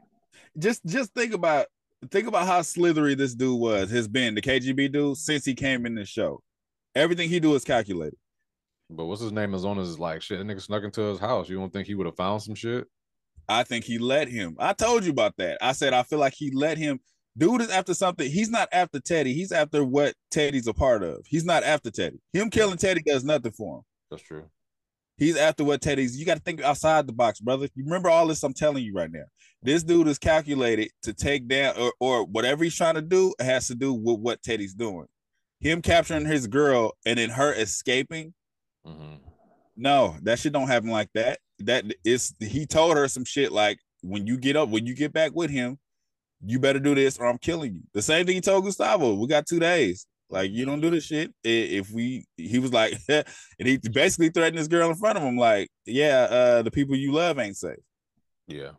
Just 0.58 0.84
just 0.84 1.14
think 1.14 1.32
about 1.32 1.66
think 2.10 2.26
about 2.26 2.46
how 2.46 2.60
slithery 2.62 3.14
this 3.14 3.34
dude 3.34 3.58
was, 3.58 3.90
has 3.90 4.08
been 4.08 4.34
the 4.34 4.42
KGB 4.42 4.90
dude 4.92 5.16
since 5.16 5.44
he 5.44 5.54
came 5.54 5.86
in 5.86 5.94
the 5.94 6.04
show. 6.04 6.42
Everything 6.94 7.28
he 7.28 7.40
do 7.40 7.54
is 7.54 7.64
calculated. 7.64 8.18
But 8.96 9.06
what's 9.06 9.22
his 9.22 9.32
name 9.32 9.54
is 9.54 9.64
on 9.64 9.76
his 9.76 9.98
like 9.98 10.22
shit. 10.22 10.38
That 10.38 10.46
nigga 10.46 10.60
snuck 10.60 10.84
into 10.84 11.02
his 11.02 11.18
house. 11.18 11.48
You 11.48 11.58
don't 11.58 11.72
think 11.72 11.86
he 11.86 11.94
would 11.94 12.06
have 12.06 12.16
found 12.16 12.42
some 12.42 12.54
shit? 12.54 12.86
I 13.48 13.64
think 13.64 13.84
he 13.84 13.98
let 13.98 14.28
him. 14.28 14.56
I 14.58 14.72
told 14.72 15.04
you 15.04 15.10
about 15.10 15.36
that. 15.38 15.58
I 15.60 15.72
said 15.72 15.92
I 15.92 16.02
feel 16.02 16.18
like 16.18 16.34
he 16.34 16.50
let 16.52 16.78
him. 16.78 17.00
Dude 17.36 17.62
is 17.62 17.70
after 17.70 17.94
something. 17.94 18.30
He's 18.30 18.50
not 18.50 18.68
after 18.72 19.00
Teddy. 19.00 19.32
He's 19.32 19.52
after 19.52 19.84
what 19.84 20.14
Teddy's 20.30 20.66
a 20.66 20.74
part 20.74 21.02
of. 21.02 21.24
He's 21.26 21.44
not 21.44 21.62
after 21.64 21.90
Teddy. 21.90 22.20
Him 22.32 22.50
killing 22.50 22.76
Teddy 22.76 23.02
does 23.04 23.24
nothing 23.24 23.52
for 23.52 23.78
him. 23.78 23.82
That's 24.10 24.22
true. 24.22 24.44
He's 25.16 25.36
after 25.36 25.64
what 25.64 25.80
Teddy's. 25.80 26.18
You 26.18 26.26
got 26.26 26.36
to 26.36 26.42
think 26.42 26.62
outside 26.62 27.06
the 27.06 27.12
box, 27.12 27.40
brother. 27.40 27.68
You 27.74 27.84
remember 27.84 28.10
all 28.10 28.26
this 28.26 28.42
I'm 28.42 28.52
telling 28.52 28.84
you 28.84 28.92
right 28.92 29.10
now. 29.10 29.24
This 29.62 29.82
dude 29.82 30.08
is 30.08 30.18
calculated 30.18 30.90
to 31.04 31.12
take 31.12 31.46
down 31.48 31.76
or, 31.78 31.92
or 32.00 32.24
whatever 32.24 32.64
he's 32.64 32.76
trying 32.76 32.96
to 32.96 33.02
do 33.02 33.32
has 33.38 33.68
to 33.68 33.74
do 33.74 33.94
with 33.94 34.18
what 34.18 34.42
Teddy's 34.42 34.74
doing. 34.74 35.06
Him 35.60 35.80
capturing 35.80 36.26
his 36.26 36.48
girl 36.48 36.94
and 37.06 37.18
then 37.18 37.30
her 37.30 37.52
escaping. 37.54 38.34
Hmm 38.84 39.14
No, 39.76 40.16
that 40.22 40.38
shit 40.38 40.52
don't 40.52 40.68
happen 40.68 40.90
like 40.90 41.10
that. 41.14 41.38
That 41.60 41.84
is 42.04 42.34
he 42.40 42.66
told 42.66 42.96
her 42.96 43.08
some 43.08 43.24
shit 43.24 43.52
like 43.52 43.78
when 44.02 44.26
you 44.26 44.36
get 44.36 44.56
up, 44.56 44.68
when 44.68 44.86
you 44.86 44.94
get 44.94 45.12
back 45.12 45.32
with 45.34 45.50
him, 45.50 45.78
you 46.44 46.58
better 46.58 46.80
do 46.80 46.94
this 46.94 47.18
or 47.18 47.26
I'm 47.26 47.38
killing 47.38 47.74
you. 47.74 47.80
The 47.94 48.02
same 48.02 48.26
thing 48.26 48.34
he 48.34 48.40
told 48.40 48.64
Gustavo. 48.64 49.14
We 49.14 49.26
got 49.28 49.46
two 49.46 49.60
days. 49.60 50.06
Like 50.28 50.50
you 50.50 50.64
don't 50.64 50.80
do 50.80 50.90
this 50.90 51.04
shit. 51.04 51.32
If 51.44 51.90
we, 51.90 52.24
he 52.36 52.58
was 52.58 52.72
like, 52.72 52.94
and 53.08 53.24
he 53.58 53.76
basically 53.78 54.30
threatened 54.30 54.58
this 54.58 54.68
girl 54.68 54.90
in 54.90 54.96
front 54.96 55.18
of 55.18 55.24
him, 55.24 55.36
like, 55.36 55.68
yeah, 55.84 56.26
uh, 56.30 56.62
the 56.62 56.70
people 56.70 56.96
you 56.96 57.12
love 57.12 57.38
ain't 57.38 57.56
safe. 57.56 57.76
Yeah. 58.48 58.72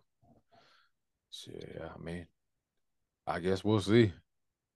Yeah, 1.47 1.89
I 1.93 2.01
mean, 2.01 2.27
I 3.25 3.39
guess 3.39 3.63
we'll 3.63 3.81
see. 3.81 4.13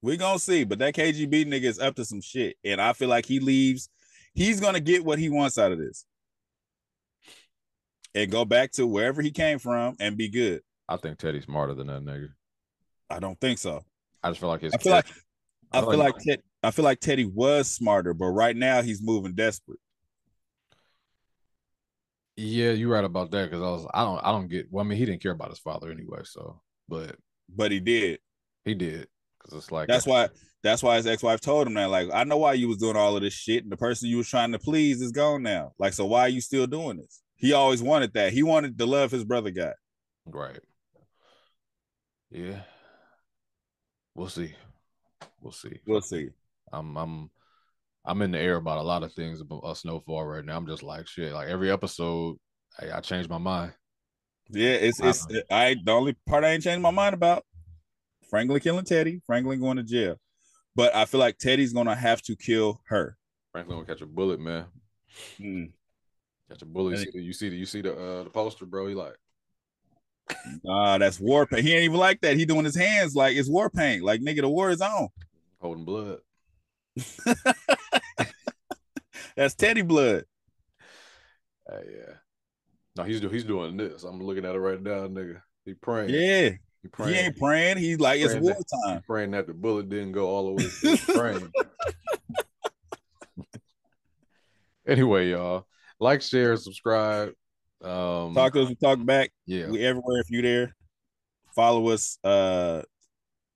We 0.01 0.17
gonna 0.17 0.39
see, 0.39 0.63
but 0.63 0.79
that 0.79 0.95
KGB 0.95 1.45
nigga 1.45 1.63
is 1.63 1.79
up 1.79 1.95
to 1.95 2.05
some 2.05 2.21
shit, 2.21 2.55
and 2.63 2.81
I 2.81 2.93
feel 2.93 3.09
like 3.09 3.25
he 3.25 3.39
leaves. 3.39 3.89
He's 4.37 4.59
gonna 4.61 4.79
get 4.79 5.03
what 5.03 5.17
he 5.17 5.29
wants 5.29 5.57
out 5.57 5.71
of 5.71 5.79
this, 5.79 6.05
and 8.13 8.29
go 8.31 8.45
back 8.45 8.71
to 8.73 8.85
wherever 8.85 9.19
he 9.21 9.31
came 9.31 9.57
from 9.57 9.95
and 9.99 10.15
be 10.15 10.29
good. 10.29 10.61
I 10.87 10.97
think 10.97 11.17
Teddy's 11.17 11.45
smarter 11.45 11.73
than 11.73 11.87
that 11.87 12.03
nigga. 12.03 12.29
I 13.09 13.19
don't 13.19 13.39
think 13.41 13.57
so. 13.57 13.83
I 14.23 14.29
just 14.29 14.39
feel 14.39 14.49
like 14.49 14.61
his. 14.61 14.73
I 14.75 14.77
feel 14.77 14.91
like 14.91 15.07
I 15.71 15.79
feel 15.81 15.97
like 15.97 16.13
like- 16.13 16.23
Ted, 16.23 16.41
I 16.61 16.69
feel 16.69 16.85
like 16.85 16.99
Teddy 16.99 17.25
was 17.25 17.67
smarter, 17.69 18.13
but 18.13 18.27
right 18.27 18.55
now 18.55 18.83
he's 18.83 19.01
moving 19.01 19.33
desperate. 19.33 19.79
yeah, 22.35 22.71
you're 22.71 22.91
right 22.91 23.03
about 23.03 23.31
that 23.31 23.49
because 23.49 23.61
I 23.63 23.69
was. 23.71 23.87
I 23.91 24.03
don't. 24.03 24.19
I 24.23 24.31
don't 24.31 24.47
get. 24.49 24.67
Well, 24.69 24.85
I 24.85 24.87
mean, 24.87 24.99
he 24.99 25.05
didn't 25.05 25.23
care 25.23 25.31
about 25.31 25.49
his 25.49 25.59
father 25.59 25.89
anyway. 25.91 26.21
So, 26.25 26.61
but 26.87 27.15
But 27.49 27.71
he 27.71 27.79
did. 27.79 28.19
he 28.65 28.75
did 28.75 29.07
because 29.41 29.57
it's 29.57 29.71
like 29.71 29.87
That's 29.87 30.05
why. 30.05 30.29
That's 30.63 30.83
why 30.83 30.97
his 30.97 31.07
ex-wife 31.07 31.39
told 31.39 31.67
him 31.67 31.75
that. 31.75 31.89
Like, 31.89 32.09
I 32.13 32.23
know 32.23 32.37
why 32.37 32.53
you 32.53 32.67
was 32.67 32.77
doing 32.77 32.97
all 32.97 33.15
of 33.15 33.21
this 33.21 33.33
shit, 33.33 33.63
and 33.63 33.71
the 33.71 33.77
person 33.77 34.09
you 34.09 34.17
was 34.17 34.27
trying 34.27 34.51
to 34.51 34.59
please 34.59 35.01
is 35.01 35.11
gone 35.11 35.43
now. 35.43 35.73
Like, 35.77 35.93
so 35.93 36.05
why 36.05 36.21
are 36.21 36.29
you 36.29 36.41
still 36.41 36.67
doing 36.67 36.97
this? 36.97 37.21
He 37.35 37.53
always 37.53 37.81
wanted 37.83 38.13
that. 38.13 38.33
He 38.33 38.43
wanted 38.43 38.77
the 38.77 38.87
love 38.87 39.11
his 39.11 39.23
brother 39.23 39.51
got. 39.51 39.75
Right. 40.25 40.59
Yeah. 42.31 42.61
We'll 44.15 44.29
see. 44.29 44.55
We'll 45.41 45.51
see. 45.51 45.79
We'll 45.85 46.01
see. 46.01 46.29
I'm 46.73 46.97
I'm 46.97 47.29
I'm 48.03 48.21
in 48.23 48.31
the 48.31 48.39
air 48.39 48.55
about 48.55 48.79
a 48.79 48.81
lot 48.81 49.03
of 49.03 49.13
things 49.13 49.41
about 49.41 49.59
uh, 49.63 49.75
Snowfall 49.75 50.25
right 50.25 50.43
now. 50.43 50.57
I'm 50.57 50.65
just 50.65 50.81
like 50.81 51.07
shit. 51.07 51.31
Like 51.33 51.47
every 51.47 51.71
episode, 51.71 52.37
I, 52.79 52.97
I 52.97 52.99
changed 53.01 53.29
my 53.29 53.37
mind. 53.37 53.73
Yeah, 54.49 54.71
it's 54.71 54.99
it's. 54.99 55.27
I 55.51 55.75
the 55.83 55.91
only 55.91 56.15
part 56.25 56.43
I 56.43 56.49
ain't 56.49 56.63
changed 56.63 56.81
my 56.81 56.91
mind 56.91 57.13
about. 57.13 57.45
Franklin 58.29 58.59
killing 58.59 58.85
Teddy. 58.85 59.21
Franklin 59.25 59.59
going 59.59 59.77
to 59.77 59.83
jail. 59.83 60.15
But 60.77 60.95
I 60.95 61.05
feel 61.05 61.19
like 61.19 61.39
Teddy's 61.39 61.73
gonna 61.73 61.95
have 61.95 62.21
to 62.21 62.35
kill 62.35 62.81
her. 62.85 63.17
Franklin 63.51 63.79
gonna 63.79 63.87
catch 63.87 64.01
a 64.03 64.05
bullet, 64.05 64.39
man. 64.39 64.65
Mm. 65.39 65.71
Catch 66.49 66.61
a 66.61 66.65
bullet. 66.65 66.91
You 66.91 66.97
see 66.97 67.09
the 67.11 67.21
you 67.21 67.33
see 67.33 67.49
the, 67.49 67.57
you 67.57 67.65
see 67.65 67.81
the 67.81 67.93
uh 67.93 68.23
the 68.23 68.29
poster, 68.29 68.67
bro. 68.67 68.85
He 68.87 68.93
like 68.93 69.15
Nah, 70.63 70.99
that's 70.99 71.19
war 71.19 71.47
paint. 71.47 71.63
He 71.63 71.73
ain't 71.73 71.85
even 71.85 71.97
like 71.97 72.21
that. 72.21 72.37
He 72.37 72.45
doing 72.45 72.63
his 72.63 72.75
hands 72.75 73.15
like 73.15 73.35
it's 73.35 73.49
war 73.49 73.71
paint. 73.71 74.03
Like 74.03 74.21
nigga, 74.21 74.41
the 74.41 74.49
war 74.49 74.69
is 74.69 74.81
on. 74.81 75.07
holding 75.59 75.83
blood. 75.83 76.19
That's 79.35 79.55
Teddy 79.55 79.81
blood. 79.81 80.25
Uh, 81.71 81.79
yeah. 81.85 82.13
No, 82.97 83.03
he's 83.03 83.19
do 83.19 83.29
he's 83.29 83.43
doing 83.43 83.77
this. 83.77 84.03
I'm 84.03 84.21
looking 84.21 84.45
at 84.45 84.55
it 84.55 84.59
right 84.59 84.81
now, 84.81 85.07
nigga. 85.07 85.41
He 85.65 85.73
praying. 85.73 86.09
Yeah, 86.09 86.51
He 87.05 87.13
he 87.13 87.19
ain't 87.19 87.37
praying. 87.37 87.77
He's 87.77 87.99
like 87.99 88.19
it's 88.19 88.33
Praying 88.33 88.43
war 88.43 88.53
that- 88.53 88.77
time. 88.87 89.01
praying 89.05 89.31
that 89.31 89.47
the 89.47 89.53
bullet 89.53 89.89
didn't 89.89 90.11
go 90.13 90.27
all 90.29 90.47
the 90.47 90.51
way. 90.53 90.63
through 90.63 90.89
his 90.91 91.05
brain. 91.05 91.51
anyway, 94.87 95.29
y'all, 95.31 95.65
like, 95.99 96.21
share, 96.21 96.55
subscribe. 96.57 97.33
Um, 97.83 98.33
Talk 98.33 98.53
to 98.53 98.63
us. 98.63 98.69
We 98.69 98.75
talk 98.75 99.03
back. 99.05 99.31
yeah, 99.45 99.69
We 99.69 99.79
everywhere. 99.85 100.19
If 100.21 100.29
you 100.31 100.41
there, 100.41 100.75
follow 101.55 101.89
us. 101.89 102.17
Uh, 102.23 102.81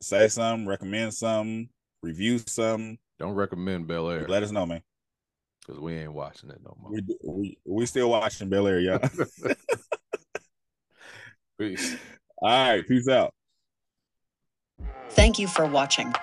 say 0.02 0.28
something. 0.28 0.68
Recommend 0.68 1.14
something. 1.14 1.70
Review 2.04 2.40
something. 2.48 2.98
don't 3.20 3.34
recommend 3.36 3.88
Bel 3.88 4.10
Air 4.10 4.28
Let 4.28 4.42
us 4.44 4.52
know, 4.52 4.66
man. 4.66 4.82
because 5.60 5.80
we 5.80 5.94
ain't 5.96 6.14
watching 6.14 6.50
it 6.50 6.60
no 6.64 6.76
more. 6.82 6.92
We 6.92 7.02
we 7.24 7.58
we 7.66 7.86
still 7.86 8.10
watching 8.10 8.50
Bel 8.50 8.68
Air, 8.68 8.80
y'all. 8.80 9.00
Peace. 11.60 11.96
All 12.42 12.50
right, 12.50 12.88
peace 12.88 13.08
out. 13.08 13.34
Thank 15.12 15.38
you 15.38 15.48
for 15.48 15.66
watching. 15.66 16.14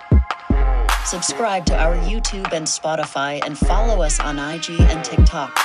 Subscribe 1.05 1.65
to 1.67 1.79
our 1.79 1.95
YouTube 1.97 2.53
and 2.53 2.67
Spotify 2.67 3.41
and 3.45 3.57
follow 3.57 4.03
us 4.03 4.19
on 4.21 4.39
IG 4.39 4.81
and 4.81 5.05
TikTok. 5.05 5.57